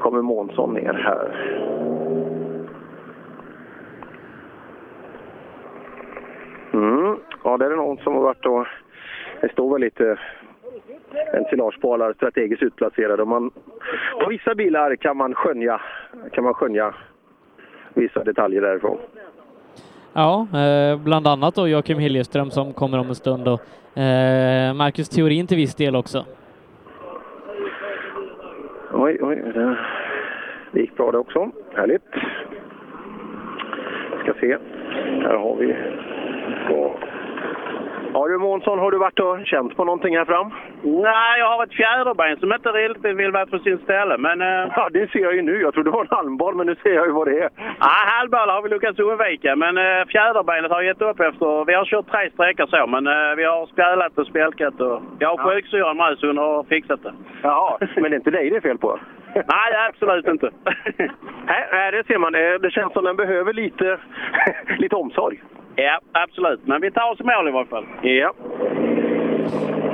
[0.00, 1.56] Kommer Månsson ner här.
[6.72, 7.16] Mm.
[7.44, 8.66] Ja, det är någon som har varit och...
[9.40, 10.18] Det står väl lite
[11.34, 13.22] ensilagebalar strategiskt utplacerade.
[13.22, 13.50] Och Man,
[14.22, 15.80] på vissa bilar kan man skönja,
[16.32, 16.94] kan man skönja
[17.94, 18.98] vissa detaljer därifrån.
[20.12, 25.08] Ja, eh, bland annat då Joakim Hiljeström som kommer om en stund och eh, Marcus
[25.08, 26.24] Theorin till viss del också.
[28.92, 29.42] Oj, oj.
[30.72, 31.50] Det, gick bra det också.
[31.74, 32.02] Härligt.
[34.22, 34.56] Ska se.
[35.22, 35.76] Här har vi...
[36.68, 36.94] Så.
[38.14, 40.50] Ja du Månsson, har du varit och känt på någonting här fram?
[40.82, 44.40] Nej, jag har ett fjäderben som inte riktigt vill vara på sin ställe, men...
[44.40, 44.72] Eh...
[44.76, 45.60] Ja, det ser jag ju nu.
[45.62, 47.50] Jag trodde det var en halmboll, men nu ser jag ju vad det är.
[47.80, 51.64] Ja, halvbollar har vi lyckats undvika, men eh, fjäderbenet har gett upp efter...
[51.64, 55.02] Vi har kört tre sträckor så, men eh, vi har spjälat och spjälkat och...
[55.18, 55.54] Jag har Ja.
[55.54, 57.12] sjuksyran med så hon har fixat det.
[57.42, 58.98] Jaha, men det är inte dig det är fel på?
[59.34, 60.50] Nej, absolut inte.
[61.46, 62.34] nej, nej, det ser man.
[62.34, 63.98] Eh, Det känns som den behöver lite,
[64.78, 65.40] lite omsorg.
[65.76, 66.60] Ja, absolut.
[66.66, 67.86] Men vi tar oss i mål i varje fall.
[68.02, 68.32] Ja.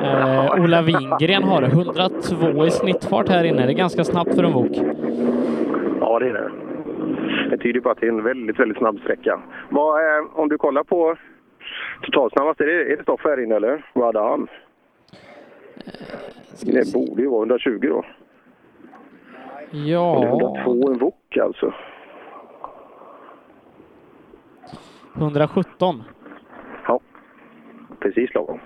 [0.02, 3.66] Eh, Ola Wingren har 102 i snittfart här inne.
[3.66, 4.76] Det är ganska snabbt för en vok.
[6.00, 6.50] Ja, det är det.
[7.50, 9.40] Det tyder på att det är en väldigt, väldigt snabb sträcka.
[9.68, 11.16] Vad, eh, om du kollar på
[12.02, 13.84] totalsnabbast, är det, är det Stoffe här inne eller?
[13.92, 14.48] Vad hade han?
[16.64, 18.04] Det borde ju vara 120 då.
[19.70, 21.72] Ja, Det är 102 en wok alltså.
[25.18, 26.02] 117.
[26.86, 27.00] Ja,
[28.00, 28.58] precis lagom.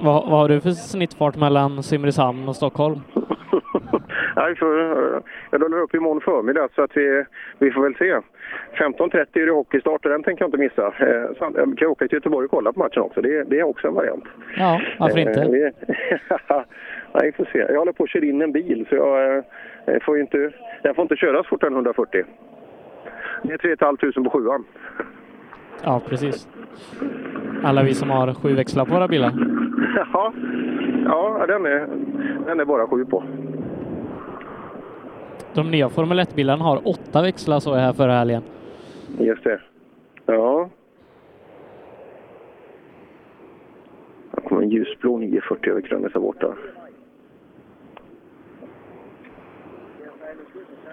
[0.00, 3.00] Vad, vad har du för snittfart mellan Simrishamn och Stockholm?
[4.58, 5.20] Får, eh,
[5.50, 7.24] jag rullar upp imorgon förmiddag så att vi,
[7.58, 8.14] vi får väl se.
[8.84, 10.86] 15.30 är det hockeystart och den tänker jag inte missa.
[10.98, 13.20] Eh, jag kan åka till Göteborg och kolla på matchen också.
[13.22, 14.24] Det, det är också en variant.
[14.56, 15.40] Ja, varför Eh, inte?
[15.50, 15.70] vi-
[17.22, 17.58] vi får se.
[17.58, 19.44] Jag håller på att köra in en bil så jag eh,
[20.02, 20.50] får inte,
[20.82, 22.22] den får inte köras fortare än 140.
[23.42, 24.64] Det är 3 500 på sjuan.
[25.82, 26.48] Ja, precis.
[27.64, 29.32] Alla vi som har sju växlar på våra bilar.
[30.12, 30.32] Ja,
[31.04, 31.88] ja den, är,
[32.46, 33.24] den är bara sju på.
[35.54, 38.42] De nya Formel 1-bilarna har åtta växlar så jag här förra helgen.
[39.18, 39.60] Just det.
[40.26, 40.68] Ja.
[44.30, 46.54] Det kommer en ljusblå 940 över krönet där borta.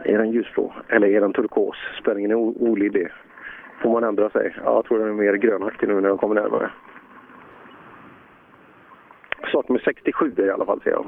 [0.09, 1.75] Är den ljusblå eller är den turkos?
[2.01, 3.07] Spänningen är olidlig.
[3.81, 4.55] Får man ändra sig?
[4.65, 6.71] Ja, jag tror den är mer grönaktig nu när jag kommer närmare.
[9.49, 11.05] Start med 67 i alla fall ser jag.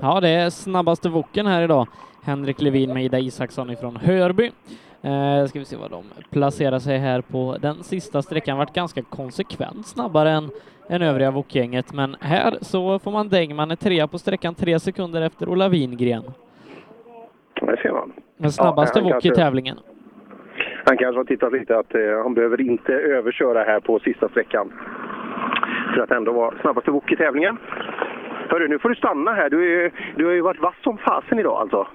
[0.00, 1.86] Ja, det är snabbaste voken här idag.
[2.22, 4.50] Henrik Levin med Ida Isaksson ifrån Hörby.
[5.02, 8.58] Eh, ska vi se vad de placerar sig här på den sista sträckan.
[8.58, 10.50] Vart ganska konsekvent snabbare än,
[10.88, 13.56] än övriga vokgänget, men här så får man däng.
[13.56, 16.24] Man är trea på sträckan, tre sekunder efter Ola Wingren.
[17.60, 18.12] Det ser man.
[18.36, 19.76] Den snabbaste Ja, han wok i tävlingen.
[20.84, 24.72] Han kanske har tittat lite att eh, han behöver inte överköra här på sista sträckan.
[25.94, 27.58] För att ändå vara snabbaste wok i tävlingen.
[28.48, 29.50] Hörru, nu får du stanna här.
[29.50, 31.86] Du, är, du har ju varit vass som fasen idag alltså.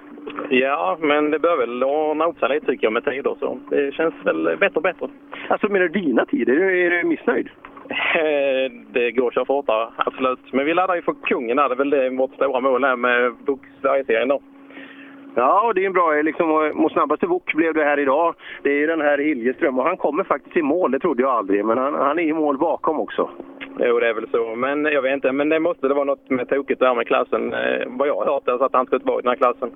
[0.50, 3.60] Ja, men det bör väl ordna upp sig lite tycker jag med tider så.
[3.70, 5.08] Det känns väl bättre och bättre.
[5.48, 6.54] Alltså menar du dina tider?
[6.54, 7.50] Är du missnöjd?
[8.94, 10.54] Det går att köra fortare, absolut.
[10.54, 11.70] Men vi laddar ju för kungen där.
[11.70, 13.36] Det är väl det vårt stora mål här med
[13.82, 14.42] Sverige-serien då.
[15.36, 18.36] Ja, det är en bra, liksom, Mot snabbaste vok blev det här idag.
[18.64, 21.66] Det är den här Hiljeström och han kommer faktiskt i mål, det trodde jag aldrig.
[21.66, 23.30] Men han, han är i mål bakom också.
[23.80, 24.56] Jo, det är väl så.
[24.56, 25.32] Men jag vet inte.
[25.32, 27.54] Men det måste det vara något med tokigt där med klassen.
[27.54, 29.36] Eh, vad jag har hört är så att han ska inte vara i den här
[29.36, 29.72] klassen.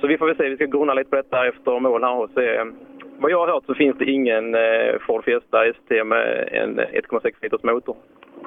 [0.00, 0.48] Så vi får väl se.
[0.48, 2.64] Vi ska grunna lite på detta efter mål här och se.
[3.18, 6.84] Vad jag har hört så finns det ingen eh, Ford Fiesta ST med en eh,
[6.84, 7.96] 1,6 liters motor.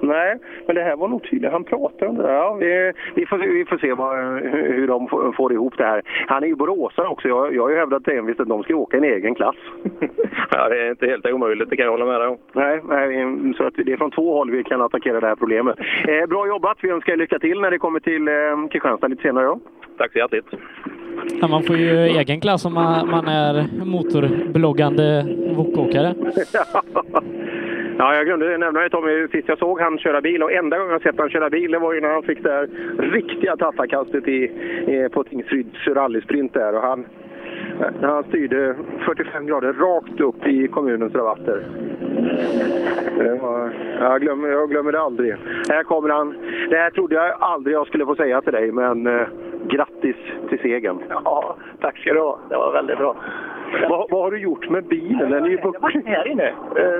[0.01, 1.51] Nej, men det här var nog tydligt.
[1.51, 2.33] Han pratade om det där.
[2.33, 4.17] Ja, vi, vi, får, vi får se vad,
[4.51, 6.01] hur de får, får ihop det här.
[6.27, 7.27] Han är ju boråsare också.
[7.27, 9.55] Jag, jag har ju hävdat envist att de ska åka i en egen klass.
[10.51, 11.69] Ja, det är inte helt omöjligt.
[11.69, 12.37] Det kan jag hålla med dig om.
[12.53, 15.79] Nej, nej, så att det är från två håll vi kan attackera det här problemet.
[16.07, 16.77] Eh, bra jobbat!
[16.81, 19.45] Vi önskar er lycka till när det kommer till eh, Kristianstad lite senare.
[19.45, 19.59] Då.
[19.97, 20.45] Tack så hjärtligt.
[21.41, 26.13] Ja, man får ju egen klass om man, man är motorbloggande wokåkare.
[27.97, 30.91] Ja, jag glömde nämna det Tommy, sist jag såg han köra bil och enda gången
[30.91, 32.69] jag sett han köra bil det var ju när han fick det här
[32.99, 34.43] riktiga tassarkastet i,
[34.87, 37.05] i, på Tingsryds rallysprint där och han,
[38.01, 41.63] när han styrde 45 grader rakt upp i kommunens rabatter.
[43.17, 45.35] Det var, jag, glömmer, jag glömmer det aldrig.
[45.69, 46.35] Här kommer han.
[46.69, 49.27] Det här trodde jag aldrig jag skulle få säga till dig, men eh,
[49.67, 50.15] grattis
[50.49, 50.99] till segern.
[51.09, 52.39] Ja, tack ska du ha.
[52.49, 53.15] Det var väldigt bra.
[53.89, 55.31] Vad, vad har du gjort med bilen?
[55.31, 56.03] Den är ju bucklig.
[56.05, 56.53] Här inne.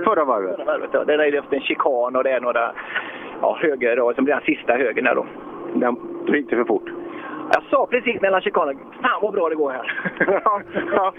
[0.04, 0.56] Förra varvet?
[0.56, 1.04] Förra varvet, ja.
[1.04, 2.72] Det är efter en chikan och det är några
[3.42, 4.14] ja, höger då.
[4.14, 5.26] Sen blir den sista högen där då.
[5.74, 5.98] Den
[6.28, 6.90] gick det för fort?
[7.54, 8.78] Jag sa precis mellan chikanen.
[9.02, 9.92] Fan vad bra det går här.
[10.92, 11.14] ja,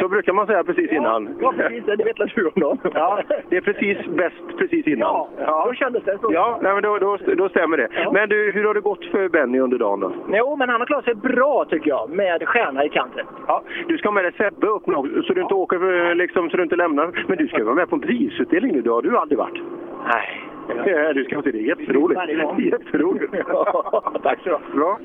[0.00, 1.36] så brukar man säga precis innan.
[1.40, 1.84] Ja, precis.
[1.84, 2.76] Det vet väl du om då?
[2.94, 5.08] Ja, det är precis bäst precis innan.
[5.08, 5.64] Ja, ja.
[5.66, 6.32] då kändes det så.
[6.32, 7.88] Ja, nej, men då, då, då stämmer det.
[8.12, 10.12] Men du, hur har det gått för Benny under dagen då?
[10.32, 12.10] Jo, men han har klarat sig bra tycker jag.
[12.10, 13.26] Med stjärna i kanten.
[13.46, 16.50] Ja, du ska ha med dig Sebbe upp nu så du inte åker för, liksom,
[16.50, 17.24] så du inte lämnar.
[17.28, 19.62] Men du ska vara med på en prisutdelning nu, det har du aldrig varit.
[20.06, 20.50] Nej.
[20.86, 22.20] Ja, du ska se, det är jätteroligt.
[22.58, 23.32] Jätteroligt.
[24.22, 24.98] Tack så du Bra.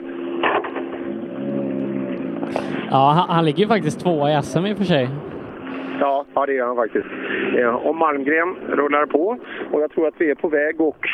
[2.91, 5.09] Ja, han, han ligger ju faktiskt tvåa i SM i och för sig.
[5.99, 7.05] Ja, ja, det gör han faktiskt.
[7.83, 9.37] Och Malmgren rullar på
[9.71, 11.07] och jag tror att vi är på väg och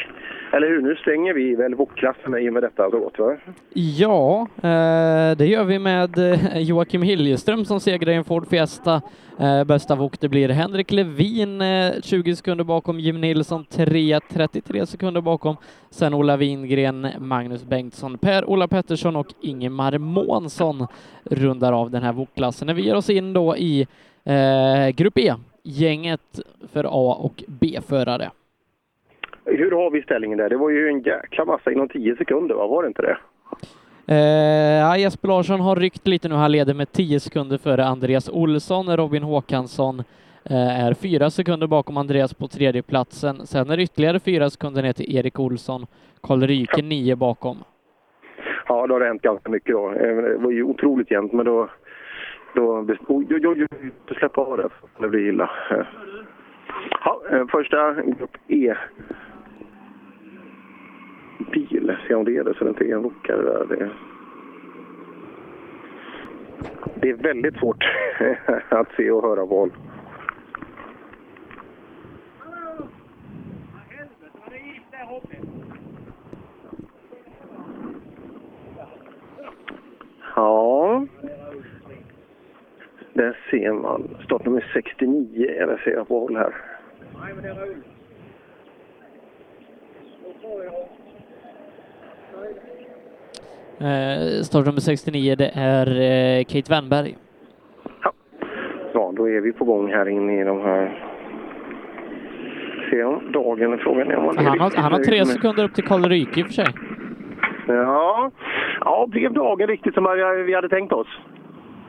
[0.53, 0.81] Eller hur?
[0.81, 3.35] Nu stänger vi väl bokklasserna i och med detta åt, va?
[3.73, 9.01] Ja, eh, det gör vi med eh, Joakim Hiljeström som segrar i en Ford Fiesta.
[9.39, 11.63] Eh, bästa VOK det blir Henrik Levin,
[12.03, 15.55] 20 sekunder bakom Jim Nilsson, 3, 33 sekunder bakom.
[15.89, 20.87] Sen Ola Wingren, Magnus Bengtsson, Per-Ola Pettersson och Ingemar Månsson
[21.23, 22.67] rundar av den här vokklassen.
[22.67, 23.87] När vi ger oss in då i
[24.25, 25.33] eh, Grupp E,
[25.63, 26.39] gänget
[26.73, 28.29] för A och B-förare.
[29.45, 30.49] Hur har vi ställningen där?
[30.49, 32.67] Det var ju en jäkla massa inom 10 sekunder, va?
[32.67, 33.17] Var det inte det?
[34.07, 36.35] Eh, Jesper Larsson har ryckt lite nu.
[36.35, 38.97] Han leder med 10 sekunder före Andreas Olsson.
[38.97, 39.99] Robin Håkansson
[40.43, 43.47] eh, är fyra sekunder bakom Andreas på tredje platsen.
[43.47, 45.85] Sen är det ytterligare fyra sekunder ner till Erik Olsson.
[46.21, 47.57] Karl Ryke nio bakom.
[48.67, 49.89] Ja, då har det hänt ganska mycket då.
[49.91, 51.69] Eh, Det var ju otroligt jämnt, men då
[52.53, 54.69] då oj, oj, oj, oj, släpp av det.
[54.99, 55.49] Det blir illa.
[57.05, 58.75] Ja, eh, första grupp E.
[61.51, 63.65] Bil, se om det är det så det inte är en rockare där.
[63.65, 63.89] Det,
[67.01, 67.83] det är väldigt svårt
[68.69, 69.71] att se och höra val.
[80.35, 81.05] Ja.
[83.13, 86.53] Där ser man startnummer 69, eller ser jag på håll här.
[93.79, 97.15] Eh, startnummer 69, det är eh, Kate Wennberg.
[98.93, 101.07] Ja, då är vi på gång här inne i de här...
[102.89, 105.83] Ser om dagen, frågan är om är Han har, han har tre sekunder upp till
[105.83, 106.67] Karl Ryke i och för sig.
[107.67, 108.31] Ja.
[108.79, 110.03] ja, blev dagen riktigt som
[110.45, 111.07] vi hade tänkt oss?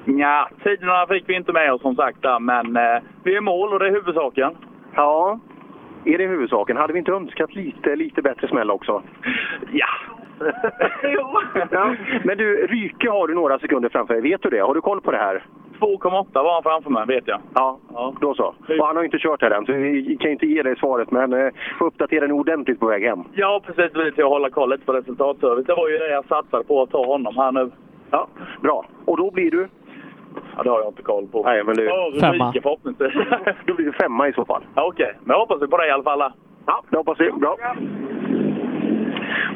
[0.05, 3.73] Ja, tiderna fick vi inte med oss som sagt där, men eh, vi är mål
[3.73, 4.57] och det är huvudsaken.
[4.95, 5.39] Ja,
[6.05, 6.77] är det huvudsaken?
[6.77, 9.03] Hade vi inte önskat lite, lite bättre smäll också?
[9.73, 9.87] Ja.
[11.71, 11.95] ja.
[12.25, 14.23] Men du, Ryke har du några sekunder framför dig.
[14.23, 14.59] Vet du det?
[14.59, 15.43] Har du koll på det här?
[15.81, 17.41] 2,8 var han framför mig, vet jag.
[17.55, 17.79] Ja,
[18.21, 18.55] då så.
[18.81, 21.33] Och han har inte kört här än, så vi kan inte ge dig svaret, men
[21.33, 23.25] eh, får uppdatera den ordentligt på väg hem.
[23.33, 23.93] Ja, precis.
[23.93, 25.67] Det till att hålla koll lite på resultatservice.
[25.67, 27.71] Det var ju det jag satsade på att ta honom här nu.
[28.11, 28.29] Ja,
[28.61, 28.85] bra.
[29.05, 29.69] Och då blir du?
[30.65, 31.43] Ja, det har jag inte koll på.
[31.43, 31.75] Nej, men.
[31.79, 33.13] Ja, rubriker förhoppningsvis.
[33.67, 34.63] då blir du femma i så fall.
[34.75, 36.33] Ja, Okej, men jag hoppas vi på det i alla fall.
[36.67, 37.31] Ja, det hoppas vi.
[37.33, 37.57] Bra.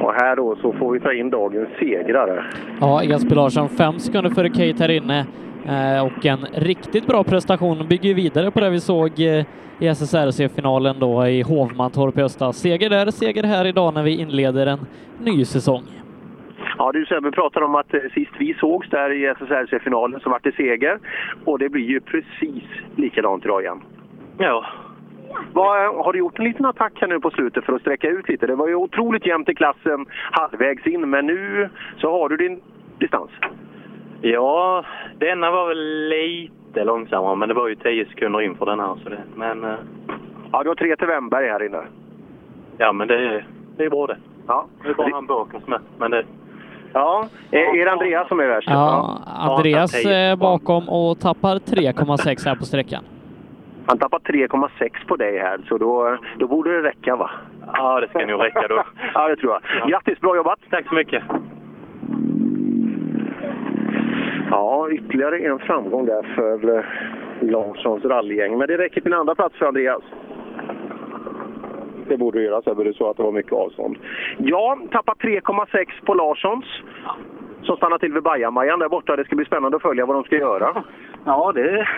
[0.00, 2.44] Och här då så får vi ta in dagens segrare.
[2.80, 5.26] Ja, Jesper Larsson fem sekunder före Kate här inne
[5.66, 7.86] eh, och en riktigt bra prestation.
[7.88, 9.44] Bygger vidare på det vi såg eh,
[9.78, 12.56] i SSRC-finalen då i Hovmantorp i höstas.
[12.56, 14.86] Seger där, seger här idag när vi inleder en
[15.18, 15.82] ny säsong.
[16.78, 20.44] Ja, du Sebbe pratar om att eh, sist vi sågs där i SSRC-finalen så vart
[20.44, 20.98] det seger.
[21.44, 22.64] Och det blir ju precis
[22.96, 23.80] likadant idag igen.
[24.38, 24.66] Ja.
[25.52, 28.28] Vad, har du gjort en liten attack här nu på slutet för att sträcka ut
[28.28, 28.46] lite?
[28.46, 32.60] Det var ju otroligt jämnt i klassen halvvägs in, men nu så har du din
[32.98, 33.30] distans.
[34.20, 34.84] Ja,
[35.18, 38.96] denna var väl lite långsammare, men det var ju 10 sekunder in för den här.
[39.02, 39.74] Så det, men eh,
[40.52, 41.82] Ja, du har tre till Wennberg här inne.
[42.78, 43.44] ja, men det,
[43.76, 44.16] det är bra det.
[44.46, 44.66] Ja.
[44.82, 45.80] Det är bara han bakom som är.
[45.98, 46.24] Men det,
[46.96, 48.68] Ja, är, är det Andreas som är värst?
[48.70, 53.04] Ja, Andreas eh, bakom och tappar 3,6 här på sträckan.
[53.86, 57.30] Han tappar 3,6 på dig här, så då, då borde det räcka va?
[57.72, 58.82] Ja, det ska nog räcka då.
[59.14, 59.88] ja, det tror jag.
[59.90, 60.58] Grattis, bra jobbat!
[60.70, 61.22] Tack så mycket!
[64.50, 66.84] Ja, ytterligare en framgång där för eh,
[67.40, 68.58] Larssons rallygäng.
[68.58, 70.02] Men det räcker till en andra plats för Andreas.
[72.08, 72.84] Det borde du göra, Sebbe.
[72.84, 73.96] Du sa att det var mycket avstånd.
[74.38, 76.64] Ja, tappat 3,6 på Larssons.
[77.62, 79.16] Som stannar till vid Bajamajan där borta.
[79.16, 80.84] Det ska bli spännande att följa vad de ska göra.
[81.24, 81.88] Ja, det är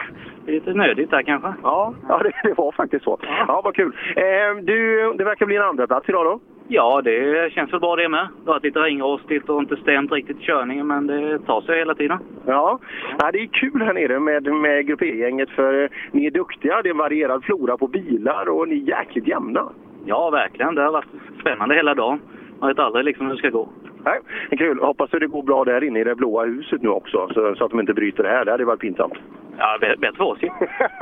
[0.47, 1.55] lite nödigt där kanske.
[1.62, 3.18] Ja, ja det, det var faktiskt så.
[3.48, 3.93] Ja, vad kul.
[4.16, 6.40] Eh, du, det verkar bli en andra plats idag då?
[6.70, 8.20] Ja, det känns väl bra det med.
[8.44, 11.94] Det har varit lite ringrostigt och inte stämt riktigt körningen, men det tar sig hela
[11.94, 12.18] tiden.
[12.47, 12.78] Ja,
[13.18, 16.82] ja det är kul här nere med, med Grupp E-gänget för ni är duktiga.
[16.82, 19.68] Det är en varierad flora på bilar och ni är jäkligt jämna.
[20.05, 20.75] Ja, verkligen.
[20.75, 22.20] Det har varit spännande hela dagen.
[22.61, 23.69] Man vet aldrig liksom hur det ska gå.
[24.05, 24.20] Nej,
[24.51, 24.79] det är kul.
[24.81, 27.65] Hoppas att det går bra där inne i det blåa huset nu också, så, så
[27.65, 28.45] att de inte bryter det här.
[28.45, 29.15] Det hade varit pinsamt.
[29.59, 30.49] Ja, bä- bättre för oss ju.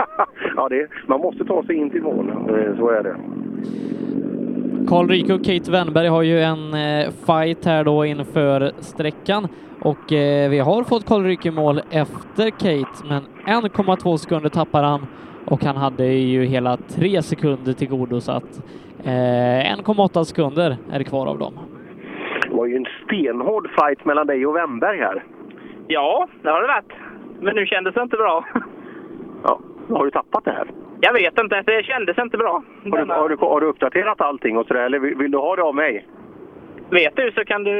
[0.56, 2.32] ja, det, man måste ta sig in till mål.
[2.78, 3.16] Så är det.
[4.88, 9.48] Karl Ryke och Kate Wennberg har ju en eh, fight här då inför sträckan
[9.80, 15.06] och eh, vi har fått Karl Ryke mål efter Kate, men 1,2 sekunder tappar han
[15.46, 18.58] och han hade ju hela tre sekunder till godo så att
[19.04, 21.54] eh, 1,8 sekunder är det kvar av dem.
[22.42, 25.24] Det var ju en stenhård fight mellan dig och Wennberg här.
[25.86, 26.92] Ja, det har det varit.
[27.40, 28.44] Men nu kändes det inte bra.
[29.42, 30.70] Ja, har du tappat det här?
[31.00, 32.62] Jag vet inte, det kändes inte bra.
[32.84, 35.56] Har du, har du, har du uppdaterat allting och sådär, eller vill, vill du ha
[35.56, 36.06] det av mig?
[36.90, 37.72] Vet du så kan du...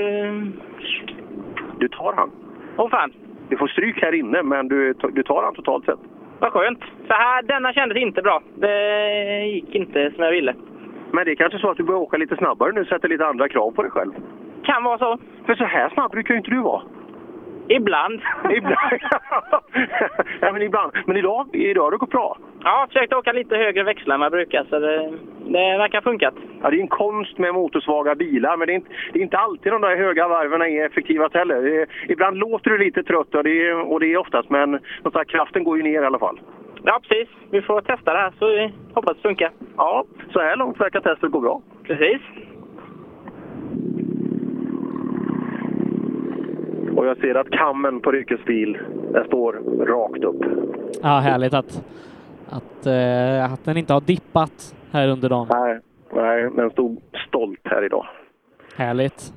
[1.79, 2.31] Du tar han.
[2.77, 3.13] Åh fan.
[3.49, 5.99] Du får stryk här inne, men du, du tar han totalt sett.
[6.41, 6.81] Vad skönt.
[6.81, 8.43] Så här, denna kändes inte bra.
[8.55, 10.55] Det gick inte som jag ville.
[11.13, 13.49] Men det är kanske så att du börjar åka lite snabbare nu, sätter lite andra
[13.49, 14.13] krav på dig själv.
[14.65, 15.19] Kan vara så.
[15.47, 16.83] För så här snabb brukar ju inte du vara.
[17.69, 18.21] Ibland.
[18.51, 19.01] Ibland.
[20.41, 20.93] ja, men ibland.
[21.07, 22.39] Men idag, idag har det gått bra.
[22.67, 25.13] Ja, jag har försökt åka lite högre växlar än vad jag brukar, så det,
[25.45, 26.35] det verkar ha funkat.
[26.63, 29.39] Ja, det är en konst med motorsvaga bilar, men det är inte, det är inte
[29.39, 31.63] alltid de där höga varven är effektivast heller.
[31.63, 35.13] Det ibland låter du lite trött och det är, och det är oftast, men som
[35.13, 36.41] sagt, kraften går ju ner i alla fall.
[36.83, 37.29] Ja, precis.
[37.51, 39.51] Vi får testa det här, så vi hoppas det funkar.
[39.77, 41.63] Ja, så här långt verkar testet gå bra.
[41.83, 42.23] Precis.
[46.97, 48.79] Och jag ser att kammen på Ryckes bil,
[49.13, 49.53] den står
[49.87, 50.45] rakt upp.
[51.03, 51.83] Ja, härligt att,
[52.49, 55.47] att, eh, att den inte har dippat här under dagen.
[55.51, 55.81] Nej,
[56.13, 58.07] nej, den stod stolt här idag.
[58.77, 59.33] Härligt.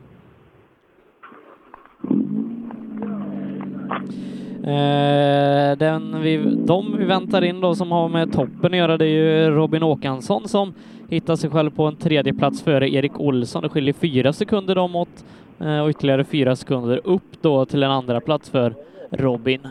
[4.63, 6.37] Eh, den vi,
[6.67, 9.83] de vi väntar in då som har med toppen att göra det är ju Robin
[9.83, 10.73] Åkansson som
[11.09, 13.63] hittar sig själv på en tredje plats före Erik Olsson.
[13.63, 15.25] Det skiljer fyra sekunder dem åt
[15.59, 18.73] eh, och ytterligare fyra sekunder upp då till en andra plats för
[19.09, 19.67] Robin.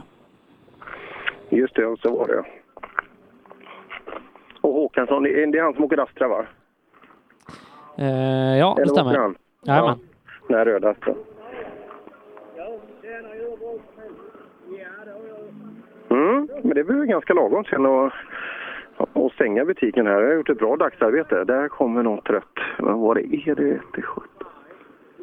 [1.51, 2.57] Just det, så var det.
[4.68, 6.46] Och Håkansson, det är han som åker Astra va?
[7.98, 9.14] Eh, ja, det Eller stämmer.
[9.16, 9.34] han?
[9.62, 9.98] Jajamän.
[10.48, 11.14] Den här röda Astra.
[16.10, 18.12] Mm, men det blir ganska lagom sen att,
[18.96, 20.20] att stänga butiken här.
[20.20, 21.44] Jag har gjort ett bra dagsarbete.
[21.44, 22.58] Där kommer något rött.
[22.78, 23.20] Vad var det?
[23.20, 24.28] Är det det 17?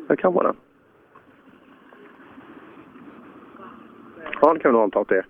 [0.07, 0.55] Det kan vara den.
[4.41, 5.25] Ja, det kan vi nog anta att det är.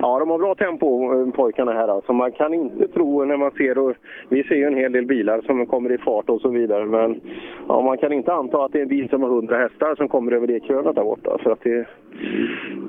[0.00, 1.88] Ja, de har bra tempo eh, pojkarna här.
[1.88, 2.12] Alltså.
[2.12, 3.94] Man kan inte tro när man ser, och
[4.28, 7.20] vi ser ju en hel del bilar som kommer i fart och så vidare, men
[7.68, 10.08] ja, man kan inte anta att det är en bil som har 100 hästar som
[10.08, 11.86] kommer över det krönet där borta, för att det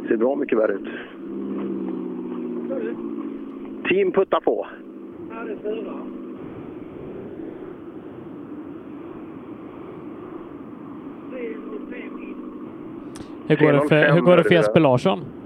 [0.07, 0.88] ser bra mycket värre ut.
[3.90, 4.68] Team puttar på.
[13.48, 15.39] Hur går det för, hur går det för Jesper Larsson?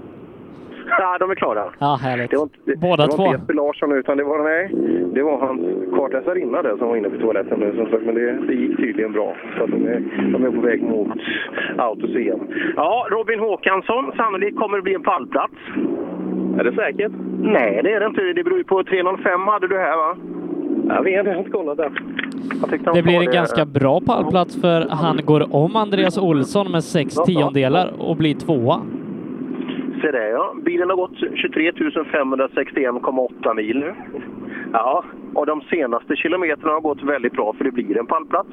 [0.88, 1.64] Ja, de är klara.
[1.78, 2.30] Ja, härligt.
[2.30, 3.24] Det var inte, Båda det var två.
[3.26, 4.70] inte Jesper Larsson utan det var, nej,
[5.14, 5.60] det var hans
[5.96, 9.12] kartläsarinna där som var inne på toaletten nu som sagt, men det, det gick tydligen
[9.12, 9.36] bra.
[9.58, 10.00] Så att de, är,
[10.32, 11.08] de är på väg mot
[11.78, 12.40] Autos EM.
[12.76, 15.54] Ja, Robin Håkansson, sannolikt kommer det bli en pallplats.
[16.58, 17.12] Är det säkert?
[17.40, 18.22] Nej, det är det inte.
[18.22, 20.16] Det beror ju på 3.05 hade du här va?
[20.88, 21.90] Jag vet, jag har inte kollat det.
[22.94, 27.90] Det blir en ganska bra pallplats för han går om Andreas Olsson med sex tiondelar
[27.98, 28.80] och blir tvåa.
[30.04, 30.54] Se det ja.
[30.64, 33.94] Bilen har gått 23 561,8 mil nu.
[34.72, 35.04] Ja,
[35.34, 38.48] och de senaste kilometrarna har gått väldigt bra för det blir en pallplats.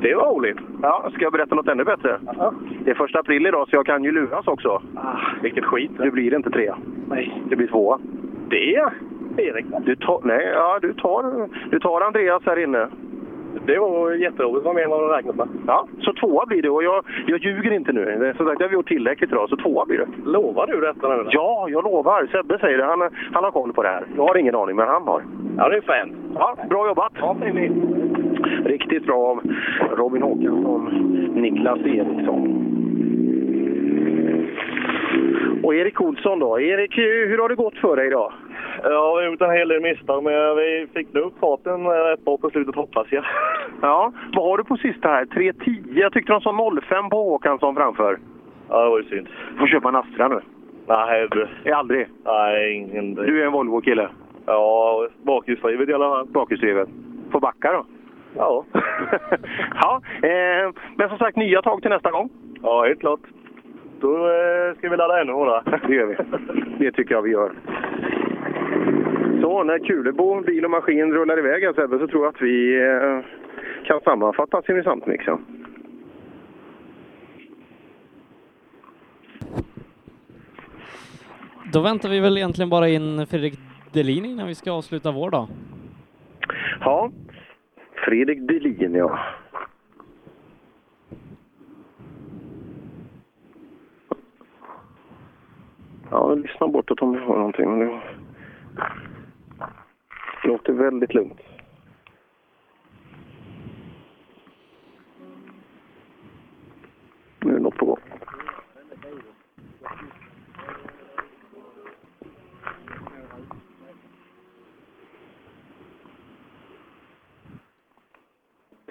[0.00, 0.56] Det var roligt.
[0.82, 2.18] Ja, ska jag berätta något ännu bättre?
[2.84, 4.82] Det är första april idag så jag kan ju luras också.
[4.96, 5.90] Ah, vilket skit.
[5.98, 6.76] Du blir inte trea.
[7.08, 7.42] Nej.
[7.48, 7.98] Det blir tvåa.
[8.48, 8.84] Det?
[9.36, 9.66] Erik?
[9.84, 12.88] Du tar, nej, ja, du tar, du tar Andreas här inne.
[13.66, 14.64] Det var jätteroligt.
[14.64, 15.48] Det var mer än vad räknat med.
[15.66, 16.70] Ja, så tvåa blir det.
[16.70, 18.34] Och jag, jag ljuger inte nu.
[18.36, 20.08] Som sagt, det har vi gjort tillräckligt idag, så tvåa blir det.
[20.24, 21.24] Lovar du detta nu?
[21.30, 22.26] Ja, jag lovar.
[22.32, 22.84] Sebbe säger det.
[22.84, 24.04] Han, han har koll på det här.
[24.16, 25.22] Jag har ingen aning, men han har.
[25.56, 26.16] Ja, det är fint.
[26.34, 27.12] Ja, bra jobbat.
[27.20, 27.36] Ja,
[28.64, 29.40] Riktigt bra av
[29.96, 30.84] Robin Håkansson,
[31.34, 32.68] Niklas Eriksson.
[35.62, 36.60] Och Erik Olsson då.
[36.60, 38.32] Erik, hur har det gått för dig idag?
[38.82, 42.24] Ja, vi har gjort en hel del misstag, men vi fick nog upp farten rätt
[42.24, 43.24] bra på slutet hoppas jag.
[43.82, 45.24] Ja, vad har du på sista här?
[45.24, 45.98] 3.10?
[46.00, 48.18] Jag tyckte de sa 05 på Håkansson framför.
[48.68, 49.28] Ja, det var ju synd.
[49.58, 50.40] Får köpa en Astra nu.
[50.86, 51.48] Nej, du.
[51.64, 52.06] Är aldrig?
[52.24, 53.14] Nej, ingen...
[53.14, 54.08] Du är en Volvo-kille?
[54.46, 56.26] Ja, bakhjulsdrivet i alla fall.
[56.26, 56.88] Bakhjulsdrivet.
[57.32, 57.86] Får backa då?
[58.36, 58.64] Ja.
[59.74, 62.30] ja, eh, men som sagt, nya tag till nästa gång.
[62.62, 63.20] Ja, helt klart.
[64.00, 65.80] Då eh, ska vi ladda ännu hårdare.
[65.86, 66.16] Det gör vi.
[66.84, 67.52] Det tycker jag vi gör.
[69.40, 72.82] Så när Kulebo bil och maskin rullar iväg här Sebbe, så tror jag att vi
[72.82, 73.20] eh,
[73.84, 75.38] kan sammanfatta Simrishamnsmixen.
[81.72, 83.54] Då väntar vi väl egentligen bara in Fredrik
[83.92, 85.46] Delin innan vi ska avsluta vår dag.
[86.80, 87.10] Ja,
[88.04, 89.18] Fredrik Delin ja.
[96.10, 98.00] Ja, lyssna bortåt om jag har någonting.
[100.42, 101.40] Det låter väldigt lugnt.
[107.40, 107.98] Nu är det något på gång.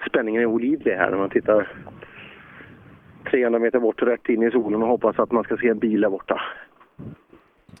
[0.08, 1.68] Spänningen är olidlig här när man tittar
[3.30, 6.00] 300 meter bort rätt in i solen och hoppas att man ska se en bil
[6.00, 6.40] där borta.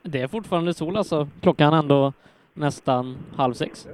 [0.02, 1.28] Det är fortfarande sol alltså.
[1.42, 2.12] Klockan är ändå
[2.54, 3.88] nästan halv sex.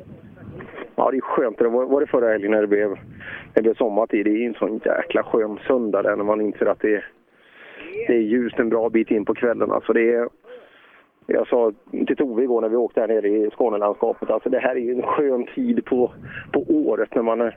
[0.97, 1.59] Ja, det är skönt.
[1.59, 2.98] Det var, var det förra helgen när det blev, när
[3.55, 4.24] det blev sommartid.
[4.26, 7.05] Det är en sån jäkla skön söndag där när man inser att det är,
[8.06, 9.70] det är ljust en bra bit in på kvällen.
[9.72, 10.28] Alltså det är,
[11.26, 11.72] jag sa
[12.06, 14.93] till Tove igår när vi åkte här nere i Skånelandskapet, alltså det här är ju
[14.94, 16.12] en skön tid på,
[16.52, 17.56] på året när, man, är-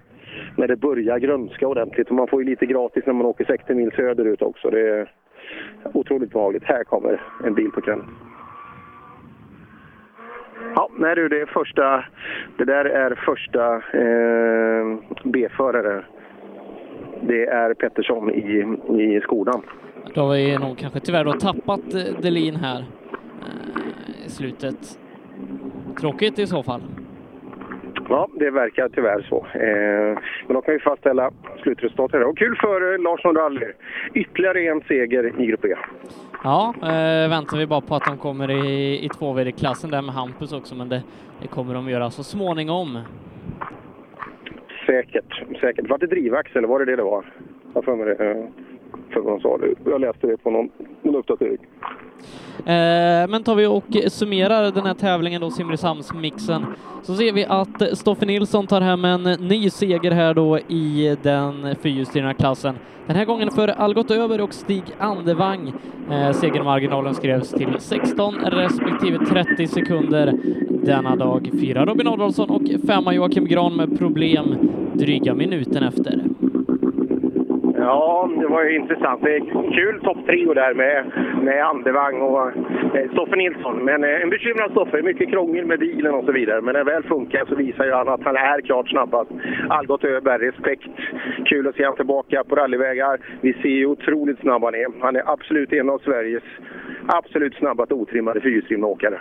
[0.57, 2.09] när det börjar grönska ordentligt.
[2.09, 4.69] Och man får ju lite gratis när man åker 60 mil söderut också.
[4.69, 5.11] Det är
[5.93, 6.63] otroligt behagligt.
[6.63, 8.05] Här kommer en bil på kvällen.
[10.75, 12.05] Ja, nej du, det är första...
[12.57, 16.05] Det där är första eh, B-förare.
[17.21, 19.61] Det är Pettersson i, i Skodan.
[20.13, 24.99] Då har vi nog kanske tyvärr då tappat eh, Delin här eh, i slutet.
[25.99, 26.81] Tråkigt i så fall.
[28.09, 29.45] Ja, det verkar tyvärr så.
[29.53, 32.25] Eh, men då kan vi fastställa slutresultatet.
[32.25, 33.71] Och kul för eh, Larsson Rally.
[34.13, 35.75] Ytterligare en seger i Grupp E.
[36.43, 40.53] Ja, eh, väntar vi bara på att de kommer i, i tvåvd-klassen där med Hampus
[40.53, 41.03] också, men det,
[41.41, 42.99] det kommer de göra så småningom.
[44.85, 45.89] Säkert, säkert.
[45.89, 46.65] Var det drivaxel?
[46.65, 47.25] Var det det det var?
[47.73, 48.47] Jag för mig det.
[49.13, 49.91] För vad de sa det.
[49.91, 50.69] Jag läste det på någon,
[51.01, 51.57] någon uppdatering.
[52.57, 56.65] Eh, men tar vi och summerar den här tävlingen då, Simrishamnsmixen,
[57.01, 61.75] så ser vi att Stoffe Nilsson tar hem en ny seger här då i den
[61.75, 62.75] fyrhjulsdrivna klassen.
[63.07, 65.73] Den här gången för Algot Öberg och Stig Andevang.
[66.11, 70.33] Eh, segermarginalen skrevs till 16 respektive 30 sekunder
[70.69, 71.49] denna dag.
[71.61, 74.55] Fyra Robin Adolfsson och femma Joakim Gran med problem
[74.93, 76.23] dryga minuten efter.
[77.81, 79.21] Ja, det var ju intressant.
[79.23, 79.39] Det är
[79.71, 81.11] kul topptrio där med,
[81.43, 82.47] med Andevang och
[82.95, 83.85] eh, Stoffe Nilsson.
[83.85, 85.01] Men eh, en bekymrad Stoffe.
[85.01, 86.61] Mycket krångel med bilen och så vidare.
[86.61, 89.31] Men när det väl funkar så visar ju han att han är klart snabbast.
[89.69, 90.89] Algot Öberg, respekt.
[91.45, 93.19] Kul att se honom tillbaka på rallyvägar.
[93.41, 94.87] Vi ser ju otroligt snabb han är.
[95.01, 96.43] Han är absolut en av Sveriges
[97.07, 99.19] absolut snabbast otrimmade fyrhjulsdrivna åkare.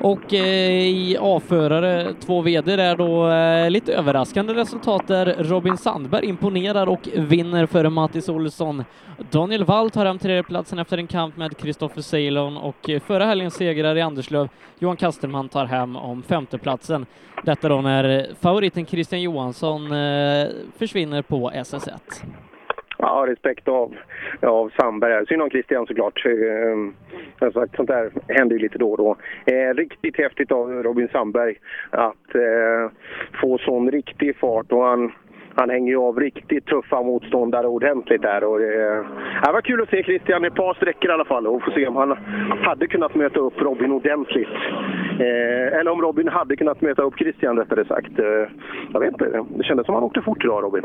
[0.00, 6.26] Och eh, i A-förare, två VD där då, eh, lite överraskande resultat där Robin Sandberg
[6.26, 8.84] imponerar och vinner före Mattis Olsson.
[9.30, 13.54] Daniel Wall tar hem tredjeplatsen efter en kamp med Kristoffer Ceylon och eh, förra helgens
[13.54, 14.48] segrare i Anderslöv,
[14.78, 17.06] Johan Kasterman, tar hem om femteplatsen.
[17.44, 19.88] Detta då när favoriten Christian Johansson
[20.78, 22.00] försvinner på SS1.
[22.98, 23.96] Ja, respekt av,
[24.42, 25.26] av Sandberg.
[25.26, 26.26] Synd om Christian såklart.
[26.26, 26.76] Eh,
[27.38, 29.16] som sagt, sånt där händer ju lite då och då.
[29.46, 31.56] Eh, riktigt häftigt av Robin Sandberg
[31.90, 32.90] att eh,
[33.40, 34.72] få sån riktig fart.
[34.72, 35.12] Och han,
[35.56, 38.44] han hänger ju av riktigt tuffa motståndare ordentligt där.
[38.44, 39.04] Och det,
[39.44, 41.70] det var kul att se Christian i ett par sträckor i alla fall och få
[41.70, 42.16] se om han
[42.62, 44.48] hade kunnat möta upp Robin ordentligt.
[45.20, 48.18] Eh, eller om Robin hade kunnat möta upp Christian rättare sagt.
[48.18, 48.24] Eh,
[48.92, 50.82] jag vet inte, det kändes som han åkte fort idag Robin.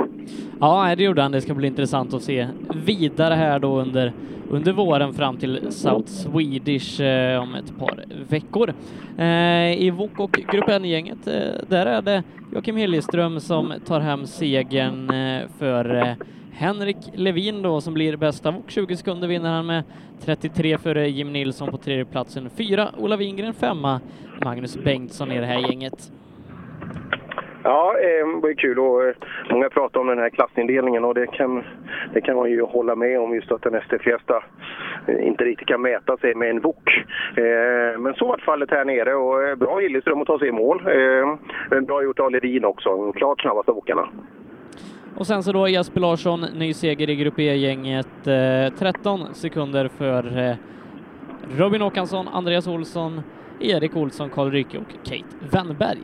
[0.59, 1.31] Ja, det gjorde han.
[1.31, 2.47] Det ska bli intressant att se
[2.85, 4.13] vidare här då under,
[4.49, 8.73] under våren fram till South Swedish eh, om ett par veckor.
[9.17, 11.33] Eh, I VOK och Grupp N-gänget, eh,
[11.67, 12.23] där är det
[12.53, 14.25] Joakim Hilleström som tar hem
[14.59, 16.15] segern eh, för
[16.53, 19.83] Henrik Levin då som blir bäst av och 20 sekunder vinner han med
[20.25, 22.49] 33 före Jim Nilsson på tredje platsen.
[22.49, 24.01] Fyra Ola Wingren, femma
[24.45, 26.11] Magnus Bengtsson i det här gänget.
[27.63, 29.15] Ja, eh, det var ju kul och eh,
[29.49, 31.63] många pratar om den här klassindelningen och det kan,
[32.13, 34.43] det kan man ju hålla med om just att en ST Fiesta
[35.19, 37.05] inte riktigt kan mäta sig med en VOK.
[37.97, 40.81] Men så var fallet här nere och bra Gilleström att ta sig i mål.
[41.87, 44.09] Bra gjort av Ledin också, klart snabbast av åkarna.
[45.15, 50.37] Och sen så då Jesper Larsson, ny seger i Grupp E-gänget, eh, 13 sekunder för
[50.37, 50.55] eh,
[51.57, 53.21] Robin Håkansson, Andreas Olsson,
[53.59, 55.99] Erik Olsson, Karl Rycke och Kate Wennberg.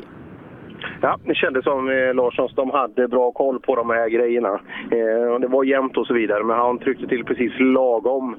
[1.02, 4.60] Ja, det kändes som eh, Larssons, de hade bra koll på de här grejerna.
[4.92, 8.36] Eh, det var jämnt och så vidare, men han tryckte till precis lagom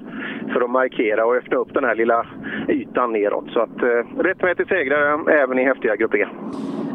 [0.53, 2.27] för att markera och öppna upp den här lilla
[2.69, 3.51] ytan neråt.
[3.53, 6.27] Så att eh, rättmätig segrare även i häftiga Grupp E.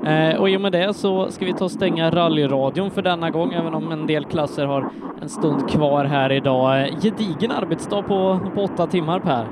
[0.06, 3.30] Eh, och i och med det så ska vi ta och stänga rallyradion för denna
[3.30, 4.90] gång, även om en del klasser har
[5.22, 6.82] en stund kvar här idag.
[6.82, 9.46] Eh, gedigen arbetsdag på, på åtta timmar Per.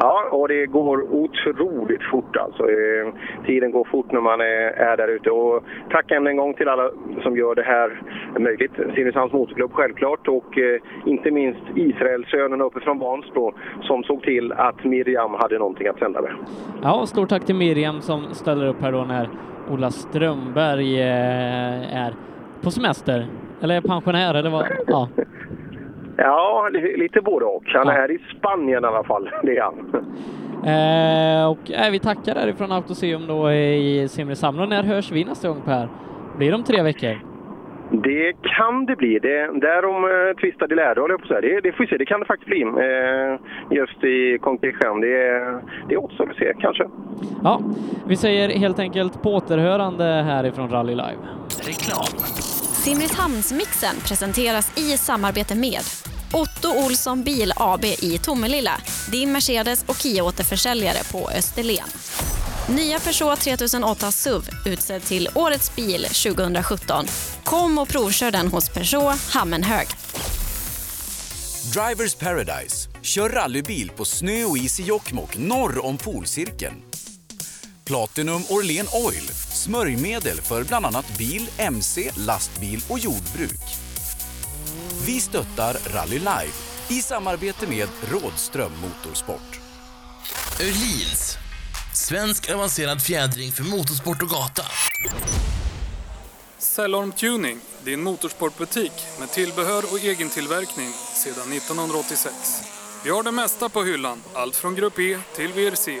[0.00, 2.62] Ja, och det går otroligt fort alltså.
[2.62, 3.12] Eh,
[3.46, 5.30] Tiden går fort när man är, är där ute.
[5.30, 6.90] Och tack än en gång till alla
[7.22, 8.02] som gör det här
[8.38, 8.72] möjligt.
[8.94, 14.84] Simrishamns Motorklubb självklart och eh, inte minst Israelsönen uppe från Vansbro som såg till att
[14.84, 16.32] Miriam hade någonting att sända med.
[16.82, 19.28] Ja, stort tack till Miriam som ställer upp här då när
[19.70, 22.14] Ola Strömberg eh, är
[22.62, 23.26] på semester.
[23.60, 24.66] Eller är pensionär, eller vad?
[24.86, 25.08] Ja.
[26.16, 27.62] Ja, li- lite både och.
[27.66, 29.30] Han är här i Spanien i alla fall.
[29.42, 29.78] Det är han.
[30.64, 34.60] Eh, och eh, vi tackar därifrån Autoseum då i Simrishamn.
[34.60, 35.88] Och när hörs vi nästa gång Per?
[36.38, 37.18] Blir det om tre veckor?
[37.90, 39.18] Det kan det bli.
[39.18, 41.54] Det, därom eh, tvistar de lärde, håller jag på att säga.
[41.54, 41.96] Det, det får vi se.
[41.96, 42.62] Det kan det faktiskt bli.
[42.62, 43.40] Eh,
[43.70, 45.00] just i Konkurrensjön.
[45.00, 46.84] Det, är- det återstår att se, kanske.
[47.44, 47.60] Ja,
[48.06, 51.22] vi säger helt enkelt på återhörande härifrån Rally Live.
[51.66, 52.06] Reklam.
[52.86, 55.80] Simrishamnsmixen presenteras i samarbete med
[56.32, 58.80] Otto Olsson Bil AB i Tomelilla,
[59.10, 61.88] din Mercedes och Kia-återförsäljare på Österlen.
[62.68, 67.06] Nya Peugeot 3008 SUV utsedd till Årets bil 2017.
[67.44, 69.86] Kom och provkör den hos Peugeot Hammenhög.
[71.72, 72.88] Drivers Paradise.
[73.02, 76.82] Kör rallybil på snö och is i Jokkmokk norr om polcirkeln.
[77.86, 79.28] Platinum Orlen Oil.
[79.52, 83.60] Smörjmedel för bland annat bil, mc, lastbil och jordbruk.
[85.06, 86.52] Vi stöttar Rally Live
[86.88, 89.60] i samarbete med Rådström Motorsport.
[90.60, 91.36] Öhlins.
[91.94, 94.62] Svensk avancerad fjädring för motorsport och gata.
[96.58, 102.34] Cellorm Tuning, din motorsportbutik med tillbehör och egen tillverkning sedan 1986.
[103.04, 106.00] Vi har det mesta på hyllan, allt från Grupp E till VRC.